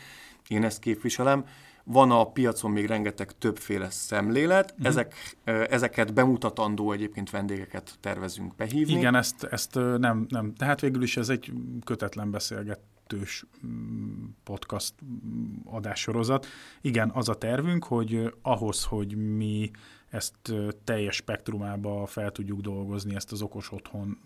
én 0.48 0.64
ezt 0.64 0.80
képviselem. 0.80 1.46
Van 1.84 2.12
a 2.12 2.32
piacon 2.32 2.72
még 2.72 2.86
rengeteg 2.86 3.32
többféle 3.38 3.90
szemlélet, 3.90 4.72
uh-huh. 4.72 4.88
ezek, 4.88 5.38
ezeket 5.70 6.14
bemutatandó 6.14 6.92
egyébként 6.92 7.30
vendégeket 7.30 7.98
tervezünk 8.00 8.56
behívni. 8.56 8.94
Igen, 8.94 9.16
ezt, 9.16 9.44
ezt 9.44 9.76
nem, 9.98 10.26
nem, 10.30 10.54
tehát 10.54 10.82
végül 10.82 11.04
is 11.04 11.18
ez 11.18 11.30
egy 11.30 11.52
kötetlen 11.84 12.32
beszélget 12.32 12.80
kettős 13.14 13.46
mm, 13.66 14.26
podcast 14.44 14.94
mm, 15.06 15.54
adássorozat. 15.66 16.46
Igen, 16.82 17.10
az 17.10 17.30
a 17.30 17.38
tervünk, 17.38 17.84
hogy 17.84 18.34
ahhoz, 18.42 18.84
hogy 18.84 19.16
mi 19.16 19.72
ezt 20.10 20.54
teljes 20.84 21.16
spektrumába 21.16 22.06
fel 22.06 22.32
tudjuk 22.32 22.60
dolgozni, 22.60 23.16
ezt 23.16 23.32
az 23.32 23.42
okos 23.42 23.72
otthon 23.72 24.18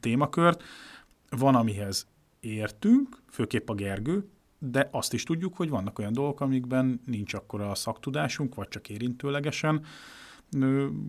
témakört, 0.00 0.62
van, 1.28 1.54
amihez 1.54 2.06
értünk, 2.40 3.22
főképp 3.30 3.68
a 3.68 3.74
Gergő, 3.74 4.28
de 4.62 4.88
azt 4.92 5.12
is 5.12 5.22
tudjuk, 5.22 5.56
hogy 5.56 5.68
vannak 5.68 5.98
olyan 5.98 6.12
dolgok, 6.12 6.40
amikben 6.40 7.00
nincs 7.06 7.34
akkora 7.34 7.70
a 7.70 7.74
szaktudásunk, 7.74 8.54
vagy 8.54 8.68
csak 8.68 8.88
érintőlegesen 8.88 9.84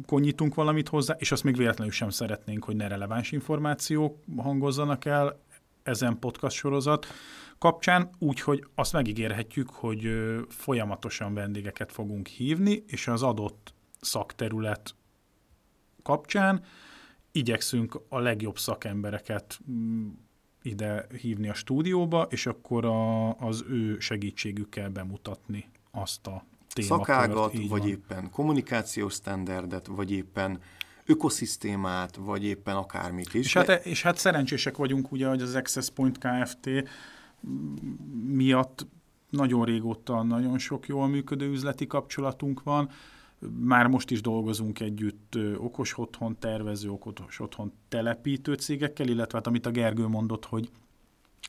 konyítunk 0.06 0.54
valamit 0.54 0.90
hozzá, 0.90 1.16
és 1.18 1.32
azt 1.32 1.44
még 1.44 1.58
véletlenül 1.58 1.94
sem 1.94 2.10
szeretnénk, 2.10 2.64
hogy 2.64 2.76
ne 2.76 2.88
releváns 2.88 3.32
információk 3.32 4.18
hangozzanak 4.38 5.06
el, 5.06 5.40
ezen 5.84 6.20
podcast 6.20 6.56
sorozat 6.56 7.06
kapcsán, 7.58 8.10
úgyhogy 8.20 8.66
azt 8.76 8.94
megígérhetjük, 8.94 9.70
hogy 9.70 10.10
folyamatosan 10.48 11.34
vendégeket 11.34 11.92
fogunk 11.92 12.28
hívni, 12.28 12.84
és 12.88 13.08
az 13.08 13.24
adott 13.24 13.74
szakterület 14.02 14.96
kapcsán 16.04 16.64
igyekszünk 17.32 18.02
a 18.10 18.20
legjobb 18.20 18.58
szakembereket 18.58 19.60
ide 20.62 21.08
hívni 21.18 21.50
a 21.50 21.54
stúdióba, 21.54 22.28
és 22.30 22.46
akkor 22.46 22.86
a, 22.86 23.36
az 23.40 23.64
ő 23.70 24.00
segítségükkel 24.00 24.90
bemutatni 24.90 25.66
azt 25.92 26.28
a 26.28 26.46
témakört. 26.74 27.08
Szakágat, 27.08 27.54
vagy 27.54 27.68
van. 27.68 27.88
éppen 27.88 28.30
kommunikációs 28.30 29.14
standardet, 29.14 29.88
vagy 29.88 30.12
éppen 30.12 30.60
ökoszisztémát, 31.06 32.16
vagy 32.16 32.44
éppen 32.44 32.76
akármit 32.76 33.34
is. 33.34 33.46
És 33.46 33.54
hát, 33.54 33.86
és 33.86 34.02
hát 34.02 34.18
szerencsések 34.18 34.78
vagyunk 34.78 35.12
ugye, 35.12 35.28
hogy 35.28 35.42
az 35.42 35.56
Access 35.56 35.90
Point 35.90 36.18
Kft. 36.18 36.70
miatt 38.26 38.86
nagyon 39.30 39.66
régóta 39.66 40.24
nagyon 40.24 40.58
sok 40.58 40.88
jól 40.88 41.08
működő 41.08 41.50
üzleti 41.50 41.88
kapcsolatunk 41.88 42.64
van. 42.64 42.90
Már 43.50 43.88
most 43.88 44.12
is 44.12 44.22
dolgozunk 44.22 44.80
együtt 44.80 45.38
okos 45.58 45.98
otthon 45.98 46.38
tervező, 46.40 46.90
okos 46.90 47.40
otthon 47.40 47.74
telepítő 47.90 48.54
cégekkel, 48.54 49.08
illetve 49.08 49.38
hát 49.38 49.48
amit 49.48 49.66
a 49.66 49.72
Gergő 49.72 50.08
mondott, 50.08 50.46
hogy 50.46 50.70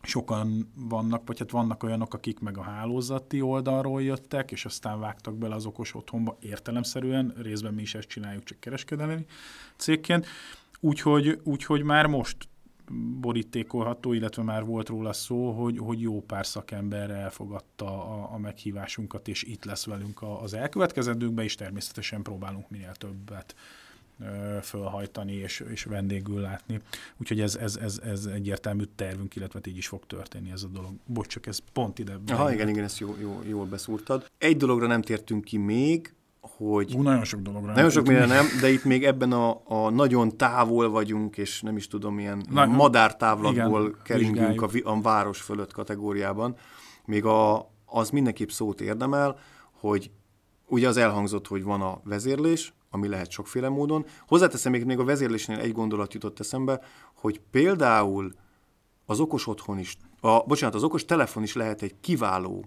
sokan 0.02 0.72
vannak, 0.74 1.26
vagy 1.26 1.38
hát 1.38 1.50
vannak 1.50 1.82
olyanok, 1.82 2.14
akik 2.14 2.40
meg 2.40 2.58
a 2.58 2.62
hálózati 2.62 3.40
oldalról 3.40 4.02
jöttek, 4.02 4.50
és 4.50 4.64
aztán 4.64 5.00
vágtak 5.00 5.34
bele 5.34 5.54
az 5.54 5.66
okos 5.66 5.94
otthonba 5.94 6.36
értelemszerűen, 6.40 7.34
részben 7.36 7.74
mi 7.74 7.82
is 7.82 7.94
ezt 7.94 8.08
csináljuk, 8.08 8.44
csak 8.44 8.60
kereskedelmi 8.60 9.26
cégként. 9.76 10.26
Úgyhogy, 10.80 11.40
úgyhogy 11.42 11.82
már 11.82 12.06
most 12.06 12.48
borítékolható, 13.20 14.12
illetve 14.12 14.42
már 14.42 14.64
volt 14.64 14.88
róla 14.88 15.12
szó, 15.12 15.50
hogy, 15.50 15.78
hogy 15.78 16.00
jó 16.00 16.20
pár 16.20 16.46
szakember 16.46 17.10
elfogadta 17.10 17.86
a, 17.86 18.28
a 18.32 18.38
meghívásunkat, 18.38 19.28
és 19.28 19.42
itt 19.42 19.64
lesz 19.64 19.86
velünk 19.86 20.22
az 20.42 20.54
elkövetkezendőkben, 20.54 21.44
és 21.44 21.54
természetesen 21.54 22.22
próbálunk 22.22 22.70
minél 22.70 22.92
többet 22.94 23.54
fölhajtani 24.62 25.32
és, 25.32 25.64
és 25.70 25.84
vendégül 25.84 26.40
látni. 26.40 26.80
Úgyhogy 27.16 27.40
ez, 27.40 27.56
ez, 27.56 27.76
ez, 27.76 28.00
ez 28.04 28.24
egyértelmű 28.24 28.84
tervünk, 28.94 29.36
illetve 29.36 29.60
így 29.64 29.76
is 29.76 29.86
fog 29.86 30.06
történni 30.06 30.50
ez 30.50 30.62
a 30.62 30.68
dolog. 30.68 30.92
Bocs, 31.06 31.26
csak 31.26 31.46
ez 31.46 31.58
pont 31.72 31.98
ide. 31.98 32.18
Aha, 32.26 32.52
igen, 32.52 32.68
igen, 32.68 32.84
ezt 32.84 32.98
jó, 32.98 33.16
jó, 33.20 33.42
jól 33.46 33.66
beszúrtad. 33.66 34.30
Egy 34.38 34.56
dologra 34.56 34.86
nem 34.86 35.02
tértünk 35.02 35.44
ki 35.44 35.56
még, 35.56 36.14
hogy... 36.42 36.94
Ú, 36.96 37.02
nagyon 37.02 37.24
sok 37.24 37.40
dologra. 37.40 37.72
Nagyon 37.72 37.90
sok 37.90 38.06
minden 38.06 38.28
nem, 38.28 38.46
de 38.60 38.70
itt 38.70 38.84
még 38.84 39.04
ebben 39.04 39.32
a, 39.32 39.60
a 39.64 39.90
nagyon 39.90 40.36
távol 40.36 40.90
vagyunk, 40.90 41.36
és 41.36 41.60
nem 41.60 41.76
is 41.76 41.86
tudom, 41.86 42.14
milyen 42.14 42.46
Na, 42.50 42.66
madártávlatból 42.66 43.80
igen, 43.80 43.96
keringünk 44.02 44.62
a, 44.62 44.68
a 44.84 45.00
város 45.00 45.40
fölött 45.40 45.72
kategóriában. 45.72 46.56
Még 47.04 47.24
a, 47.24 47.70
az 47.84 48.10
mindenképp 48.10 48.48
szót 48.48 48.80
érdemel, 48.80 49.38
hogy 49.80 50.10
ugye 50.66 50.88
az 50.88 50.96
elhangzott, 50.96 51.46
hogy 51.46 51.62
van 51.62 51.80
a 51.80 52.00
vezérlés, 52.04 52.74
ami 52.90 53.08
lehet 53.08 53.30
sokféle 53.30 53.68
módon. 53.68 54.06
Hozzáteszem 54.26 54.72
még, 54.72 54.84
még 54.84 54.98
a 54.98 55.04
vezérlésnél 55.04 55.58
egy 55.58 55.72
gondolat 55.72 56.14
jutott 56.14 56.40
eszembe, 56.40 56.80
hogy 57.14 57.40
például 57.50 58.32
az 59.06 59.20
okos 59.20 59.46
otthon 59.46 59.78
is, 59.78 59.96
a, 60.20 60.44
bocsánat, 60.46 60.74
az 60.74 60.82
okos 60.82 61.04
telefon 61.04 61.42
is 61.42 61.54
lehet 61.54 61.82
egy 61.82 61.94
kiváló 62.00 62.64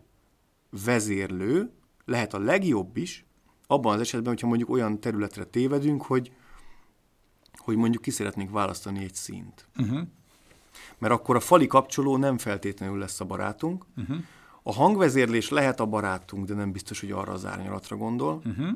vezérlő, 0.85 1.71
lehet 2.05 2.33
a 2.33 2.39
legjobb 2.39 2.97
is, 2.97 3.24
abban 3.67 3.93
az 3.93 3.99
esetben, 3.99 4.29
hogyha 4.29 4.47
mondjuk 4.47 4.69
olyan 4.69 4.99
területre 4.99 5.43
tévedünk, 5.43 6.01
hogy, 6.03 6.31
hogy 7.57 7.75
mondjuk 7.75 8.01
ki 8.01 8.11
szeretnénk 8.11 8.51
választani 8.51 9.03
egy 9.03 9.15
színt. 9.15 9.67
Uh-huh. 9.77 9.99
Mert 10.97 11.13
akkor 11.13 11.35
a 11.35 11.39
fali 11.39 11.67
kapcsoló 11.67 12.17
nem 12.17 12.37
feltétlenül 12.37 12.97
lesz 12.97 13.19
a 13.19 13.25
barátunk. 13.25 13.85
Uh-huh. 13.97 14.17
A 14.63 14.73
hangvezérlés 14.73 15.49
lehet 15.49 15.79
a 15.79 15.85
barátunk, 15.85 16.45
de 16.45 16.53
nem 16.53 16.71
biztos, 16.71 16.99
hogy 16.99 17.11
arra 17.11 17.33
az 17.33 17.45
árnyalatra 17.45 17.97
gondol. 17.97 18.41
Uh-huh. 18.45 18.67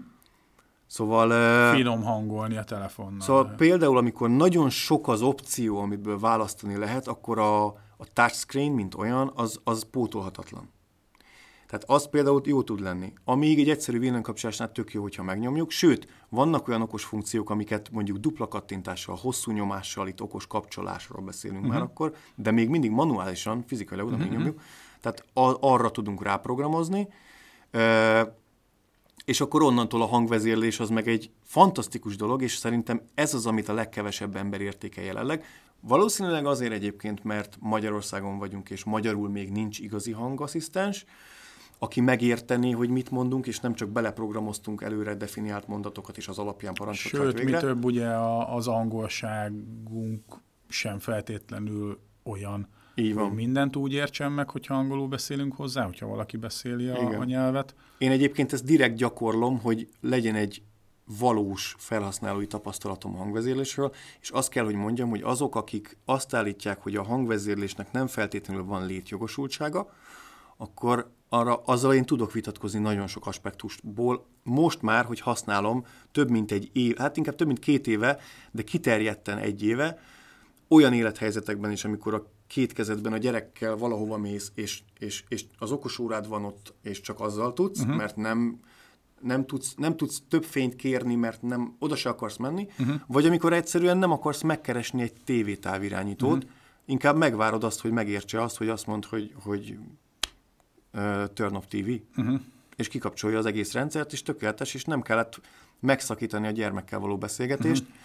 Szóval... 0.87 1.73
Finom 1.73 2.03
hangolni 2.03 2.57
a 2.57 2.63
telefonnal. 2.63 3.21
Szóval 3.21 3.53
például, 3.57 3.97
amikor 3.97 4.29
nagyon 4.29 4.69
sok 4.69 5.07
az 5.07 5.21
opció, 5.21 5.77
amiből 5.77 6.19
választani 6.19 6.75
lehet, 6.75 7.07
akkor 7.07 7.39
a, 7.39 7.65
a 7.97 8.05
touchscreen, 8.13 8.71
mint 8.71 8.95
olyan, 8.95 9.31
az, 9.35 9.59
az 9.63 9.85
pótolhatatlan. 9.91 10.69
Tehát 11.69 11.89
az 11.89 12.09
például 12.09 12.41
jó 12.45 12.63
tud 12.63 12.79
lenni. 12.79 13.13
Amíg 13.23 13.59
egy 13.59 13.69
egyszerű 13.69 13.99
villanykapcsolásnál 13.99 14.71
tök 14.71 14.93
jó, 14.93 15.01
hogyha 15.01 15.23
megnyomjuk, 15.23 15.71
sőt, 15.71 16.07
vannak 16.29 16.67
olyan 16.67 16.81
okos 16.81 17.03
funkciók, 17.03 17.49
amiket 17.49 17.91
mondjuk 17.91 18.17
dupla 18.17 18.47
kattintással, 18.47 19.17
hosszú 19.21 19.51
nyomással, 19.51 20.07
itt 20.07 20.21
okos 20.21 20.47
kapcsolásról 20.47 21.23
beszélünk 21.25 21.59
uh-huh. 21.59 21.73
már 21.73 21.83
mhm. 21.83 21.91
akkor, 21.91 22.15
de 22.35 22.51
még 22.51 22.69
mindig 22.69 22.91
manuálisan, 22.91 23.63
fizikailag 23.67 24.07
oda 24.07 24.15
uh-huh. 24.15 24.31
megnyomjuk, 24.31 24.61
tehát 25.01 25.25
arra 25.59 25.91
tudunk 25.91 26.23
ráprogramozni, 26.23 27.07
és 29.25 29.41
akkor 29.41 29.61
onnantól 29.61 30.01
a 30.01 30.05
hangvezérlés 30.05 30.79
az 30.79 30.89
meg 30.89 31.07
egy 31.07 31.31
fantasztikus 31.43 32.15
dolog, 32.15 32.41
és 32.41 32.55
szerintem 32.55 33.01
ez 33.13 33.33
az, 33.33 33.45
amit 33.45 33.69
a 33.69 33.73
legkevesebb 33.73 34.35
ember 34.35 34.61
értéke 34.61 35.01
jelenleg. 35.01 35.45
Valószínűleg 35.81 36.45
azért 36.45 36.71
egyébként, 36.71 37.23
mert 37.23 37.57
Magyarországon 37.59 38.37
vagyunk, 38.37 38.69
és 38.69 38.83
magyarul 38.83 39.29
még 39.29 39.51
nincs 39.51 39.79
igazi 39.79 40.11
hangasszisztens, 40.11 41.05
aki 41.79 42.01
megérteni, 42.01 42.71
hogy 42.71 42.89
mit 42.89 43.11
mondunk, 43.11 43.47
és 43.47 43.59
nem 43.59 43.73
csak 43.73 43.89
beleprogramoztunk 43.89 44.81
előre 44.81 45.15
definiált 45.15 45.67
mondatokat, 45.67 46.17
és 46.17 46.27
az 46.27 46.37
alapján 46.37 46.73
parancsokat 46.73 47.21
Sőt, 47.21 47.37
végre. 47.37 47.51
mi 47.51 47.57
több, 47.57 47.83
ugye 47.83 48.07
az 48.47 48.67
angolságunk 48.67 50.23
sem 50.67 50.99
feltétlenül 50.99 51.99
olyan, 52.23 52.67
így 52.95 53.13
van. 53.13 53.27
Hogy 53.27 53.35
mindent 53.35 53.75
úgy 53.75 53.93
értsen 53.93 54.31
meg, 54.31 54.49
hogyha 54.49 54.75
angolul 54.75 55.07
beszélünk 55.07 55.55
hozzá, 55.55 55.85
hogyha 55.85 56.07
valaki 56.07 56.37
beszéli 56.37 56.87
a, 56.87 57.19
a 57.19 57.23
nyelvet. 57.23 57.75
Én 57.97 58.11
egyébként 58.11 58.53
ezt 58.53 58.63
direkt 58.63 58.95
gyakorlom, 58.95 59.59
hogy 59.59 59.87
legyen 60.01 60.35
egy 60.35 60.61
valós 61.19 61.75
felhasználói 61.77 62.47
tapasztalatom 62.47 63.13
hangvezérlésről, 63.13 63.91
és 64.21 64.29
azt 64.29 64.49
kell, 64.49 64.65
hogy 64.65 64.75
mondjam, 64.75 65.09
hogy 65.09 65.21
azok, 65.21 65.55
akik 65.55 65.97
azt 66.05 66.33
állítják, 66.33 66.81
hogy 66.81 66.95
a 66.95 67.03
hangvezérlésnek 67.03 67.91
nem 67.91 68.07
feltétlenül 68.07 68.63
van 68.63 68.85
létjogosultsága, 68.85 69.91
akkor 70.61 71.11
arra, 71.29 71.61
azzal 71.65 71.93
én 71.93 72.05
tudok 72.05 72.31
vitatkozni 72.31 72.79
nagyon 72.79 73.07
sok 73.07 73.27
aspektusból. 73.27 74.25
Most 74.43 74.81
már, 74.81 75.05
hogy 75.05 75.19
használom 75.19 75.85
több 76.11 76.29
mint 76.29 76.51
egy 76.51 76.69
év, 76.73 76.97
hát 76.97 77.17
inkább 77.17 77.35
több 77.35 77.47
mint 77.47 77.59
két 77.59 77.87
éve, 77.87 78.19
de 78.51 78.61
kiterjedten 78.61 79.37
egy 79.37 79.63
éve, 79.63 79.99
olyan 80.67 80.93
élethelyzetekben 80.93 81.71
is, 81.71 81.85
amikor 81.85 82.13
a 82.13 82.25
két 82.47 82.73
kezedben 82.73 83.13
a 83.13 83.17
gyerekkel 83.17 83.75
valahova 83.75 84.17
mész, 84.17 84.51
és, 84.55 84.81
és, 84.99 85.23
és 85.27 85.45
az 85.57 85.71
okos 85.71 85.99
órád 85.99 86.27
van 86.27 86.45
ott, 86.45 86.73
és 86.81 87.01
csak 87.01 87.19
azzal 87.19 87.53
tudsz, 87.53 87.79
uh-huh. 87.79 87.95
mert 87.95 88.15
nem, 88.15 88.59
nem, 89.21 89.45
tudsz, 89.45 89.73
nem 89.77 89.97
tudsz 89.97 90.21
több 90.27 90.43
fényt 90.43 90.75
kérni, 90.75 91.15
mert 91.15 91.41
nem 91.41 91.75
oda 91.79 91.95
se 91.95 92.09
akarsz 92.09 92.37
menni, 92.37 92.67
uh-huh. 92.79 92.95
vagy 93.07 93.25
amikor 93.25 93.53
egyszerűen 93.53 93.97
nem 93.97 94.11
akarsz 94.11 94.41
megkeresni 94.41 95.01
egy 95.01 95.13
tévétávirányítót, 95.23 96.43
uh-huh. 96.43 96.51
inkább 96.85 97.17
megvárod 97.17 97.63
azt, 97.63 97.81
hogy 97.81 97.91
megértse 97.91 98.41
azt, 98.41 98.57
hogy 98.57 98.69
azt 98.69 98.87
mond, 98.87 99.05
hogy, 99.05 99.33
hogy 99.43 99.77
turn 101.33 101.55
off 101.55 101.65
TV, 101.69 101.89
uh-huh. 102.17 102.39
és 102.75 102.87
kikapcsolja 102.87 103.37
az 103.37 103.45
egész 103.45 103.73
rendszert, 103.73 104.11
és 104.13 104.21
tökéletes, 104.23 104.73
és 104.73 104.83
nem 104.83 105.01
kellett 105.01 105.41
megszakítani 105.79 106.47
a 106.47 106.51
gyermekkel 106.51 106.99
való 106.99 107.17
beszélgetést, 107.17 107.81
uh-huh 107.81 107.97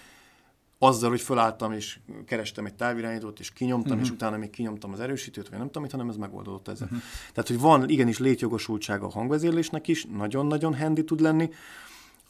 azzal, 0.79 1.11
hogy 1.11 1.21
felálltam 1.21 1.73
és 1.73 1.99
kerestem 2.27 2.67
egy 2.67 2.75
távirányítót, 2.75 3.41
és 3.41 3.53
kinyomtam, 3.53 3.91
uh-huh. 3.91 4.07
és 4.07 4.11
utána 4.11 4.37
még 4.37 4.51
kinyomtam 4.51 4.93
az 4.93 5.01
erősítőt, 5.01 5.49
vagy 5.49 5.59
nem 5.59 5.67
tudom 5.67 5.83
mit, 5.83 5.91
hanem 5.93 6.09
ez 6.09 6.17
megoldódott 6.17 6.69
ezzel. 6.69 6.87
Uh-huh. 6.87 7.03
Tehát, 7.33 7.49
hogy 7.49 7.61
van 7.61 7.89
igenis 7.89 8.19
létjogosultsága 8.19 9.07
a 9.07 9.11
hangvezérlésnek 9.11 9.89
is, 9.89 10.07
nagyon-nagyon 10.17 10.77
handy 10.77 11.05
tud 11.05 11.21
lenni, 11.21 11.51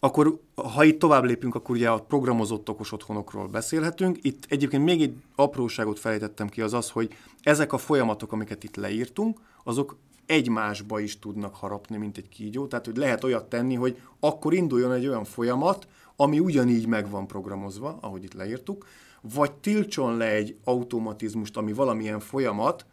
akkor 0.01 0.41
ha 0.55 0.85
itt 0.85 0.99
tovább 0.99 1.25
lépünk, 1.25 1.55
akkor 1.55 1.75
ugye 1.75 1.91
a 1.91 2.03
programozott 2.03 2.69
okos 2.69 2.93
otthonokról 2.93 3.47
beszélhetünk. 3.47 4.19
Itt 4.23 4.45
egyébként 4.49 4.85
még 4.85 5.03
egy 5.03 5.17
apróságot 5.35 5.99
felejtettem 5.99 6.49
ki, 6.49 6.61
az 6.61 6.73
az, 6.73 6.91
hogy 6.91 7.17
ezek 7.43 7.73
a 7.73 7.79
folyamatok, 7.79 8.33
amiket 8.33 8.65
itt 8.65 8.77
leírtunk, 8.77 9.41
azok 9.65 9.97
egymásba 10.27 11.01
is 11.01 11.19
tudnak 11.19 11.55
harapni, 11.55 11.97
mint 11.97 12.17
egy 12.17 12.29
kígyó. 12.29 12.67
Tehát, 12.67 12.85
hogy 12.85 12.97
lehet 12.97 13.25
olyat 13.25 13.49
tenni, 13.49 13.75
hogy 13.75 14.01
akkor 14.21 14.55
induljon 14.55 14.93
egy 14.93 15.07
olyan 15.07 15.25
folyamat, 15.25 15.89
ami 16.17 16.39
ugyanígy 16.39 16.87
meg 16.87 17.11
van 17.11 17.27
programozva, 17.27 17.99
ahogy 18.01 18.25
itt 18.25 18.35
leírtuk, 18.35 18.87
vagy 19.21 19.53
tiltson 19.53 20.17
le 20.17 20.31
egy 20.31 20.57
automatizmust, 20.65 21.57
ami 21.57 21.73
valamilyen 21.73 22.21
folyamat, 22.21 22.87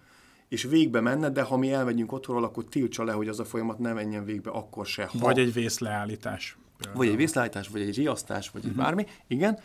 és 0.48 0.64
végbe 0.64 1.02
menne, 1.02 1.30
de 1.30 1.42
ha 1.42 1.58
mi 1.58 1.72
elmegyünk 1.72 2.12
otthonról, 2.12 2.44
akkor 2.44 2.66
tiltsa 2.66 3.04
le, 3.04 3.12
hogy 3.12 3.28
az 3.28 3.40
a 3.40 3.46
folyamat 3.46 3.80
ne 3.80 3.94
menjen 3.94 4.26
végbe 4.26 4.50
akkor 4.50 4.86
se. 4.86 5.06
Ha... 5.06 5.18
Vagy 5.20 5.40
egy 5.40 5.54
vészleállítás. 5.54 6.58
Például. 6.78 6.98
Vagy 6.98 7.08
egy 7.08 7.16
vészleállítás, 7.16 7.68
vagy 7.68 7.82
egy 7.82 7.96
riasztás, 7.96 8.50
vagy 8.50 8.66
uh-huh. 8.66 8.78
egy 8.78 8.86
bármi, 8.86 9.06
igen. 9.28 9.60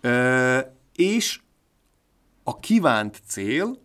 Ö, 0.00 0.58
és 0.94 1.40
a 2.42 2.60
kívánt 2.60 3.20
cél, 3.26 3.78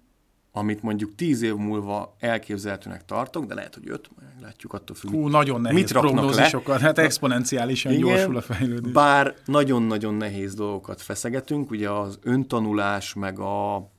amit 0.60 0.82
mondjuk 0.84 1.16
tíz 1.16 1.42
év 1.42 1.56
múlva 1.56 2.16
elképzelhetőnek 2.20 3.06
tartok, 3.06 3.46
de 3.46 3.54
lehet, 3.54 3.74
hogy 3.74 3.90
öt, 3.90 4.10
látjuk 4.42 4.74
attól 4.74 4.96
függ. 4.96 5.12
Hú, 5.12 5.28
nagyon 5.28 5.62
nehéz 5.62 5.80
mit 5.80 5.92
prognózisokat, 5.92 6.80
hát 6.80 6.98
exponenciálisan 6.98 7.92
Igen, 7.92 8.04
gyorsul 8.04 8.38
a 8.38 8.42
fejlődés. 8.42 8.92
Bár 8.92 9.34
nagyon-nagyon 9.46 10.14
nehéz 10.14 10.54
dolgokat 10.54 11.02
feszegetünk, 11.02 11.72
ugye 11.72 11.90
az 11.90 12.20
öntanulás, 12.22 13.14
meg 13.14 13.40
a 13.40 13.90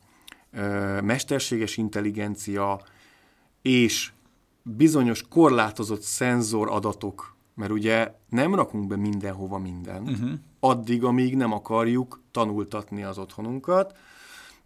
ö, 0.53 1.01
mesterséges 1.01 1.77
intelligencia 1.77 2.81
és 3.63 4.13
bizonyos 4.63 5.25
korlátozott 5.29 6.03
szenzoradatok, 6.03 7.37
mert 7.55 7.71
ugye 7.71 8.15
nem 8.29 8.55
rakunk 8.55 8.87
be 8.87 8.97
mindenhova 8.97 9.59
mindent, 9.59 10.11
uh-huh. 10.11 10.31
addig, 10.61 11.05
amíg 11.05 11.37
nem 11.37 11.53
akarjuk 11.53 12.21
tanultatni 12.31 13.03
az 13.03 13.19
otthonunkat, 13.19 13.97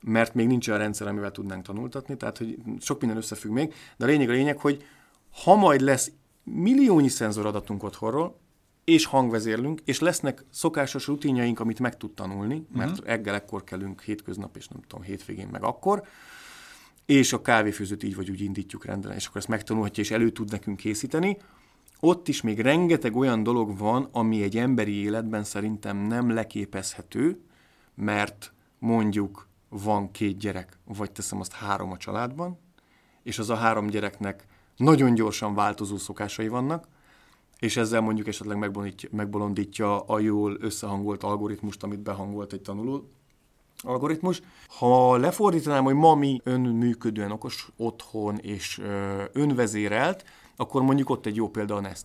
mert 0.05 0.35
még 0.35 0.47
nincs 0.47 0.69
olyan 0.69 0.81
rendszer, 0.81 1.07
amivel 1.07 1.31
tudnánk 1.31 1.65
tanultatni, 1.65 2.17
tehát 2.17 2.39
hogy 2.39 2.59
sok 2.81 2.99
minden 3.01 3.19
összefügg 3.19 3.53
még, 3.53 3.75
de 3.97 4.05
a 4.05 4.09
lényeg 4.09 4.29
a 4.29 4.33
lényeg, 4.33 4.59
hogy 4.59 4.85
ha 5.43 5.55
majd 5.55 5.81
lesz 5.81 6.13
milliónyi 6.43 7.09
szenzoradatunk 7.09 7.83
otthonról, 7.83 8.39
és 8.85 9.05
hangvezérlünk, 9.05 9.81
és 9.85 10.01
lesznek 10.01 10.45
szokásos 10.51 11.07
rutinjaink, 11.07 11.61
amit 11.61 11.79
meg 11.79 11.97
tud 11.97 12.15
tanulni, 12.15 12.67
mert 12.73 12.91
uh-huh. 12.91 13.07
reggel 13.07 13.35
ekkor 13.35 13.65
kelünk 13.65 14.03
hétköznap, 14.03 14.57
és 14.57 14.69
nem 14.69 14.81
tudom, 14.87 15.05
hétvégén 15.05 15.49
meg 15.51 15.63
akkor, 15.63 16.03
és 17.07 17.33
a 17.33 17.43
kávéfőzőt 17.43 18.03
így 18.03 18.17
vagy 18.17 18.31
úgy 18.31 18.41
indítjuk 18.41 18.85
rendelni, 18.85 19.17
és 19.17 19.27
akkor 19.27 19.37
ezt 19.37 19.49
megtanulhatja, 19.49 20.03
és 20.03 20.11
elő 20.11 20.31
tud 20.31 20.51
nekünk 20.51 20.77
készíteni, 20.77 21.37
ott 22.01 22.29
is 22.29 22.41
még 22.41 22.61
rengeteg 22.61 23.17
olyan 23.17 23.43
dolog 23.43 23.79
van, 23.79 24.09
ami 24.13 24.43
egy 24.43 24.57
emberi 24.57 24.95
életben 24.95 25.45
szerintem 25.45 25.97
nem 25.97 26.31
leképezhető, 26.31 27.41
mert 27.95 28.53
mondjuk 28.79 29.49
van 29.83 30.11
két 30.11 30.39
gyerek, 30.39 30.79
vagy 30.85 31.12
teszem 31.12 31.41
azt 31.41 31.53
három 31.53 31.91
a 31.91 31.97
családban, 31.97 32.59
és 33.22 33.39
az 33.39 33.51
a 33.51 33.55
három 33.55 33.87
gyereknek 33.87 34.47
nagyon 34.77 35.14
gyorsan 35.14 35.55
változó 35.55 35.97
szokásai 35.97 36.49
vannak, 36.49 36.89
és 37.59 37.77
ezzel 37.77 38.01
mondjuk 38.01 38.27
esetleg 38.27 38.72
megbolondítja, 39.11 40.01
a 40.01 40.18
jól 40.18 40.57
összehangolt 40.61 41.22
algoritmust, 41.22 41.83
amit 41.83 42.01
behangolt 42.01 42.53
egy 42.53 42.62
tanuló 42.62 43.09
algoritmus. 43.79 44.43
Ha 44.66 45.16
lefordítanám, 45.16 45.85
hogy 45.85 45.95
ma 45.95 46.14
mi 46.14 46.41
önműködően 46.45 47.31
okos 47.31 47.68
otthon 47.77 48.39
és 48.39 48.83
önvezérelt, 49.33 50.25
akkor 50.57 50.83
mondjuk 50.83 51.11
ott 51.11 51.27
egy 51.27 51.37
jó 51.37 51.49
példa 51.49 51.75
a 51.75 51.81
Nest. 51.81 52.05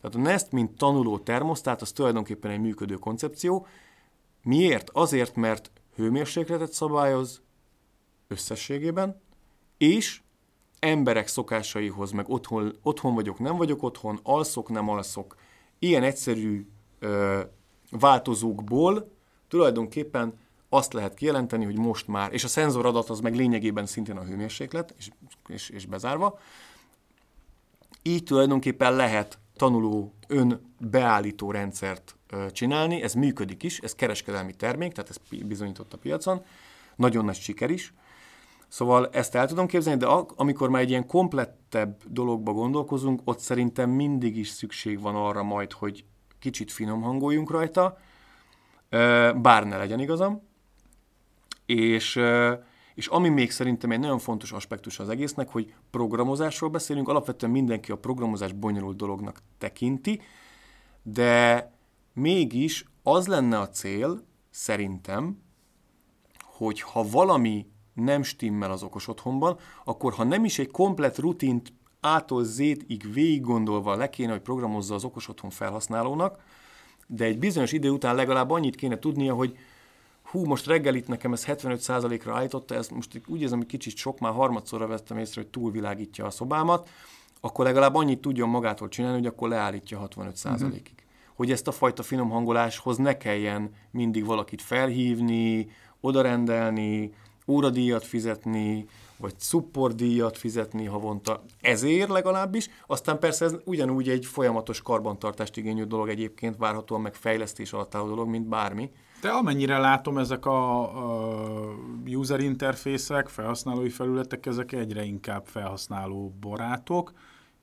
Tehát 0.00 0.16
a 0.16 0.30
Nest, 0.30 0.52
mint 0.52 0.76
tanuló 0.76 1.18
termosztát, 1.18 1.82
az 1.82 1.92
tulajdonképpen 1.92 2.50
egy 2.50 2.60
működő 2.60 2.94
koncepció. 2.94 3.66
Miért? 4.42 4.90
Azért, 4.92 5.36
mert 5.36 5.70
hőmérsékletet 5.94 6.72
szabályoz 6.72 7.42
összességében, 8.28 9.20
és 9.78 10.20
emberek 10.78 11.26
szokásaihoz, 11.26 12.10
meg 12.10 12.28
otthon, 12.28 12.78
otthon 12.82 13.14
vagyok, 13.14 13.38
nem 13.38 13.56
vagyok 13.56 13.82
otthon, 13.82 14.20
alszok, 14.22 14.68
nem 14.68 14.88
alszok, 14.88 15.36
ilyen 15.78 16.02
egyszerű 16.02 16.66
ö, 16.98 17.40
változókból 17.90 19.12
tulajdonképpen 19.48 20.38
azt 20.68 20.92
lehet 20.92 21.14
kijelenteni, 21.14 21.64
hogy 21.64 21.78
most 21.78 22.08
már, 22.08 22.32
és 22.32 22.44
a 22.44 22.48
szenzoradat 22.48 23.10
az 23.10 23.20
meg 23.20 23.34
lényegében 23.34 23.86
szintén 23.86 24.16
a 24.16 24.24
hőmérséklet, 24.24 24.94
és, 24.98 25.10
és, 25.46 25.68
és 25.70 25.86
bezárva, 25.86 26.38
így 28.02 28.22
tulajdonképpen 28.22 28.96
lehet 28.96 29.38
tanuló 29.56 30.14
önbeállító 30.28 31.50
rendszert 31.50 32.16
csinálni, 32.50 33.02
ez 33.02 33.14
működik 33.14 33.62
is, 33.62 33.78
ez 33.78 33.94
kereskedelmi 33.94 34.54
termék, 34.54 34.92
tehát 34.92 35.10
ez 35.10 35.16
bizonyított 35.46 35.92
a 35.92 35.98
piacon, 35.98 36.42
nagyon 36.96 37.24
nagy 37.24 37.36
siker 37.36 37.70
is. 37.70 37.94
Szóval 38.68 39.08
ezt 39.12 39.34
el 39.34 39.46
tudom 39.46 39.66
képzelni, 39.66 39.98
de 39.98 40.06
amikor 40.36 40.68
már 40.68 40.82
egy 40.82 40.90
ilyen 40.90 41.06
komplettebb 41.06 42.02
dologba 42.06 42.52
gondolkozunk, 42.52 43.20
ott 43.24 43.38
szerintem 43.38 43.90
mindig 43.90 44.36
is 44.36 44.48
szükség 44.48 45.00
van 45.00 45.14
arra 45.14 45.42
majd, 45.42 45.72
hogy 45.72 46.04
kicsit 46.38 46.72
finom 46.72 47.02
hangoljunk 47.02 47.50
rajta, 47.50 47.98
bár 49.36 49.66
ne 49.66 49.76
legyen 49.76 50.00
igazam, 50.00 50.42
és 51.66 52.20
és 52.94 53.06
ami 53.06 53.28
még 53.28 53.50
szerintem 53.50 53.90
egy 53.90 53.98
nagyon 53.98 54.18
fontos 54.18 54.52
aspektus 54.52 54.98
az 54.98 55.08
egésznek, 55.08 55.48
hogy 55.48 55.74
programozásról 55.90 56.70
beszélünk, 56.70 57.08
alapvetően 57.08 57.52
mindenki 57.52 57.92
a 57.92 57.98
programozás 57.98 58.52
bonyolult 58.52 58.96
dolognak 58.96 59.42
tekinti, 59.58 60.20
de 61.02 61.70
mégis 62.12 62.84
az 63.02 63.26
lenne 63.26 63.58
a 63.58 63.68
cél, 63.68 64.24
szerintem, 64.50 65.42
hogy 66.42 66.80
ha 66.80 67.08
valami 67.08 67.66
nem 67.94 68.22
stimmel 68.22 68.70
az 68.70 68.82
okos 68.82 69.08
otthonban, 69.08 69.58
akkor 69.84 70.12
ha 70.12 70.24
nem 70.24 70.44
is 70.44 70.58
egy 70.58 70.70
komplet 70.70 71.18
rutint 71.18 71.72
ától 72.00 72.44
Z-ig 72.44 73.12
végig 73.12 73.40
gondolva 73.40 73.96
le 73.96 74.10
kéne, 74.10 74.32
hogy 74.32 74.40
programozza 74.40 74.94
az 74.94 75.04
okos 75.04 75.28
otthon 75.28 75.50
felhasználónak, 75.50 76.42
de 77.06 77.24
egy 77.24 77.38
bizonyos 77.38 77.72
idő 77.72 77.90
után 77.90 78.14
legalább 78.14 78.50
annyit 78.50 78.74
kéne 78.74 78.98
tudnia, 78.98 79.34
hogy 79.34 79.58
hú, 80.34 80.44
most 80.44 80.66
reggel 80.66 80.94
itt 80.94 81.08
nekem 81.08 81.32
ez 81.32 81.44
75%-ra 81.46 82.34
állította, 82.34 82.74
ez 82.74 82.88
most 82.88 83.20
úgy 83.26 83.40
érzem, 83.40 83.58
hogy 83.58 83.66
kicsit 83.66 83.96
sok, 83.96 84.18
már 84.18 84.32
harmadszorra 84.32 84.86
vettem 84.86 85.18
észre, 85.18 85.40
hogy 85.40 85.50
túlvilágítja 85.50 86.24
a 86.26 86.30
szobámat, 86.30 86.88
akkor 87.40 87.64
legalább 87.64 87.94
annyit 87.94 88.20
tudjon 88.20 88.48
magától 88.48 88.88
csinálni, 88.88 89.16
hogy 89.18 89.26
akkor 89.26 89.48
leállítja 89.48 90.08
65%-ig. 90.08 90.52
Uh-huh. 90.62 90.82
Hogy 91.34 91.50
ezt 91.50 91.68
a 91.68 91.72
fajta 91.72 92.02
finom 92.02 92.30
hangoláshoz 92.30 92.96
ne 92.96 93.16
kelljen 93.16 93.70
mindig 93.90 94.24
valakit 94.24 94.62
felhívni, 94.62 95.70
odarendelni, 96.00 97.12
óradíjat 97.46 98.04
fizetni, 98.04 98.86
vagy 99.16 99.34
szupportdíjat 99.36 100.38
fizetni 100.38 100.84
havonta, 100.84 101.42
ezért 101.60 102.08
legalábbis. 102.08 102.68
Aztán 102.86 103.18
persze 103.18 103.44
ez 103.44 103.54
ugyanúgy 103.64 104.08
egy 104.08 104.26
folyamatos 104.26 104.82
karbantartást 104.82 105.56
igényű 105.56 105.84
dolog 105.84 106.08
egyébként, 106.08 106.56
várhatóan 106.56 107.00
meg 107.00 107.14
fejlesztés 107.14 107.72
alatt 107.72 107.94
álló 107.94 108.06
dolog, 108.06 108.28
mint 108.28 108.46
bármi. 108.48 108.90
De 109.24 109.30
amennyire 109.30 109.78
látom, 109.78 110.18
ezek 110.18 110.46
a, 110.46 110.80
a 111.70 111.74
user 112.06 112.40
interfészek, 112.40 113.28
felhasználói 113.28 113.88
felületek, 113.88 114.46
ezek 114.46 114.72
egyre 114.72 115.04
inkább 115.04 115.46
felhasználó 115.46 116.34
barátok, 116.40 117.12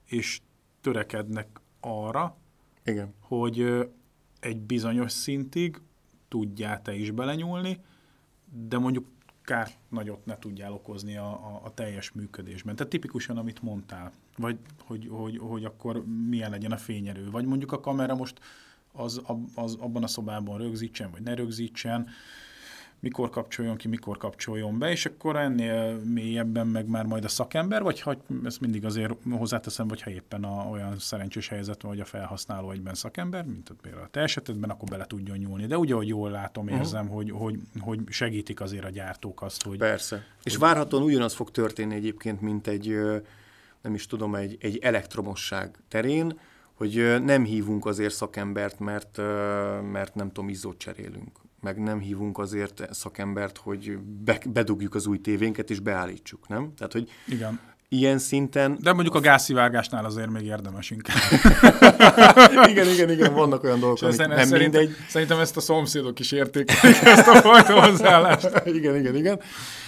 és 0.05 0.41
törekednek 0.81 1.61
arra, 1.79 2.37
Igen. 2.85 3.13
hogy 3.19 3.87
egy 4.39 4.61
bizonyos 4.61 5.11
szintig 5.11 5.81
tudjál 6.27 6.81
te 6.81 6.93
is 6.93 7.11
belenyúlni, 7.11 7.81
de 8.67 8.77
mondjuk 8.77 9.05
kárt 9.41 9.77
nagyot 9.89 10.25
ne 10.25 10.37
tudjál 10.37 10.73
okozni 10.73 11.17
a, 11.17 11.29
a, 11.29 11.61
a 11.63 11.73
teljes 11.73 12.11
működésben. 12.11 12.75
Tehát 12.75 12.91
tipikusan, 12.91 13.37
amit 13.37 13.61
mondtál, 13.61 14.11
vagy 14.37 14.57
hogy, 14.85 15.07
hogy, 15.11 15.37
hogy 15.37 15.65
akkor 15.65 16.05
milyen 16.29 16.51
legyen 16.51 16.71
a 16.71 16.77
fényerő, 16.77 17.29
vagy 17.29 17.45
mondjuk 17.45 17.71
a 17.71 17.79
kamera 17.79 18.15
most 18.15 18.39
az, 18.91 19.21
az 19.55 19.77
abban 19.79 20.03
a 20.03 20.07
szobában 20.07 20.57
rögzítsen, 20.57 21.11
vagy 21.11 21.21
ne 21.21 21.33
rögzítsen, 21.33 22.07
mikor 23.01 23.29
kapcsoljon 23.29 23.75
ki, 23.75 23.87
mikor 23.87 24.17
kapcsoljon 24.17 24.79
be, 24.79 24.91
és 24.91 25.05
akkor 25.05 25.35
ennél 25.35 25.95
mélyebben 25.95 26.67
meg 26.67 26.87
már 26.87 27.05
majd 27.05 27.23
a 27.23 27.27
szakember, 27.27 27.83
vagy 27.83 28.01
ha 28.01 28.15
ezt 28.43 28.59
mindig 28.59 28.85
azért 28.85 29.13
hozzáteszem, 29.31 29.87
vagy 29.87 30.01
ha 30.01 30.09
éppen 30.09 30.43
a, 30.43 30.69
olyan 30.69 30.99
szerencsés 30.99 31.47
helyzet 31.47 31.81
van, 31.81 31.91
hogy 31.91 31.99
a 31.99 32.05
felhasználó 32.05 32.71
egyben 32.71 32.93
szakember, 32.93 33.45
mint 33.45 33.73
például 33.81 34.03
a 34.03 34.07
te 34.11 34.19
esetedben, 34.19 34.69
akkor 34.69 34.89
bele 34.89 35.05
tudjon 35.05 35.37
nyúlni. 35.37 35.65
De 35.65 35.77
ugye, 35.77 35.93
hogy 35.93 36.07
jól 36.07 36.29
látom, 36.29 36.65
mhm. 36.65 36.75
érzem, 36.75 37.03
uh-huh. 37.05 37.15
hogy, 37.15 37.31
hogy, 37.31 37.59
hogy 37.79 37.99
segítik 38.09 38.61
azért 38.61 38.85
a 38.85 38.89
gyártók 38.89 39.41
azt, 39.41 39.63
hogy... 39.63 39.77
Persze. 39.77 40.15
Hogy... 40.15 40.25
És 40.43 40.55
várhatóan 40.55 41.03
ugyanaz 41.03 41.33
fog 41.33 41.51
történni 41.51 41.95
egyébként, 41.95 42.41
mint 42.41 42.67
egy, 42.67 42.97
nem 43.81 43.93
is 43.93 44.05
tudom, 44.05 44.35
egy, 44.35 44.57
egy 44.59 44.77
elektromosság 44.77 45.77
terén, 45.87 46.39
hogy 46.81 47.23
nem 47.23 47.43
hívunk 47.43 47.85
azért 47.85 48.13
szakembert, 48.13 48.79
mert, 48.79 49.17
mert 49.91 50.15
nem 50.15 50.27
tudom, 50.27 50.49
izzót 50.49 50.77
cserélünk. 50.77 51.39
meg 51.61 51.77
nem 51.77 51.99
hívunk 51.99 52.37
azért 52.37 52.87
szakembert, 52.91 53.57
hogy 53.57 53.97
be, 53.97 54.39
bedugjuk 54.49 54.95
az 54.95 55.05
új 55.05 55.21
tévénket 55.21 55.69
és 55.69 55.79
beállítsuk, 55.79 56.47
nem? 56.47 56.73
Tehát, 56.77 56.93
hogy 56.93 57.09
Igen. 57.27 57.59
ilyen 57.89 58.17
szinten... 58.17 58.77
De 58.79 58.93
mondjuk 58.93 59.15
a 59.15 59.19
gázszivárgásnál 59.19 60.05
azért 60.05 60.29
még 60.29 60.45
érdemes 60.45 60.89
inkább. 60.89 61.17
igen, 62.71 62.87
igen, 62.87 63.09
igen, 63.09 63.33
vannak 63.33 63.63
olyan 63.63 63.79
dolgok, 63.79 64.01
amik 64.01 64.17
nem 64.17 64.29
szerintem, 64.29 64.59
mindegy. 64.59 64.95
Szerintem 65.09 65.39
ezt 65.39 65.57
a 65.57 65.61
szomszédok 65.61 66.19
is 66.19 66.31
értékelik, 66.31 67.01
ezt 67.15 67.27
a 67.27 67.35
fajta 67.35 67.81
hozzáállást. 67.81 68.61
igen, 68.65 68.95
igen, 68.95 69.15
igen. 69.15 69.39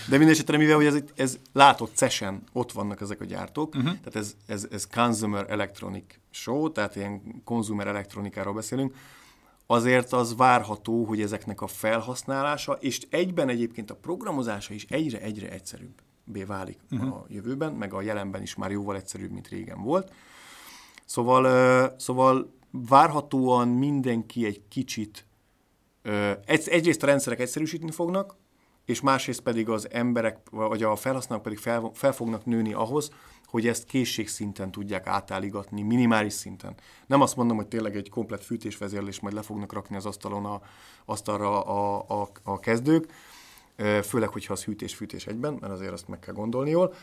De 0.10 0.18
mindesetre, 0.18 0.58
mivel 0.58 0.76
hogy 0.76 0.86
ez, 0.86 0.98
ez 1.16 1.38
látott 1.54 1.96
CESen, 1.96 2.44
ott 2.52 2.72
vannak 2.72 3.02
ezek 3.02 3.22
a 3.22 3.26
gyártók, 3.26 3.76
uh-huh. 3.76 3.84
tehát 3.84 4.16
ez, 4.16 4.36
ez, 4.48 4.68
ez 4.72 4.88
Consumer 4.88 5.46
Electronic 5.50 6.06
Show, 6.34 6.72
tehát 6.72 6.96
ilyen 6.96 7.42
konzumer 7.44 7.88
elektronikáról 7.88 8.54
beszélünk, 8.54 8.96
azért 9.66 10.14
az 10.14 10.36
várható, 10.36 11.04
hogy 11.04 11.22
ezeknek 11.22 11.62
a 11.62 11.68
felhasználása, 11.68 12.74
és 12.74 13.02
egyben 13.10 13.50
egyébként 13.50 13.92
a 13.92 13.96
programozása 13.96 14.74
is 14.74 14.86
egyre-egyre 14.90 15.50
egyszerűbbé 15.50 16.44
válik 16.46 16.80
uh-huh. 16.92 17.14
a 17.14 17.26
jövőben, 17.28 17.74
meg 17.74 17.94
a 17.94 18.02
jelenben 18.02 18.42
is 18.42 18.56
már 18.56 18.72
jóval 18.72 18.96
egyszerűbb, 18.96 19.32
mint 19.32 19.48
régen 19.48 19.82
volt. 19.82 20.12
Szóval, 21.06 21.96
szóval 21.98 22.54
várhatóan 22.72 23.68
mindenki 23.68 24.46
egy 24.46 24.62
kicsit, 24.70 25.26
egyrészt 26.46 27.04
a 27.04 27.06
rendszerek 27.06 27.40
egyszerűsíteni 27.40 27.92
fognak, 27.92 28.36
és 28.86 29.02
másrészt 29.02 29.42
pedig 29.42 29.70
az 29.70 29.88
emberek, 29.92 30.38
vagy 30.52 30.84
a 30.84 30.96
felhasználók 30.96 31.44
pedig 31.44 31.58
fel, 31.58 31.92
fel 31.94 32.12
fognak 32.12 32.46
nőni 32.46 32.74
ahhoz, 32.74 33.12
hogy 33.54 33.68
ezt 33.68 33.86
készségszinten 33.86 34.72
tudják 34.72 35.08
átállígatni, 35.08 35.82
minimális 35.82 36.34
szinten. 36.34 36.76
Nem 37.08 37.22
azt 37.22 37.36
mondom, 37.36 37.58
hogy 37.58 37.68
tényleg 37.68 37.96
egy 37.96 38.10
komplet 38.10 38.44
fűtésvezérlés 38.44 39.20
majd 39.20 39.34
le 39.34 39.42
fognak 39.42 39.74
rakni 39.74 39.96
az 39.96 40.06
asztalon 40.06 40.46
a, 40.46 40.62
asztalra 41.06 41.64
a, 41.64 42.06
a, 42.22 42.30
a 42.44 42.60
kezdők, 42.60 43.12
főleg, 44.04 44.30
hogyha 44.30 44.54
az 44.54 44.64
hűtés-fűtés 44.64 45.28
egyben, 45.28 45.58
mert 45.60 45.74
azért 45.74 45.92
azt 45.92 46.08
meg 46.08 46.20
kell 46.20 46.34
gondolni 46.34 46.70
jól. 46.70 46.94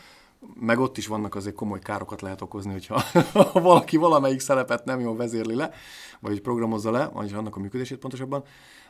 Meg 0.59 0.79
ott 0.79 0.97
is 0.97 1.07
vannak 1.07 1.35
azért 1.35 1.55
komoly 1.55 1.79
károkat 1.79 2.21
lehet 2.21 2.41
okozni, 2.41 2.71
hogyha 2.71 3.03
valaki 3.69 3.97
valamelyik 3.97 4.39
szerepet 4.39 4.85
nem 4.85 4.99
jól 4.99 5.15
vezérli 5.15 5.55
le, 5.55 5.71
vagy 6.19 6.41
programozza 6.41 6.91
le, 6.91 7.05
vagy 7.05 7.33
annak 7.33 7.55
a 7.55 7.59
működését 7.59 7.97
pontosabban. 7.97 8.43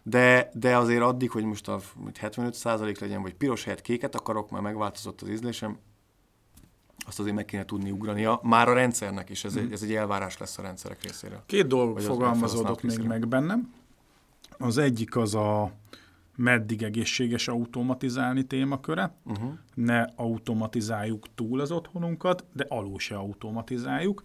De, 0.04 0.52
de 0.54 0.78
azért 0.78 1.02
addig, 1.02 1.32
hogy 1.32 1.44
most 1.44 1.68
a 1.68 1.80
75% 2.22 3.00
legyen, 3.00 3.22
vagy 3.22 3.34
piros 3.34 3.64
helyett 3.64 3.82
kéket 3.82 4.16
akarok, 4.16 4.50
már 4.50 4.62
megváltozott 4.62 5.22
az 5.22 5.30
ízlésem, 5.30 5.78
azt 7.06 7.20
azért 7.20 7.36
meg 7.36 7.46
kéne 7.46 7.66
tudni 7.66 7.92
ugrania, 7.92 8.40
már 8.44 8.68
a 8.70 8.74
rendszernek 8.74 9.30
is, 9.30 9.44
ez, 9.44 9.56
egy, 9.56 9.64
hmm. 9.64 9.74
ez 9.74 9.82
egy 9.82 9.94
elvárás 9.94 10.38
lesz 10.38 10.58
a 10.58 10.62
rendszerek 10.62 11.04
részéről. 11.04 11.44
Két 11.46 11.68
dolog 11.68 12.00
fogalmazódott 12.00 12.82
még 12.82 13.02
meg 13.02 13.28
bennem. 13.28 13.74
Az 14.58 14.78
egyik 14.78 15.16
az 15.16 15.36
a 15.36 15.72
meddig 16.36 16.84
egészséges 16.84 17.48
automatizálni 17.48 18.44
témaköre. 18.44 19.14
Uh-huh. 19.26 19.54
Ne 19.74 20.06
automatizáljuk 20.16 21.26
túl 21.36 21.60
az 21.60 21.72
otthonunkat, 21.72 22.46
de 22.54 22.66
alul 22.70 23.00
se 23.00 23.16
automatizáljuk. 23.16 24.24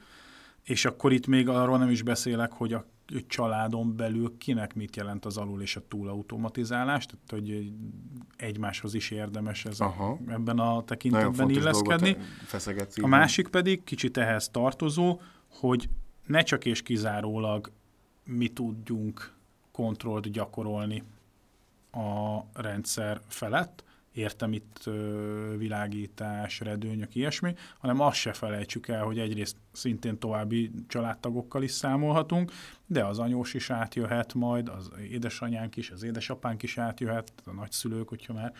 És 0.62 0.84
akkor 0.84 1.12
itt 1.12 1.26
még 1.26 1.48
arról 1.48 1.78
nem 1.78 1.90
is 1.90 2.02
beszélek, 2.02 2.52
hogy 2.52 2.72
a 2.72 2.84
családon 3.26 3.96
belül 3.96 4.36
kinek 4.38 4.74
mit 4.74 4.96
jelent 4.96 5.24
az 5.24 5.36
alul 5.36 5.62
és 5.62 5.76
a 5.76 5.82
túl 5.88 6.09
automatizálás, 6.09 7.07
tehát 7.07 7.30
hogy 7.30 7.72
egymáshoz 8.36 8.94
is 8.94 9.11
érdemes 9.11 9.64
ez 9.64 9.80
a, 9.80 10.18
ebben 10.28 10.59
a 10.59 10.84
tekintetben 10.84 11.50
illeszkedni. 11.50 12.16
A 12.94 13.07
másik 13.07 13.48
pedig 13.48 13.84
kicsit 13.84 14.16
ehhez 14.16 14.48
tartozó, 14.48 15.20
hogy 15.48 15.88
ne 16.26 16.42
csak 16.42 16.64
és 16.64 16.82
kizárólag 16.82 17.70
mi 18.24 18.48
tudjunk 18.48 19.34
kontrollt 19.72 20.30
gyakorolni 20.30 21.02
a 21.90 22.38
rendszer 22.52 23.20
felett, 23.28 23.84
értem 24.16 24.52
itt 24.52 24.90
világítás, 25.56 26.60
redőnyök, 26.60 27.14
ilyesmi, 27.14 27.54
hanem 27.78 28.00
azt 28.00 28.16
se 28.16 28.32
felejtsük 28.32 28.88
el, 28.88 29.04
hogy 29.04 29.18
egyrészt 29.18 29.56
szintén 29.72 30.18
további 30.18 30.70
családtagokkal 30.88 31.62
is 31.62 31.70
számolhatunk, 31.70 32.52
de 32.86 33.04
az 33.04 33.18
anyós 33.18 33.54
is 33.54 33.70
átjöhet 33.70 34.34
majd, 34.34 34.68
az 34.68 34.90
édesanyánk 35.10 35.76
is, 35.76 35.90
az 35.90 36.02
édesapánk 36.02 36.62
is 36.62 36.78
átjöhet, 36.78 37.32
a 37.44 37.52
nagyszülők, 37.52 38.08
hogyha 38.08 38.32
már 38.32 38.54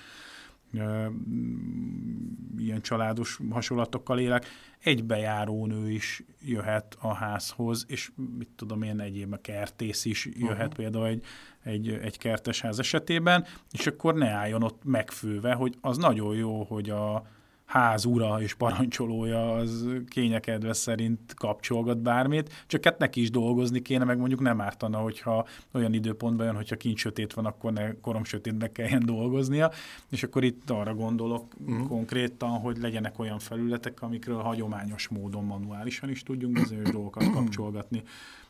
ilyen 2.59 2.81
családos 2.81 3.39
hasonlatokkal 3.51 4.19
élek, 4.19 4.47
egy 4.79 5.05
bejárónő 5.05 5.91
is 5.91 6.23
jöhet 6.41 6.97
a 7.01 7.15
házhoz, 7.15 7.85
és 7.89 8.11
mit 8.39 8.49
tudom 8.57 8.83
én, 8.83 9.01
egyéb 9.01 9.33
a 9.33 9.37
kertész 9.37 10.05
is 10.05 10.29
jöhet 10.33 10.59
uh-huh. 10.59 10.75
például 10.75 11.07
egy, 11.07 11.25
egy, 11.63 11.89
egy 11.89 12.19
kertesház 12.19 12.79
esetében, 12.79 13.45
és 13.73 13.87
akkor 13.87 14.15
ne 14.15 14.29
álljon 14.29 14.63
ott 14.63 14.85
megfőve, 14.85 15.53
hogy 15.53 15.75
az 15.81 15.97
nagyon 15.97 16.37
jó, 16.37 16.63
hogy 16.63 16.91
a, 16.91 17.27
ház 17.67 18.05
ura 18.05 18.41
és 18.41 18.55
parancsolója 18.55 19.55
az 19.55 19.87
kényekedve 20.09 20.73
szerint 20.73 21.35
kapcsolgat 21.35 21.99
bármit, 21.99 22.65
csak 22.67 22.85
hát 22.85 22.99
neki 22.99 23.21
is 23.21 23.31
dolgozni 23.31 23.83
kéne, 23.83 24.05
meg 24.05 24.19
mondjuk 24.19 24.41
nem 24.41 24.61
ártana, 24.61 24.99
hogyha 24.99 25.47
olyan 25.73 25.93
időpontban 25.93 26.47
jön, 26.47 26.55
hogyha 26.55 26.77
kint 26.77 26.97
sötét 26.97 27.33
van, 27.33 27.47
akkor 27.47 27.73
ne 27.73 28.01
korom 28.01 28.25
sötétbe 28.25 28.73
kelljen 28.73 29.07
dolgoznia, 29.07 29.71
és 30.11 30.23
akkor 30.23 30.45
itt 30.45 30.71
arra 30.71 30.95
gondolok 30.95 31.55
uh-huh. 31.67 31.87
konkrétan, 31.89 32.51
hogy 32.51 32.79
legyenek 32.79 33.19
olyan 33.19 33.39
felületek, 33.39 34.03
amikről 34.03 34.41
hagyományos 34.41 35.09
módon 35.09 35.45
manuálisan 35.45 36.11
is 36.11 36.23
tudjunk 36.23 36.55
bizonyos 36.55 36.91
dolgokat 36.91 37.31
kapcsolgatni, 37.31 38.03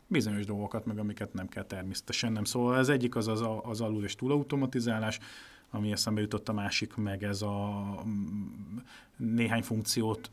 bizonyos 0.07 0.45
dolgokat, 0.45 0.87
meg 0.87 0.99
amiket 0.99 1.33
nem 1.33 1.49
kell 1.49 1.65
természetesen 1.65 2.33
nem. 2.33 2.45
Szóval 2.45 2.79
ez 2.79 2.89
egyik 2.89 3.17
az 3.17 3.29
az, 3.29 3.43
az 3.63 3.81
alul- 3.81 4.05
és 4.05 4.15
túlautomatizálás, 4.15 5.19
ami 5.71 5.93
eszembe 5.93 6.21
jutott, 6.21 6.49
a 6.49 6.53
másik 6.53 6.95
meg 6.95 7.23
ez 7.25 7.43
a 7.43 7.85
mm, 8.07 8.77
néhány 9.17 9.63
funkciót 9.63 10.31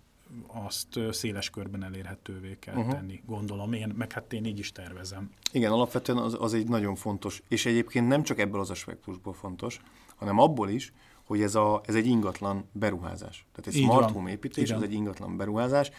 azt 0.48 1.00
széles 1.12 1.50
körben 1.50 1.84
elérhetővé 1.84 2.58
kell 2.60 2.76
uh-huh. 2.76 2.94
tenni, 2.94 3.22
gondolom 3.26 3.74
én, 3.74 3.94
meg 3.96 4.12
hát 4.12 4.34
én 4.34 4.46
így 4.46 4.60
is 4.60 4.72
tervezem. 4.72 5.30
Igen, 5.52 5.72
alapvetően 5.72 6.18
az, 6.18 6.38
az 6.40 6.54
egy 6.54 6.68
nagyon 6.68 6.96
fontos, 6.96 7.44
és 7.48 7.66
egyébként 7.66 8.08
nem 8.08 8.24
csak 8.24 8.40
ebből 8.40 8.60
az 8.60 8.70
aspektusból 8.70 9.34
fontos, 9.34 9.80
hanem 10.16 10.40
abból 10.40 10.70
is, 10.70 10.94
hogy 11.24 11.42
ez, 11.42 11.56
a, 11.56 11.82
ez 11.86 11.96
egy 11.96 12.06
ingatlan 12.06 12.70
beruházás. 12.72 13.46
Tehát 13.52 13.68
egy 13.68 13.76
így 13.76 13.84
smart 13.84 14.04
van. 14.04 14.12
home 14.12 14.32
építés, 14.32 14.64
Igen. 14.64 14.78
az 14.78 14.84
egy 14.84 14.94
ingatlan 14.94 15.38
beruházás, 15.38 15.92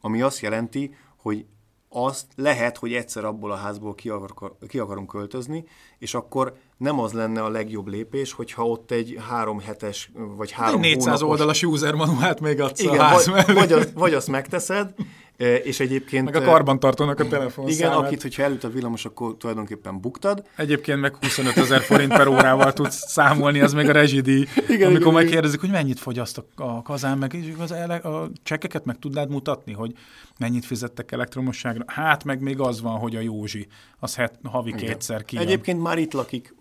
ami 0.00 0.22
azt 0.22 0.40
jelenti, 0.40 0.94
hogy 1.16 1.46
azt 1.88 2.26
lehet, 2.36 2.78
hogy 2.78 2.92
egyszer 2.92 3.24
abból 3.24 3.52
a 3.52 3.56
házból 3.56 3.94
ki, 3.94 4.08
akar, 4.08 4.56
ki 4.68 4.78
akarunk 4.78 5.08
költözni, 5.08 5.64
és 5.98 6.14
akkor 6.14 6.56
nem 6.76 7.00
az 7.00 7.12
lenne 7.12 7.42
a 7.42 7.48
legjobb 7.48 7.86
lépés, 7.86 8.32
hogyha 8.32 8.66
ott 8.66 8.90
egy 8.90 9.16
három 9.28 9.60
hetes, 9.60 10.10
vagy 10.14 10.50
három 10.50 10.80
400 10.80 11.04
hónapos... 11.04 11.28
oldalas 11.28 11.62
user 11.62 11.94
manuált 11.94 12.40
még 12.40 12.60
adsz 12.60 12.80
igen, 12.80 12.98
a 12.98 13.02
ház 13.02 13.26
vagy, 13.26 13.52
vagy, 13.52 13.72
azt, 13.72 13.92
vagy 13.92 14.14
azt 14.14 14.28
megteszed, 14.28 14.94
és 15.38 15.80
egyébként... 15.80 16.24
Meg 16.24 16.34
a 16.34 16.44
karbantartónak 16.44 17.20
a 17.20 17.26
telefon 17.26 17.68
Igen, 17.68 17.92
akit, 17.92 18.22
hogyha 18.22 18.42
előtt 18.42 18.64
a 18.64 18.68
villamos, 18.68 19.04
akkor 19.04 19.36
tulajdonképpen 19.36 20.00
buktad. 20.00 20.42
Egyébként 20.56 21.00
meg 21.00 21.16
25 21.20 21.56
ezer 21.56 21.80
forint 21.80 22.16
per 22.16 22.26
órával 22.26 22.72
tudsz 22.72 23.10
számolni, 23.10 23.60
az 23.60 23.72
még 23.72 23.88
a 23.88 23.92
rezsidíj. 23.92 24.46
Igen, 24.68 24.88
amikor 24.88 25.00
igen, 25.00 25.12
megkérdezik, 25.12 25.60
hogy 25.60 25.70
mennyit 25.70 25.98
fogyaszt 25.98 26.44
a 26.56 26.82
kazán, 26.82 27.18
meg 27.18 27.36
az 27.58 27.72
ele, 27.72 27.94
a 27.94 28.30
csekkeket 28.42 28.84
meg 28.84 28.98
tudnád 28.98 29.30
mutatni, 29.30 29.72
hogy 29.72 29.92
mennyit 30.38 30.64
fizettek 30.64 31.12
elektromosságra. 31.12 31.84
Hát 31.86 32.24
meg 32.24 32.40
még 32.40 32.60
az 32.60 32.80
van, 32.80 32.98
hogy 32.98 33.16
a 33.16 33.20
Józsi, 33.20 33.66
az 33.98 34.14
het, 34.14 34.38
havi 34.44 34.68
igen. 34.68 34.80
kétszer 34.80 35.24
kijön. 35.24 35.44
Egyébként 35.44 35.82
már 35.82 35.98
itt 35.98 36.12
lakik. 36.12 36.54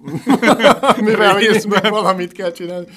Mivel 1.02 1.40
valamit 1.90 2.32
kell 2.32 2.52
csinálni. 2.52 2.88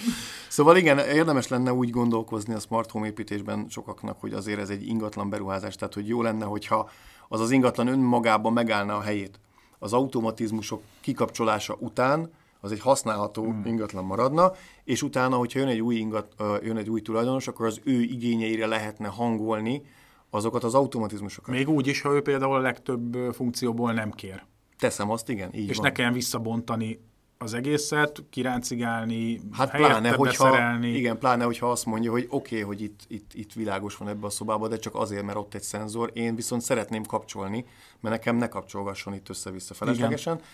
Szóval 0.50 0.76
igen, 0.76 0.98
érdemes 0.98 1.48
lenne 1.48 1.72
úgy 1.72 1.90
gondolkozni 1.90 2.54
a 2.54 2.58
smart 2.58 2.90
home 2.90 3.06
építésben 3.06 3.66
sokaknak, 3.68 4.20
hogy 4.20 4.32
azért 4.32 4.60
ez 4.60 4.70
egy 4.70 4.86
ingatlan 4.86 5.30
beruházás, 5.30 5.74
tehát 5.74 5.94
hogy 5.94 6.08
jó 6.08 6.22
lenne, 6.22 6.44
hogyha 6.44 6.90
az 7.28 7.40
az 7.40 7.50
ingatlan 7.50 7.86
önmagában 7.86 8.52
megállna 8.52 8.96
a 8.96 9.00
helyét. 9.00 9.40
Az 9.78 9.92
automatizmusok 9.92 10.82
kikapcsolása 11.00 11.76
után 11.78 12.30
az 12.60 12.72
egy 12.72 12.80
használható 12.80 13.44
hmm. 13.44 13.62
ingatlan 13.64 14.04
maradna, 14.04 14.52
és 14.84 15.02
utána, 15.02 15.36
hogyha 15.36 15.58
jön 15.58 15.68
egy 15.68 15.80
új, 15.80 15.94
ingat, 15.94 16.34
jön 16.62 16.76
egy 16.76 16.90
új 16.90 17.00
tulajdonos, 17.00 17.48
akkor 17.48 17.66
az 17.66 17.80
ő 17.84 18.00
igényeire 18.00 18.66
lehetne 18.66 19.08
hangolni 19.08 19.82
azokat 20.30 20.64
az 20.64 20.74
automatizmusokat. 20.74 21.54
Még 21.54 21.68
úgy 21.68 21.86
is, 21.86 22.00
ha 22.00 22.12
ő 22.12 22.22
például 22.22 22.54
a 22.54 22.60
legtöbb 22.60 23.16
funkcióból 23.32 23.92
nem 23.92 24.10
kér. 24.10 24.42
Teszem 24.78 25.10
azt, 25.10 25.28
igen, 25.28 25.54
így 25.54 25.68
És 25.68 25.76
van. 25.76 25.86
ne 25.86 25.92
kelljen 25.92 26.12
visszabontani 26.12 27.00
az 27.44 27.54
egészet, 27.54 28.22
kiráncigálni, 28.30 29.40
hát 29.52 29.70
pláne, 29.70 30.10
hogyha, 30.10 30.44
beszerelni. 30.50 30.88
Igen, 30.88 31.18
pláne, 31.18 31.44
hogyha 31.44 31.70
azt 31.70 31.86
mondja, 31.86 32.10
hogy 32.10 32.26
oké, 32.28 32.54
okay, 32.54 32.66
hogy 32.66 32.82
itt, 32.82 33.00
itt, 33.08 33.30
itt 33.34 33.52
világos 33.52 33.96
van 33.96 34.08
ebbe 34.08 34.26
a 34.26 34.30
szobába, 34.30 34.68
de 34.68 34.76
csak 34.76 34.94
azért, 34.94 35.24
mert 35.24 35.38
ott 35.38 35.54
egy 35.54 35.62
szenzor, 35.62 36.10
én 36.14 36.34
viszont 36.34 36.62
szeretném 36.62 37.04
kapcsolni, 37.04 37.64
mert 38.00 38.14
nekem 38.14 38.36
ne 38.36 38.48
kapcsolgasson 38.48 39.14
itt 39.14 39.28
össze-vissza 39.28 39.74
feleslegesen. 39.74 40.34
Igen 40.34 40.46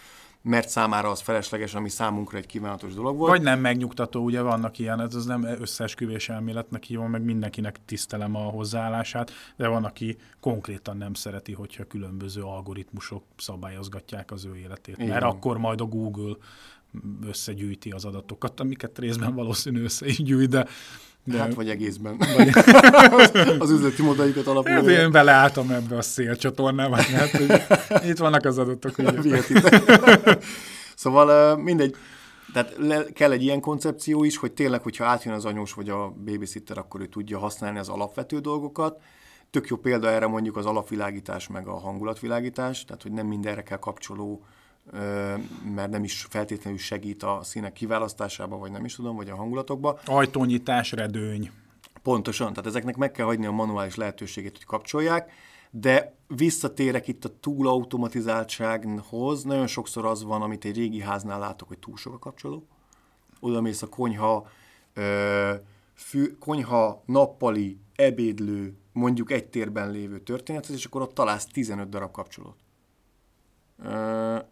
mert 0.46 0.68
számára 0.68 1.10
az 1.10 1.20
felesleges, 1.20 1.74
ami 1.74 1.88
számunkra 1.88 2.38
egy 2.38 2.46
kívánatos 2.46 2.94
dolog 2.94 3.16
volt. 3.16 3.30
Vagy 3.30 3.42
nem 3.42 3.60
megnyugtató, 3.60 4.24
ugye 4.24 4.40
vannak 4.40 4.78
ilyen, 4.78 5.00
ez 5.00 5.14
az 5.14 5.24
nem 5.24 5.44
összeesküvés 5.44 6.28
elméletnek 6.28 6.82
hívom, 6.82 7.10
meg 7.10 7.22
mindenkinek 7.22 7.78
tisztelem 7.84 8.34
a 8.34 8.38
hozzáállását, 8.38 9.30
de 9.56 9.68
van, 9.68 9.84
aki 9.84 10.16
konkrétan 10.40 10.96
nem 10.96 11.14
szereti, 11.14 11.52
hogyha 11.52 11.84
különböző 11.84 12.42
algoritmusok 12.42 13.22
szabályozgatják 13.36 14.30
az 14.30 14.44
ő 14.44 14.56
életét. 14.56 14.96
Igen. 14.96 15.08
Mert 15.08 15.24
akkor 15.24 15.58
majd 15.58 15.80
a 15.80 15.84
Google 15.84 16.36
összegyűjti 17.26 17.90
az 17.90 18.04
adatokat, 18.04 18.60
amiket 18.60 18.98
részben 18.98 19.34
valószínű 19.34 19.82
össze 19.82 20.06
is 20.06 20.22
gyűjt, 20.22 20.48
de 20.48 20.66
de... 21.26 21.38
Hát 21.38 21.54
vagy 21.54 21.68
egészben. 21.68 22.16
Vagy... 22.16 22.50
az 23.58 23.70
üzleti 23.70 24.02
modelljüket 24.02 24.46
alapulóan. 24.46 24.84
Hát 24.84 24.98
én 24.98 25.10
beleálltam 25.10 25.70
ebbe 25.70 25.96
a 25.96 26.02
szélcsatornába, 26.02 26.96
hát 26.96 27.40
itt 28.04 28.18
vannak 28.18 28.44
az 28.44 28.58
adatok. 28.58 28.94
szóval 30.96 31.56
mindegy, 31.56 31.96
tehát 32.52 32.74
le, 32.78 33.04
kell 33.04 33.32
egy 33.32 33.42
ilyen 33.42 33.60
koncepció 33.60 34.24
is, 34.24 34.36
hogy 34.36 34.52
tényleg, 34.52 34.82
hogyha 34.82 35.04
átjön 35.04 35.34
az 35.34 35.44
anyós 35.44 35.72
vagy 35.72 35.88
a 35.88 36.14
babysitter, 36.24 36.78
akkor 36.78 37.00
ő 37.00 37.06
tudja 37.06 37.38
használni 37.38 37.78
az 37.78 37.88
alapvető 37.88 38.38
dolgokat. 38.38 39.00
Tök 39.50 39.66
jó 39.66 39.76
példa 39.76 40.10
erre 40.10 40.26
mondjuk 40.26 40.56
az 40.56 40.66
alapvilágítás 40.66 41.48
meg 41.48 41.66
a 41.66 41.78
hangulatvilágítás, 41.78 42.84
tehát 42.84 43.02
hogy 43.02 43.12
nem 43.12 43.26
mindenre 43.26 43.62
kell 43.62 43.78
kapcsoló 43.78 44.44
mert 45.74 45.90
nem 45.90 46.04
is 46.04 46.26
feltétlenül 46.30 46.78
segít 46.78 47.22
a 47.22 47.40
színek 47.42 47.72
kiválasztásába, 47.72 48.58
vagy 48.58 48.70
nem 48.70 48.84
is 48.84 48.94
tudom, 48.94 49.16
vagy 49.16 49.30
a 49.30 49.36
hangulatokba. 49.36 49.98
Ajtónyitás, 50.04 50.92
redőny. 50.92 51.50
Pontosan, 52.02 52.48
tehát 52.48 52.66
ezeknek 52.66 52.96
meg 52.96 53.10
kell 53.10 53.26
hagyni 53.26 53.46
a 53.46 53.50
manuális 53.50 53.94
lehetőségét, 53.94 54.56
hogy 54.56 54.64
kapcsolják, 54.64 55.32
de 55.70 56.14
visszatérek 56.26 57.08
itt 57.08 57.24
a 57.24 57.38
túlautomatizáltsághoz, 57.40 59.42
nagyon 59.42 59.66
sokszor 59.66 60.04
az 60.04 60.24
van, 60.24 60.42
amit 60.42 60.64
egy 60.64 60.76
régi 60.76 61.00
háznál 61.00 61.38
látok, 61.38 61.68
hogy 61.68 61.78
túl 61.78 61.96
sok 61.96 62.14
a 62.14 62.18
kapcsoló. 62.18 62.66
Oda 63.40 63.60
mész 63.60 63.82
a 63.82 63.86
konyha, 63.86 64.48
ö, 64.94 65.54
fű, 65.94 66.36
konyha, 66.38 67.02
nappali, 67.06 67.78
ebédlő, 67.94 68.76
mondjuk 68.92 69.30
egy 69.30 69.46
térben 69.46 69.90
lévő 69.90 70.20
történetet, 70.20 70.76
és 70.76 70.84
akkor 70.84 71.02
ott 71.02 71.14
találsz 71.14 71.46
15 71.46 71.88
darab 71.88 72.10
kapcsolót. 72.10 72.56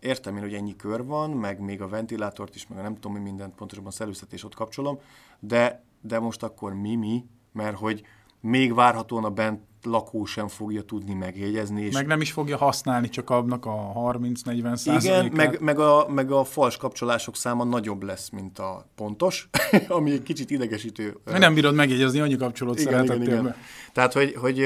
Értem 0.01 0.37
én, 0.37 0.43
hogy 0.43 0.55
ennyi 0.55 0.77
kör 0.77 1.05
van, 1.05 1.31
meg 1.31 1.61
még 1.61 1.83
a 1.83 1.89
ventilátort 1.89 2.55
is, 2.55 2.67
meg 2.67 2.79
a 2.79 2.83
nem 2.83 2.95
tudom 2.95 3.13
mi 3.13 3.19
mindent, 3.19 3.55
pontosabban 3.55 3.91
szellőztetés 3.91 4.45
ott 4.45 4.55
kapcsolom, 4.55 4.99
de, 5.41 5.85
de 6.01 6.19
most 6.19 6.43
akkor 6.43 6.75
mi 6.75 6.95
mi, 6.95 7.25
mert 7.53 7.77
hogy 7.77 8.03
még 8.41 8.75
várhatóan 8.75 9.25
a 9.25 9.31
bent 9.31 9.63
lakó 9.85 10.25
sem 10.25 10.49
fogja 10.49 10.83
tudni 10.83 11.15
megjegyezni. 11.15 11.83
És 11.83 11.95
meg 11.95 12.07
nem 12.07 12.21
is 12.21 12.33
fogja 12.33 12.57
használni, 12.57 13.09
csak 13.09 13.31
annak 13.31 13.67
a 13.67 13.93
30-40 13.95 15.01
Igen, 15.01 15.33
meg, 15.35 15.61
meg, 15.61 15.79
a, 15.79 16.07
meg 16.09 16.31
a 16.31 16.45
fals 16.45 16.77
kapcsolások 16.77 17.37
száma 17.37 17.65
nagyobb 17.65 18.03
lesz, 18.03 18.31
mint 18.31 18.59
a 18.59 18.87
pontos, 18.95 19.49
ami 19.89 20.11
egy 20.11 20.23
kicsit 20.23 20.51
idegesítő. 20.51 21.17
Nem 21.25 21.55
bírod 21.55 21.75
megjegyezni, 21.75 22.21
annyi 22.21 22.37
kapcsolót 22.37 22.81
igen, 22.81 23.05
igen, 23.05 23.23
igen. 23.23 23.55
Tehát, 23.93 24.13
hogy, 24.13 24.35
hogy 24.35 24.61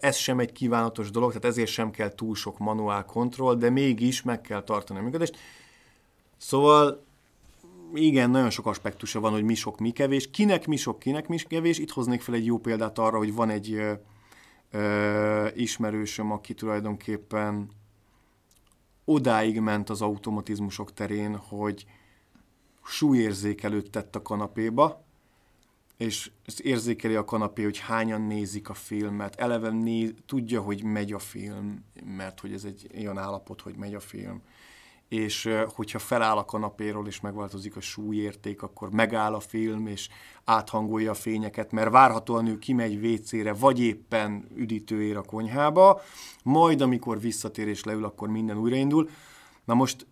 ez 0.00 0.16
sem 0.16 0.38
egy 0.38 0.52
kívánatos 0.52 1.10
dolog, 1.10 1.28
tehát 1.28 1.44
ezért 1.44 1.70
sem 1.70 1.90
kell 1.90 2.14
túl 2.14 2.34
sok 2.34 2.58
manuál 2.58 3.04
kontroll, 3.04 3.54
de 3.54 3.70
mégis 3.70 4.22
meg 4.22 4.40
kell 4.40 4.62
tartani 4.62 4.98
a 4.98 5.02
működést. 5.02 5.36
Szóval 6.36 7.06
igen, 7.94 8.30
nagyon 8.30 8.50
sok 8.50 8.66
aspektusa 8.66 9.20
van, 9.20 9.32
hogy 9.32 9.42
mi 9.42 9.54
sok, 9.54 9.78
mi 9.78 9.90
kevés. 9.90 10.30
Kinek 10.30 10.66
mi 10.66 10.76
sok, 10.76 10.98
kinek 10.98 11.28
mi 11.28 11.36
kevés. 11.36 11.78
Itt 11.78 11.90
hoznék 11.90 12.20
fel 12.20 12.34
egy 12.34 12.44
jó 12.44 12.58
példát 12.58 12.98
arra, 12.98 13.18
hogy 13.18 13.34
van 13.34 13.50
egy 13.50 13.80
ö, 14.70 15.48
ismerősöm, 15.54 16.30
aki 16.30 16.54
tulajdonképpen 16.54 17.70
odáig 19.04 19.60
ment 19.60 19.90
az 19.90 20.02
automatizmusok 20.02 20.92
terén, 20.92 21.36
hogy 21.36 21.86
súlyérzékelőt 22.84 23.90
tett 23.90 24.16
a 24.16 24.22
kanapéba, 24.22 25.04
és 25.96 26.30
érzékeli 26.62 27.14
a 27.14 27.24
kanapé, 27.24 27.62
hogy 27.62 27.78
hányan 27.78 28.20
nézik 28.20 28.68
a 28.68 28.74
filmet, 28.74 29.34
eleve 29.34 29.70
néz, 29.70 30.12
tudja, 30.26 30.60
hogy 30.60 30.82
megy 30.82 31.12
a 31.12 31.18
film, 31.18 31.84
mert 32.04 32.40
hogy 32.40 32.52
ez 32.52 32.64
egy 32.64 32.90
olyan 32.96 33.18
állapot, 33.18 33.60
hogy 33.60 33.76
megy 33.76 33.94
a 33.94 34.00
film 34.00 34.42
és 35.08 35.48
hogyha 35.74 35.98
feláll 35.98 36.36
a 36.36 36.44
kanapéról 36.44 37.06
és 37.06 37.20
megváltozik 37.20 37.76
a 37.76 37.80
súlyérték, 37.80 38.62
akkor 38.62 38.90
megáll 38.90 39.34
a 39.34 39.40
film, 39.40 39.86
és 39.86 40.08
áthangolja 40.44 41.10
a 41.10 41.14
fényeket, 41.14 41.72
mert 41.72 41.90
várhatóan 41.90 42.46
ő 42.46 42.58
kimegy 42.58 43.06
WC-re, 43.06 43.52
vagy 43.52 43.80
éppen 43.80 44.48
üdítőér 44.54 45.16
a 45.16 45.22
konyhába, 45.22 46.00
majd 46.42 46.80
amikor 46.80 47.20
visszatér 47.20 47.68
és 47.68 47.84
leül, 47.84 48.04
akkor 48.04 48.28
minden 48.28 48.58
újraindul. 48.58 49.08
Na 49.64 49.74
most 49.74 50.06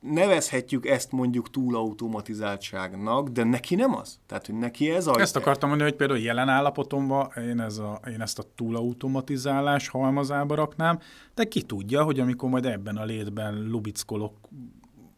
nevezhetjük 0.00 0.86
ezt 0.86 1.12
mondjuk 1.12 1.50
túlautomatizáltságnak, 1.50 3.28
de 3.28 3.44
neki 3.44 3.74
nem 3.74 3.94
az. 3.94 4.18
Tehát, 4.26 4.46
hogy 4.46 4.54
neki 4.54 4.90
ez 4.90 5.06
a... 5.06 5.20
Ezt 5.20 5.36
akartam 5.36 5.68
mondani, 5.68 5.90
hogy 5.90 5.98
például 5.98 6.20
jelen 6.20 6.48
állapotomban 6.48 7.32
én, 7.36 7.60
ez 7.60 7.78
a, 7.78 8.00
én 8.10 8.20
ezt 8.20 8.38
a 8.38 8.44
túlautomatizálás 8.54 9.88
halmazába 9.88 10.54
raknám, 10.54 10.98
de 11.34 11.44
ki 11.44 11.62
tudja, 11.62 12.02
hogy 12.02 12.20
amikor 12.20 12.50
majd 12.50 12.66
ebben 12.66 12.96
a 12.96 13.04
létben 13.04 13.68
lubickolok 13.68 14.34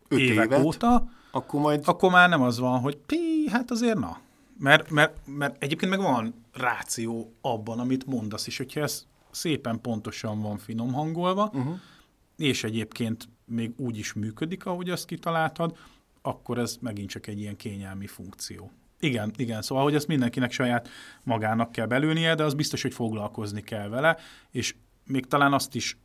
évek 0.09 0.45
évet, 0.45 0.65
óta, 0.65 1.09
akkor, 1.31 1.61
majd... 1.61 1.83
akkor 1.85 2.11
már 2.11 2.29
nem 2.29 2.43
az 2.43 2.59
van, 2.59 2.81
hogy 2.81 2.97
pi, 2.97 3.49
hát 3.51 3.71
azért 3.71 3.99
na. 3.99 4.19
Mert, 4.59 4.91
mert, 4.91 5.17
mert 5.25 5.63
egyébként 5.63 5.91
meg 5.91 6.01
van 6.01 6.35
ráció 6.53 7.33
abban, 7.41 7.79
amit 7.79 8.07
mondasz 8.07 8.47
is, 8.47 8.57
hogyha 8.57 8.81
ez 8.81 9.07
szépen 9.31 9.81
pontosan 9.81 10.41
van 10.41 10.59
finom 10.59 10.93
hangolva, 10.93 11.51
uh-huh. 11.55 11.79
és 12.37 12.65
egyébként 12.65 13.29
még 13.49 13.73
úgy 13.77 13.99
is 13.99 14.13
működik, 14.13 14.67
ahogy 14.67 14.91
azt 14.91 15.07
kitaláltad, 15.07 15.77
akkor 16.23 16.59
ez 16.59 16.77
megint 16.81 17.09
csak 17.09 17.27
egy 17.27 17.41
ilyen 17.41 17.57
kényelmi 17.57 18.07
funkció. 18.07 18.71
Igen, 19.01 19.33
igen, 19.37 19.63
szóval, 19.63 19.85
hogy 19.85 19.95
ezt 19.95 20.07
mindenkinek 20.07 20.53
saját 20.53 20.89
magának 21.23 21.73
kell 21.73 21.87
belülnie, 21.87 22.35
de 22.35 22.45
az 22.45 22.55
biztos, 22.55 22.83
hogy 22.83 22.95
foglalkozni 22.95 23.61
kell 23.61 23.89
vele, 23.89 24.17
és 24.51 24.75
még 25.05 25.27
talán 25.27 25.53
azt 25.53 25.75
is 25.75 25.99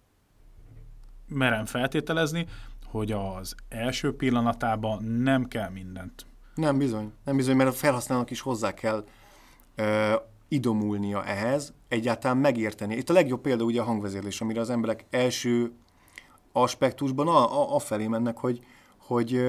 merem 1.27 1.65
feltételezni, 1.65 2.45
hogy 2.85 3.11
az 3.11 3.55
első 3.69 4.15
pillanatában 4.15 5.03
nem 5.03 5.47
kell 5.47 5.69
mindent. 5.69 6.25
Nem 6.55 6.77
bizony, 6.77 7.11
nem 7.25 7.35
bizony, 7.35 7.55
mert 7.55 7.69
a 7.69 7.73
felhasználónak 7.73 8.31
is 8.31 8.41
hozzá 8.41 8.73
kell 8.73 9.05
ö, 9.75 10.13
idomulnia 10.47 11.25
ehhez, 11.25 11.73
egyáltalán 11.87 12.37
megérteni. 12.37 12.95
Itt 12.95 13.09
a 13.09 13.13
legjobb 13.13 13.41
példa 13.41 13.63
ugye 13.63 13.81
a 13.81 13.83
hangvezérlés, 13.83 14.41
amire 14.41 14.59
az 14.59 14.69
emberek 14.69 15.05
első 15.09 15.71
aspektusban 16.53 17.27
a, 17.27 17.61
a, 17.61 17.75
a 17.75 17.79
felé 17.79 18.07
mennek, 18.07 18.37
hogy, 18.37 18.65
hogy 18.97 19.41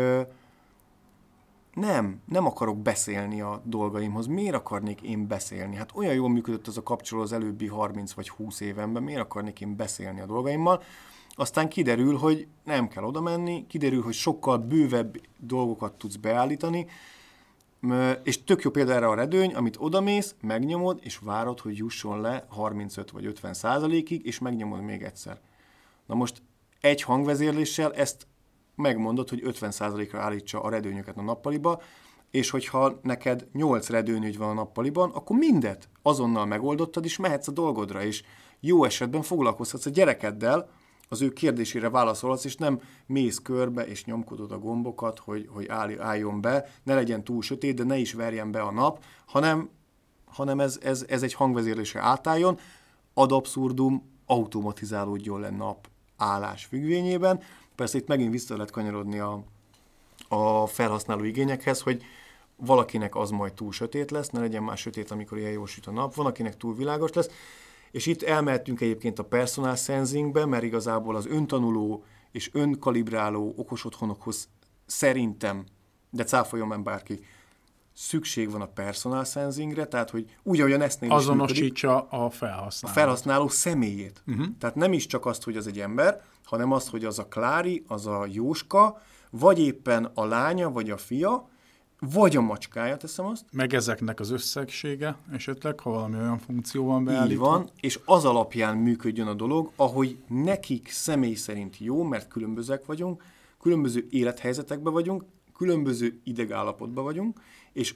nem, 1.74 2.20
nem 2.28 2.46
akarok 2.46 2.78
beszélni 2.78 3.40
a 3.40 3.62
dolgaimhoz. 3.64 4.26
Miért 4.26 4.54
akarnék 4.54 5.00
én 5.00 5.26
beszélni? 5.26 5.76
Hát 5.76 5.90
olyan 5.94 6.14
jól 6.14 6.28
működött 6.28 6.66
az 6.66 6.76
a 6.76 6.82
kapcsoló 6.82 7.22
az 7.22 7.32
előbbi 7.32 7.66
30 7.66 8.12
vagy 8.12 8.28
20 8.28 8.60
évenben, 8.60 9.02
miért 9.02 9.20
akarnék 9.20 9.60
én 9.60 9.76
beszélni 9.76 10.20
a 10.20 10.26
dolgaimmal? 10.26 10.82
Aztán 11.36 11.68
kiderül, 11.68 12.16
hogy 12.16 12.46
nem 12.64 12.88
kell 12.88 13.04
oda 13.04 13.20
menni, 13.20 13.66
kiderül, 13.66 14.02
hogy 14.02 14.14
sokkal 14.14 14.58
bővebb 14.58 15.20
dolgokat 15.38 15.92
tudsz 15.92 16.16
beállítani, 16.16 16.86
és 18.22 18.44
tök 18.44 18.62
jó 18.62 18.70
példa 18.70 18.92
erre 18.92 19.06
a 19.06 19.14
redőny, 19.14 19.54
amit 19.54 19.76
odamész, 19.78 20.34
megnyomod, 20.40 20.98
és 21.02 21.18
várod, 21.18 21.60
hogy 21.60 21.76
jusson 21.76 22.20
le 22.20 22.46
35 22.48 23.10
vagy 23.10 23.26
50 23.26 23.54
százalékig, 23.54 24.26
és 24.26 24.38
megnyomod 24.38 24.80
még 24.80 25.02
egyszer. 25.02 25.40
Na 26.06 26.14
most 26.14 26.42
egy 26.84 27.02
hangvezérléssel 27.02 27.92
ezt 27.92 28.26
megmondod, 28.74 29.28
hogy 29.28 29.42
50%-ra 29.44 30.20
állítsa 30.20 30.62
a 30.62 30.68
redőnyöket 30.68 31.16
a 31.16 31.22
nappaliba, 31.22 31.82
és 32.30 32.50
hogyha 32.50 32.98
neked 33.02 33.46
8 33.52 33.88
redőnyögy 33.88 34.38
van 34.38 34.48
a 34.48 34.52
nappaliban, 34.52 35.10
akkor 35.10 35.36
mindet 35.36 35.88
azonnal 36.02 36.46
megoldottad, 36.46 37.04
és 37.04 37.16
mehetsz 37.16 37.48
a 37.48 37.52
dolgodra, 37.52 38.02
és 38.02 38.22
jó 38.60 38.84
esetben 38.84 39.22
foglalkozhatsz 39.22 39.86
a 39.86 39.90
gyerekeddel, 39.90 40.70
az 41.08 41.22
ő 41.22 41.32
kérdésére 41.32 41.90
válaszolhatsz, 41.90 42.44
és 42.44 42.56
nem 42.56 42.80
mész 43.06 43.38
körbe, 43.38 43.86
és 43.86 44.04
nyomkodod 44.04 44.52
a 44.52 44.58
gombokat, 44.58 45.18
hogy, 45.18 45.48
hogy 45.52 45.66
áll, 45.68 46.00
álljon 46.00 46.40
be, 46.40 46.68
ne 46.82 46.94
legyen 46.94 47.24
túl 47.24 47.42
sötét, 47.42 47.74
de 47.74 47.84
ne 47.84 47.96
is 47.96 48.12
verjen 48.12 48.50
be 48.50 48.60
a 48.60 48.72
nap, 48.72 49.04
hanem, 49.26 49.70
hanem 50.24 50.60
ez, 50.60 50.78
ez, 50.82 51.04
ez 51.08 51.22
egy 51.22 51.34
hangvezérlésre 51.34 52.00
átálljon, 52.00 52.58
ad 53.14 53.32
abszurdum, 53.32 54.12
automatizálódjon 54.26 55.40
le 55.40 55.50
nap 55.50 55.92
állás 56.16 56.64
függvényében. 56.64 57.42
Persze 57.74 57.98
itt 57.98 58.06
megint 58.06 58.30
vissza 58.30 58.54
lehet 58.54 58.70
kanyarodni 58.70 59.18
a, 59.18 59.44
a 60.28 60.66
felhasználó 60.66 61.24
igényekhez, 61.24 61.80
hogy 61.80 62.02
valakinek 62.56 63.16
az 63.16 63.30
majd 63.30 63.52
túl 63.52 63.72
sötét 63.72 64.10
lesz, 64.10 64.28
ne 64.28 64.40
legyen 64.40 64.62
már 64.62 64.76
sötét, 64.76 65.10
amikor 65.10 65.38
ilyen 65.38 65.50
jó 65.50 65.66
süt 65.66 65.86
a 65.86 65.90
nap, 65.90 66.14
van, 66.14 66.26
akinek 66.26 66.56
túl 66.56 66.74
világos 66.74 67.12
lesz, 67.12 67.28
és 67.90 68.06
itt 68.06 68.22
elmehetünk 68.22 68.80
egyébként 68.80 69.18
a 69.18 69.24
personal 69.24 69.76
sensingbe, 69.76 70.46
mert 70.46 70.62
igazából 70.62 71.16
az 71.16 71.26
öntanuló 71.26 72.04
és 72.32 72.50
önkalibráló 72.52 73.54
okos 73.56 73.84
otthonokhoz 73.84 74.48
szerintem, 74.86 75.64
de 76.10 76.24
cáfoljon 76.24 76.68
már 76.68 76.80
bárki, 76.80 77.20
szükség 77.94 78.50
van 78.50 78.60
a 78.60 78.66
personal 78.66 79.24
sensingre, 79.24 79.86
tehát 79.86 80.10
hogy 80.10 80.36
úgy, 80.42 80.60
ahogyan 80.60 80.80
ezt 80.80 81.02
Azonosítsa 81.08 82.00
a 82.00 82.30
felhasználó. 82.30 82.94
A 82.94 82.98
felhasználó 82.98 83.48
személyét. 83.48 84.22
Uh-huh. 84.26 84.46
Tehát 84.58 84.76
nem 84.76 84.92
is 84.92 85.06
csak 85.06 85.26
azt, 85.26 85.42
hogy 85.42 85.56
az 85.56 85.66
egy 85.66 85.80
ember, 85.80 86.22
hanem 86.44 86.72
azt, 86.72 86.88
hogy 86.88 87.04
az 87.04 87.18
a 87.18 87.26
Klári, 87.26 87.84
az 87.88 88.06
a 88.06 88.26
Jóska, 88.30 89.02
vagy 89.30 89.58
éppen 89.58 90.10
a 90.14 90.24
lánya, 90.24 90.70
vagy 90.70 90.90
a 90.90 90.96
fia, 90.96 91.48
vagy 92.12 92.36
a 92.36 92.40
macskája, 92.40 92.96
teszem 92.96 93.26
azt. 93.26 93.44
Meg 93.52 93.74
ezeknek 93.74 94.20
az 94.20 94.30
összegsége 94.30 95.16
esetleg, 95.32 95.80
ha 95.80 95.90
valami 95.90 96.16
olyan 96.16 96.38
funkció 96.38 96.86
van 96.86 97.04
beállítva. 97.04 97.32
Így 97.32 97.38
van, 97.38 97.70
és 97.80 98.00
az 98.04 98.24
alapján 98.24 98.76
működjön 98.76 99.26
a 99.26 99.34
dolog, 99.34 99.72
ahogy 99.76 100.16
nekik 100.28 100.88
személy 100.88 101.34
szerint 101.34 101.78
jó, 101.78 102.02
mert 102.02 102.28
különbözőek 102.28 102.84
vagyunk, 102.86 103.22
különböző 103.60 104.06
élethelyzetekben 104.10 104.92
vagyunk, 104.92 105.24
különböző 105.56 106.20
idegállapotban 106.24 107.04
vagyunk, 107.04 107.40
és 107.74 107.94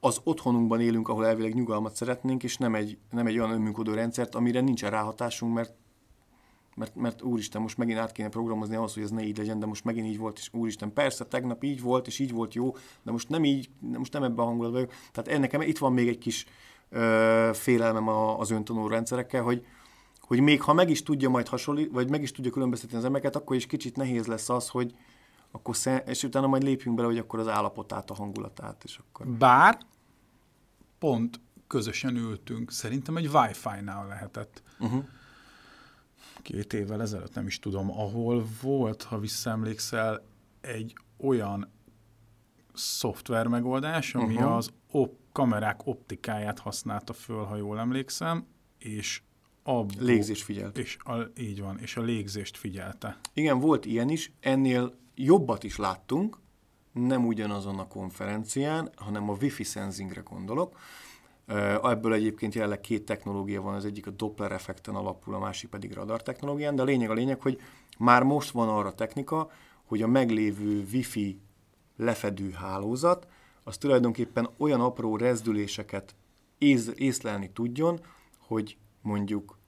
az 0.00 0.20
otthonunkban 0.24 0.80
élünk, 0.80 1.08
ahol 1.08 1.26
elvileg 1.26 1.54
nyugalmat 1.54 1.94
szeretnénk, 1.94 2.42
és 2.42 2.56
nem 2.56 2.74
egy, 2.74 2.98
nem 3.10 3.26
egy 3.26 3.38
olyan 3.38 3.50
önműködő 3.50 3.94
rendszert, 3.94 4.34
amire 4.34 4.60
nincsen 4.60 4.90
ráhatásunk, 4.90 5.54
mert 5.54 5.74
mert, 6.78 6.94
mert 6.94 7.22
úristen, 7.22 7.62
most 7.62 7.76
megint 7.76 7.98
át 7.98 8.12
kéne 8.12 8.28
programozni 8.28 8.76
ahhoz, 8.76 8.94
hogy 8.94 9.02
ez 9.02 9.10
ne 9.10 9.22
így 9.22 9.38
legyen, 9.38 9.58
de 9.58 9.66
most 9.66 9.84
megint 9.84 10.06
így 10.06 10.18
volt, 10.18 10.38
és 10.38 10.48
úristen, 10.52 10.92
persze, 10.92 11.24
tegnap 11.24 11.64
így 11.64 11.80
volt, 11.80 12.06
és 12.06 12.18
így 12.18 12.32
volt 12.32 12.54
jó, 12.54 12.76
de 13.02 13.10
most 13.10 13.28
nem 13.28 13.44
így, 13.44 13.70
most 13.80 14.12
nem 14.12 14.22
ebben 14.22 14.38
a 14.38 14.48
hangulatban 14.48 14.80
vagyok. 14.80 14.94
Tehát 15.12 15.30
ennek 15.30 15.68
itt 15.68 15.78
van 15.78 15.92
még 15.92 16.08
egy 16.08 16.18
kis 16.18 16.46
ö, 16.90 17.50
félelmem 17.54 18.08
a, 18.08 18.38
az 18.38 18.50
öntanuló 18.50 18.86
rendszerekkel, 18.86 19.42
hogy, 19.42 19.66
hogy 20.20 20.40
még 20.40 20.62
ha 20.62 20.72
meg 20.72 20.90
is 20.90 21.02
tudja 21.02 21.28
majd 21.28 21.48
hasonlítani, 21.48 21.94
vagy 21.94 22.10
meg 22.10 22.22
is 22.22 22.32
tudja 22.32 22.50
különböztetni 22.50 22.96
az 22.96 23.04
embereket, 23.04 23.36
akkor 23.36 23.56
is 23.56 23.66
kicsit 23.66 23.96
nehéz 23.96 24.26
lesz 24.26 24.48
az, 24.48 24.68
hogy 24.68 24.94
akkor 25.50 25.76
szem, 25.76 26.00
és 26.06 26.22
utána 26.22 26.46
majd 26.46 26.62
lépjünk 26.62 26.96
bele, 26.96 27.08
hogy 27.08 27.18
akkor 27.18 27.38
az 27.38 27.48
állapotát, 27.48 28.10
a 28.10 28.14
hangulatát, 28.14 28.84
és 28.84 28.98
akkor... 28.98 29.26
Bár 29.26 29.78
pont 30.98 31.40
közösen 31.66 32.16
ültünk, 32.16 32.70
szerintem 32.70 33.16
egy 33.16 33.26
Wi-Fi-nál 33.26 34.06
lehetett. 34.06 34.62
Uh-huh 34.78 35.04
két 36.42 36.72
évvel 36.72 37.00
ezelőtt, 37.00 37.34
nem 37.34 37.46
is 37.46 37.58
tudom, 37.58 37.90
ahol 37.90 38.46
volt, 38.62 39.02
ha 39.02 39.18
visszaemlékszel, 39.18 40.26
egy 40.60 40.96
olyan 41.16 41.72
szoftver 42.74 43.46
megoldás, 43.46 44.14
ami 44.14 44.34
uh-huh. 44.34 44.56
az 44.56 44.70
op- 44.90 45.18
kamerák 45.32 45.86
optikáját 45.86 46.58
használta 46.58 47.12
föl, 47.12 47.44
ha 47.44 47.56
jól 47.56 47.78
emlékszem, 47.78 48.46
és 48.78 49.22
abból, 49.62 50.02
légzést 50.02 50.42
figyelt. 50.42 50.78
És 50.78 50.96
a, 51.00 51.16
így 51.36 51.60
van, 51.60 51.78
és 51.78 51.96
a 51.96 52.00
légzést 52.00 52.56
figyelte. 52.56 53.18
Igen, 53.32 53.58
volt 53.58 53.84
ilyen 53.84 54.08
is, 54.08 54.32
ennél 54.40 54.98
jobbat 55.24 55.64
is 55.64 55.76
láttunk, 55.76 56.38
nem 56.92 57.26
ugyanazon 57.26 57.78
a 57.78 57.88
konferencián, 57.88 58.90
hanem 58.96 59.30
a 59.30 59.36
Wi-Fi 59.40 59.64
sensingre 59.64 60.20
gondolok, 60.20 60.76
Ebből 61.82 62.12
egyébként 62.12 62.54
jelenleg 62.54 62.80
két 62.80 63.04
technológia 63.04 63.62
van, 63.62 63.74
az 63.74 63.84
egyik 63.84 64.06
a 64.06 64.10
Doppler 64.10 64.52
effekten 64.52 64.94
alapul, 64.94 65.34
a 65.34 65.38
másik 65.38 65.70
pedig 65.70 65.92
radar 65.92 66.22
technológián, 66.22 66.76
de 66.76 66.82
a 66.82 66.84
lényeg 66.84 67.10
a 67.10 67.14
lényeg, 67.14 67.40
hogy 67.40 67.60
már 67.98 68.22
most 68.22 68.50
van 68.50 68.68
arra 68.68 68.94
technika, 68.94 69.50
hogy 69.84 70.02
a 70.02 70.06
meglévő 70.06 70.86
Wi-Fi 70.92 71.40
lefedő 71.96 72.50
hálózat, 72.50 73.26
az 73.64 73.76
tulajdonképpen 73.76 74.48
olyan 74.58 74.80
apró 74.80 75.16
rezdüléseket 75.16 76.14
ész, 76.58 76.90
észlelni 76.94 77.50
tudjon, 77.52 78.00
hogy 78.38 78.76
mondjuk 79.02 79.58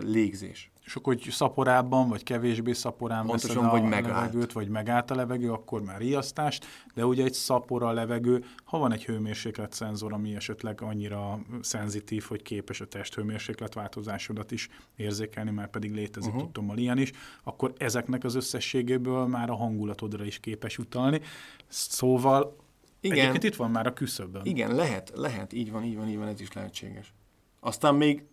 légzés 0.00 0.70
és 0.90 0.96
akkor, 0.96 1.14
hogy 1.14 1.32
szaporában, 1.32 2.08
vagy 2.08 2.22
kevésbé 2.22 2.72
szaporán 2.72 3.26
Pontosan, 3.26 3.68
vagy 3.68 3.82
a 3.82 3.86
megállt. 3.86 4.14
levegőt, 4.14 4.52
vagy 4.52 4.68
megállt 4.68 5.10
a 5.10 5.14
levegő, 5.14 5.52
akkor 5.52 5.82
már 5.82 5.98
riasztást, 5.98 6.66
de 6.94 7.06
ugye 7.06 7.24
egy 7.24 7.32
szapora 7.32 7.92
levegő, 7.92 8.44
ha 8.64 8.78
van 8.78 8.92
egy 8.92 9.04
hőmérséklet 9.04 9.72
szenzor, 9.72 10.12
ami 10.12 10.34
esetleg 10.34 10.82
annyira 10.82 11.38
szenzitív, 11.60 12.24
hogy 12.24 12.42
képes 12.42 12.80
a 12.80 12.86
test 12.86 13.14
hőmérséklet 13.14 13.74
változásodat 13.74 14.50
is 14.50 14.68
érzékelni, 14.96 15.50
már 15.50 15.70
pedig 15.70 15.94
létezik 15.94 16.32
uh-huh. 16.32 16.44
tudtommal 16.44 16.78
ilyen 16.78 16.98
is, 16.98 17.12
akkor 17.42 17.72
ezeknek 17.76 18.24
az 18.24 18.34
összességéből 18.34 19.26
már 19.26 19.50
a 19.50 19.56
hangulatodra 19.56 20.24
is 20.24 20.40
képes 20.40 20.78
utalni. 20.78 21.20
Szóval 21.68 22.56
igen. 23.00 23.18
Egyébként 23.18 23.44
itt 23.44 23.56
van 23.56 23.70
már 23.70 23.86
a 23.86 23.92
küszöbön. 23.92 24.42
Igen, 24.44 24.74
lehet, 24.74 25.12
lehet, 25.14 25.52
így 25.52 25.70
van, 25.70 25.84
így 25.84 25.96
van, 25.96 26.08
így 26.08 26.18
van, 26.18 26.28
ez 26.28 26.40
is 26.40 26.52
lehetséges. 26.52 27.14
Aztán 27.60 27.94
még 27.94 28.24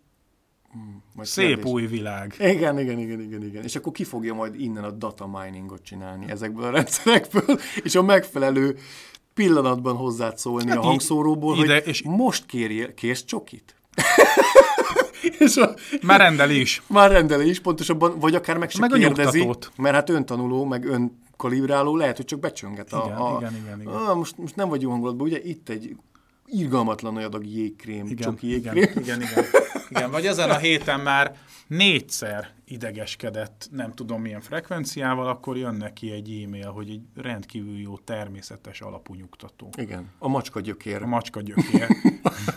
majd 1.14 1.28
Szép 1.28 1.46
kérdés. 1.46 1.64
új 1.64 1.86
világ. 1.86 2.34
Igen, 2.38 2.78
igen, 2.78 2.98
igen, 2.98 3.20
igen, 3.20 3.42
igen. 3.42 3.64
És 3.64 3.76
akkor 3.76 3.92
ki 3.92 4.04
fogja 4.04 4.34
majd 4.34 4.60
innen 4.60 4.84
a 4.84 4.90
data 4.90 5.26
miningot 5.26 5.82
csinálni 5.82 6.30
ezekből 6.30 6.64
a 6.64 6.70
rendszerekből, 6.70 7.58
és 7.84 7.94
a 7.94 8.02
megfelelő 8.02 8.78
pillanatban 9.34 9.96
hozzád 9.96 10.38
szólni 10.38 10.68
hát 10.68 10.78
a 10.78 10.82
hangszóróból, 10.82 11.56
ide, 11.56 11.74
hogy 11.74 11.86
és 11.86 12.02
most 12.02 12.46
kérj, 12.46 12.94
kérsz 12.94 13.24
csokit? 13.24 13.74
és 15.38 15.56
a, 15.56 15.74
már 16.02 16.20
rendel 16.20 16.50
is. 16.50 16.82
Már 16.86 17.10
rendel 17.10 17.40
is, 17.40 17.60
pontosabban, 17.60 18.18
vagy 18.18 18.34
akár 18.34 18.58
meg 18.58 18.70
se 18.70 18.80
meg 18.80 18.90
kérdezi, 18.90 19.48
mert 19.76 19.94
hát 19.94 20.10
öntanuló, 20.10 20.64
meg 20.64 20.84
ön 20.84 21.22
kalibráló, 21.36 21.96
lehet, 21.96 22.16
hogy 22.16 22.26
csak 22.26 22.38
becsönget. 22.40 22.92
A, 22.92 23.02
igen, 23.06 23.16
a, 23.16 23.36
igen, 23.38 23.56
igen, 23.64 23.80
igen. 23.80 23.94
A, 23.94 24.14
most, 24.14 24.38
most 24.38 24.56
nem 24.56 24.68
vagy 24.68 24.82
jó 24.82 24.90
hangulatban, 24.90 25.26
ugye 25.26 25.42
itt 25.42 25.68
egy 25.68 25.96
irgalmatlan 26.50 27.12
nagy 27.12 27.24
adag 27.24 27.46
jégkrém, 27.46 28.06
igen, 28.06 28.16
csoki 28.16 28.48
jégkrém. 28.48 28.76
Igen, 28.76 29.02
igen, 29.02 29.20
igen. 29.20 29.44
igen, 29.88 30.10
vagy 30.10 30.26
ezen 30.26 30.50
a 30.50 30.56
héten 30.56 31.00
már 31.00 31.36
négyszer 31.66 32.48
idegeskedett, 32.64 33.68
nem 33.70 33.92
tudom 33.92 34.20
milyen 34.20 34.40
frekvenciával, 34.40 35.28
akkor 35.28 35.56
jön 35.56 35.74
neki 35.74 36.10
egy 36.10 36.42
e-mail, 36.44 36.70
hogy 36.70 36.90
egy 36.90 37.00
rendkívül 37.14 37.78
jó 37.78 37.98
természetes 37.98 38.80
alapú 38.80 39.14
nyugtató. 39.14 39.70
Igen, 39.76 40.10
a 40.18 40.28
macska 40.28 40.60
gyökér. 40.60 41.02
A 41.02 41.06
macska 41.06 41.40
gyökér. 41.40 41.88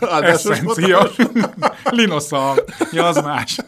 Essencia. 0.00 1.08
Linoszal. 1.90 2.64
Ja, 2.92 3.06
az 3.06 3.16
más. 3.16 3.58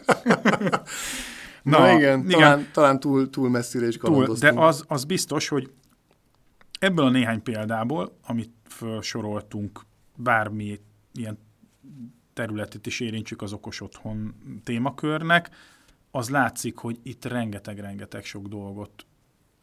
Na, 1.63 1.79
Na 1.79 1.91
igen, 1.91 2.19
igen, 2.19 2.39
talán, 2.39 2.67
talán 2.71 2.99
túl, 2.99 3.29
túl 3.29 3.49
messzire 3.49 3.87
is 3.87 3.97
túl, 3.97 4.35
De 4.39 4.51
az, 4.55 4.83
az 4.87 5.03
biztos, 5.03 5.47
hogy 5.47 5.71
ebből 6.79 7.05
a 7.05 7.09
néhány 7.09 7.43
példából, 7.43 8.17
amit 8.27 8.51
felsoroltunk 8.67 9.81
bármi 10.15 10.79
ilyen 11.13 11.37
területet 12.33 12.85
is 12.85 12.99
érintsük 12.99 13.41
az 13.41 13.53
okos 13.53 13.81
otthon 13.81 14.35
témakörnek, 14.63 15.49
az 16.11 16.29
látszik, 16.29 16.77
hogy 16.77 16.99
itt 17.03 17.25
rengeteg-rengeteg 17.25 18.23
sok 18.23 18.47
dolgot 18.47 19.05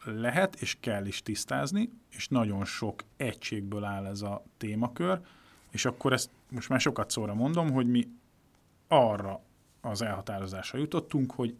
lehet 0.03 0.55
és 0.55 0.77
kell 0.79 1.05
is 1.05 1.21
tisztázni, 1.21 1.89
és 2.09 2.27
nagyon 2.27 2.65
sok 2.65 3.03
egységből 3.17 3.83
áll 3.83 4.05
ez 4.05 4.21
a 4.21 4.43
témakör, 4.57 5.21
és 5.71 5.85
akkor 5.85 6.13
ezt 6.13 6.29
most 6.49 6.69
már 6.69 6.79
sokat 6.79 7.09
szóra 7.09 7.33
mondom, 7.33 7.71
hogy 7.71 7.87
mi 7.87 8.07
arra 8.87 9.41
az 9.81 10.01
elhatározásra 10.01 10.79
jutottunk, 10.79 11.31
hogy 11.31 11.55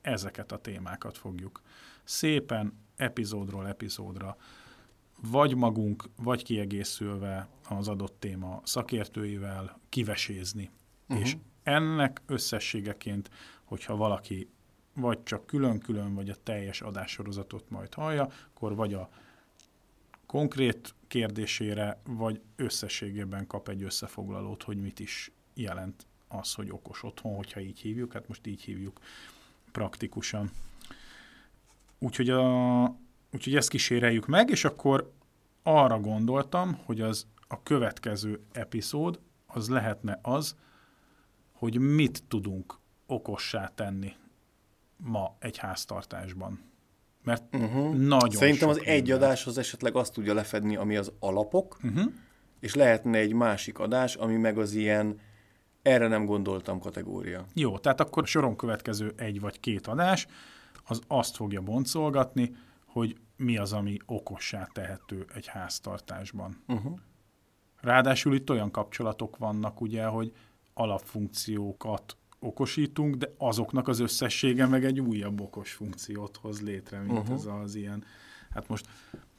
ezeket 0.00 0.52
a 0.52 0.58
témákat 0.58 1.18
fogjuk 1.18 1.62
szépen 2.04 2.72
epizódról 2.96 3.68
epizódra 3.68 4.36
vagy 5.20 5.54
magunk, 5.54 6.04
vagy 6.16 6.42
kiegészülve 6.42 7.48
az 7.68 7.88
adott 7.88 8.20
téma 8.20 8.60
szakértőivel 8.64 9.80
kivesézni. 9.88 10.70
Uh-huh. 11.08 11.24
És 11.24 11.36
ennek 11.62 12.22
összességeként, 12.26 13.30
hogyha 13.64 13.96
valaki 13.96 14.48
vagy 14.94 15.22
csak 15.22 15.46
külön-külön, 15.46 16.14
vagy 16.14 16.28
a 16.28 16.36
teljes 16.42 16.80
adássorozatot 16.80 17.70
majd 17.70 17.94
hallja, 17.94 18.28
akkor 18.54 18.74
vagy 18.74 18.94
a 18.94 19.08
konkrét 20.26 20.94
kérdésére, 21.08 22.00
vagy 22.04 22.40
összességében 22.56 23.46
kap 23.46 23.68
egy 23.68 23.82
összefoglalót, 23.82 24.62
hogy 24.62 24.80
mit 24.80 25.00
is 25.00 25.32
jelent 25.54 26.06
az, 26.28 26.54
hogy 26.54 26.70
okos 26.70 27.02
otthon, 27.02 27.34
hogyha 27.34 27.60
így 27.60 27.78
hívjuk, 27.78 28.12
hát 28.12 28.28
most 28.28 28.46
így 28.46 28.62
hívjuk 28.62 29.00
praktikusan. 29.72 30.50
Úgyhogy 31.98 32.30
a, 32.30 32.82
Úgyhogy 33.34 33.56
ezt 33.56 33.68
kíséreljük 33.68 34.26
meg, 34.26 34.50
és 34.50 34.64
akkor 34.64 35.12
arra 35.62 36.00
gondoltam, 36.00 36.78
hogy 36.84 37.00
az 37.00 37.26
a 37.48 37.62
következő 37.62 38.40
epizód 38.52 39.20
az 39.46 39.68
lehetne 39.68 40.18
az, 40.22 40.56
hogy 41.52 41.78
mit 41.78 42.22
tudunk 42.28 42.78
okossá 43.06 43.72
tenni 43.74 44.12
ma 44.96 45.36
egy 45.38 45.56
háztartásban. 45.56 46.60
Mert 47.22 47.54
uh-huh. 47.54 47.94
nagyon 47.94 48.30
Szerintem 48.30 48.68
az 48.68 48.80
egy 48.84 49.10
adáshoz 49.10 49.58
esetleg 49.58 49.96
azt 49.96 50.12
tudja 50.12 50.34
lefedni, 50.34 50.76
ami 50.76 50.96
az 50.96 51.12
alapok, 51.18 51.78
uh-huh. 51.82 52.12
és 52.60 52.74
lehetne 52.74 53.18
egy 53.18 53.32
másik 53.32 53.78
adás, 53.78 54.14
ami 54.14 54.36
meg 54.36 54.58
az 54.58 54.72
ilyen 54.72 55.20
erre 55.82 56.08
nem 56.08 56.24
gondoltam 56.24 56.78
kategória. 56.78 57.46
Jó, 57.54 57.78
tehát 57.78 58.00
akkor 58.00 58.26
soron 58.26 58.56
következő 58.56 59.12
egy 59.16 59.40
vagy 59.40 59.60
két 59.60 59.86
adás, 59.86 60.26
az 60.84 61.00
azt 61.06 61.36
fogja 61.36 61.60
boncolgatni, 61.60 62.56
hogy 62.86 63.16
mi 63.36 63.56
az, 63.56 63.72
ami 63.72 63.96
okossá 64.06 64.68
tehető 64.72 65.26
egy 65.34 65.46
háztartásban. 65.46 66.62
Uh-huh. 66.68 66.98
Ráadásul 67.84 68.34
itt 68.34 68.50
olyan 68.50 68.70
kapcsolatok 68.70 69.36
vannak, 69.36 69.80
ugye, 69.80 70.04
hogy 70.04 70.32
alapfunkciókat 70.74 72.16
okosítunk, 72.38 73.14
de 73.14 73.34
azoknak 73.38 73.88
az 73.88 74.00
összessége 74.00 74.66
meg 74.66 74.84
egy 74.84 75.00
újabb 75.00 75.40
okos 75.40 75.72
funkciót 75.72 76.36
hoz 76.36 76.62
létre, 76.62 76.98
mint 77.00 77.18
uh-huh. 77.18 77.34
ez 77.34 77.48
az 77.62 77.74
ilyen. 77.74 78.04
Hát 78.50 78.68
most 78.68 78.86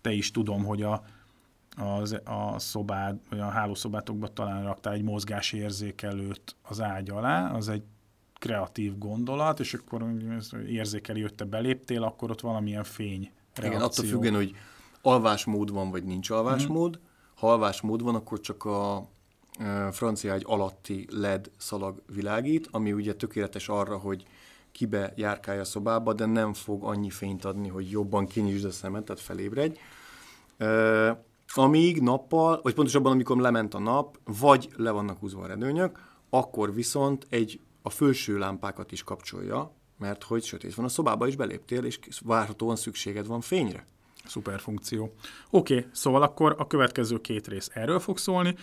te 0.02 0.12
is 0.12 0.32
tudom, 0.32 0.64
hogy 0.64 0.82
a, 0.82 1.04
az, 1.78 2.20
a 2.24 2.60
szobád, 2.60 3.20
vagy 3.30 3.40
a 3.40 3.50
hálószobátokban 3.50 4.34
talán 4.34 4.64
raktál 4.64 4.94
egy 4.94 5.04
mozgásérzékelőt 5.04 6.56
az 6.62 6.82
ágy 6.82 7.10
alá, 7.10 7.52
az 7.52 7.70
egy 7.70 7.84
kreatív 8.40 8.98
gondolat, 8.98 9.60
és 9.60 9.74
akkor 9.74 10.06
érzékeli, 10.68 11.22
hogy 11.22 11.34
te 11.34 11.46
beléptél, 11.46 12.04
akkor 12.04 12.32
ott 12.32 12.42
valamilyen 12.42 12.84
fény 12.84 13.32
reakció. 13.54 13.72
Igen, 13.72 13.82
attól 13.82 14.06
függően, 14.06 14.36
hogy 14.36 14.56
alvásmód 15.02 15.72
van, 15.72 15.92
vagy 15.92 16.04
nincs 16.04 16.30
alvásmód. 16.30 17.00
Mm. 17.02 17.05
Ha 17.36 17.52
alvásmód 17.52 18.02
van, 18.02 18.16
akkor 18.16 18.40
csak 18.40 18.66
a 18.66 19.08
francia 19.92 20.34
egy 20.34 20.44
alatti 20.46 21.08
LED 21.10 21.52
szalag 21.58 22.02
világít, 22.14 22.68
ami 22.72 22.94
ugye 22.94 23.14
tökéletes 23.14 23.70
arra, 23.70 23.98
hogy 23.98 24.26
kibe 24.72 25.14
járkálja 25.16 25.62
a 25.62 25.66
szobába, 25.66 26.14
de 26.14 26.26
nem 26.26 26.54
fog 26.54 26.84
annyi 26.84 27.10
fényt 27.10 27.46
adni, 27.46 27.68
hogy 27.68 27.90
jobban 27.90 28.26
kinyisd 28.26 28.66
a 28.66 28.72
szemet, 28.72 29.04
tehát 29.04 29.22
felébredj. 29.22 29.80
Ö, 30.58 31.12
amíg 31.54 32.02
nappal, 32.02 32.60
vagy 32.64 32.74
pontosabban 32.74 33.12
amikor 33.12 33.38
lement 33.38 33.74
a 33.74 33.80
nap, 33.80 34.20
vagy 34.24 34.70
le 34.76 34.92
vannak 34.92 35.20
húzva 35.20 35.44
a 35.44 35.48
redőnyök, 35.48 36.00
akkor 36.30 36.74
viszont 36.74 37.28
egy 37.30 37.60
a 37.82 37.90
felső 37.90 38.38
lámpákat 38.38 38.92
is 38.92 39.04
kapcsolja, 39.04 39.72
mert 39.98 40.24
hogy 40.24 40.44
sötét 40.44 40.76
van 40.76 40.86
a 40.86 40.90
szobába 40.90 41.28
is 41.28 41.36
beléptél, 41.36 41.84
és 41.84 42.00
várhatóan 42.24 42.76
szükséged 42.76 43.28
van 43.28 43.42
fényre. 43.42 43.86
Szuper 44.28 44.60
funkció. 44.60 45.14
Oké, 45.50 45.78
okay, 45.78 45.90
szóval 45.92 46.22
akkor 46.22 46.56
a 46.58 46.68
következő 46.68 47.22
két 47.22 47.48
rész 47.48 47.70
erről 47.74 48.00
fog 48.00 48.18
szólni, 48.18 48.56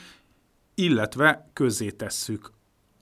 illetve 0.74 1.50
közzé 1.52 1.90
tesszük 1.90 2.52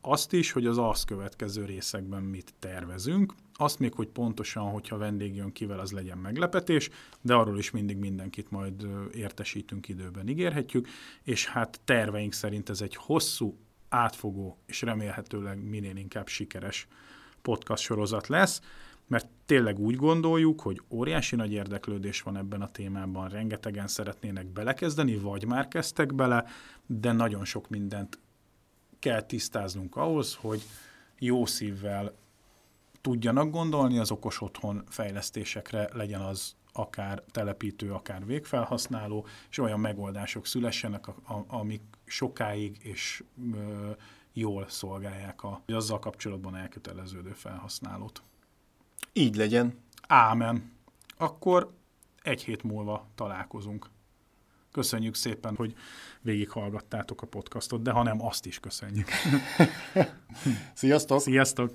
azt 0.01 0.33
is, 0.33 0.53
hogy 0.53 0.67
az 0.67 0.79
azt 0.79 1.05
következő 1.05 1.65
részekben 1.65 2.23
mit 2.23 2.55
tervezünk, 2.59 3.35
azt 3.55 3.79
még, 3.79 3.95
hogy 3.95 4.09
pontosan, 4.09 4.71
hogyha 4.71 4.97
vendég 4.97 5.35
jön 5.35 5.53
kivel, 5.53 5.79
az 5.79 5.93
legyen 5.93 6.19
meglepetés, 6.19 6.91
de 7.21 7.35
arról 7.35 7.59
is 7.59 7.71
mindig 7.71 7.97
mindenkit 7.97 8.51
majd 8.51 8.87
értesítünk 9.15 9.89
időben, 9.89 10.29
ígérhetjük, 10.29 10.89
és 11.23 11.47
hát 11.47 11.81
terveink 11.85 12.33
szerint 12.33 12.69
ez 12.69 12.81
egy 12.81 12.97
hosszú, 12.97 13.59
átfogó 13.89 14.59
és 14.67 14.83
remélhetőleg 14.83 15.69
minél 15.69 15.97
inkább 15.97 16.29
sikeres 16.29 16.89
podcast 17.43 17.83
sorozat 17.83 18.27
lesz, 18.27 18.61
mert 19.11 19.29
tényleg 19.47 19.79
úgy 19.79 19.97
gondoljuk, 19.97 20.61
hogy 20.61 20.83
óriási 20.89 21.37
nagy 21.37 21.53
érdeklődés 21.53 22.23
van 22.23 22.37
ebben 22.37 22.63
a 22.63 22.71
témában, 22.71 23.29
rengetegen 23.29 23.87
szeretnének 23.87 24.47
belekezdeni, 24.47 25.17
vagy 25.17 25.47
már 25.47 25.69
kezdtek 25.69 26.15
bele, 26.15 26.45
de 26.87 27.13
nagyon 27.13 27.45
sok 27.45 27.69
mindent 27.69 28.19
kell 28.99 29.23
tisztáznunk 29.23 29.97
ahhoz, 29.97 30.35
hogy 30.35 30.63
jó 31.19 31.47
szívvel 31.47 32.15
tudjanak 33.01 33.51
gondolni 33.51 33.99
az 33.99 34.11
okos 34.11 34.41
otthon 34.41 34.85
fejlesztésekre, 34.89 35.89
legyen 35.93 36.21
az 36.21 36.55
akár 36.73 37.23
telepítő, 37.31 37.93
akár 37.93 38.27
végfelhasználó, 38.27 39.27
és 39.51 39.59
olyan 39.59 39.81
megoldások 39.81 40.47
szülessenek, 40.47 41.07
amik 41.47 41.83
sokáig 42.05 42.79
és 42.83 43.25
jól 44.33 44.69
szolgálják 44.69 45.43
a, 45.43 45.63
azzal 45.67 45.99
kapcsolatban 45.99 46.57
elköteleződő 46.57 47.33
felhasználót. 47.33 48.23
Így 49.13 49.37
legyen. 49.37 49.79
Ámen. 50.09 50.73
Akkor 51.17 51.75
egy 52.23 52.43
hét 52.45 52.63
múlva 52.63 53.07
találkozunk. 53.15 53.91
Köszönjük 54.73 55.15
szépen, 55.15 55.57
hogy 55.57 55.75
végighallgattátok 56.21 57.23
a 57.23 57.27
podcastot, 57.27 57.83
de 57.83 57.91
ha 57.91 58.03
nem, 58.03 58.25
azt 58.25 58.47
is 58.47 58.61
köszönjük. 58.61 59.09
Sziasztok! 60.75 61.21
Sziasztok! 61.21 61.73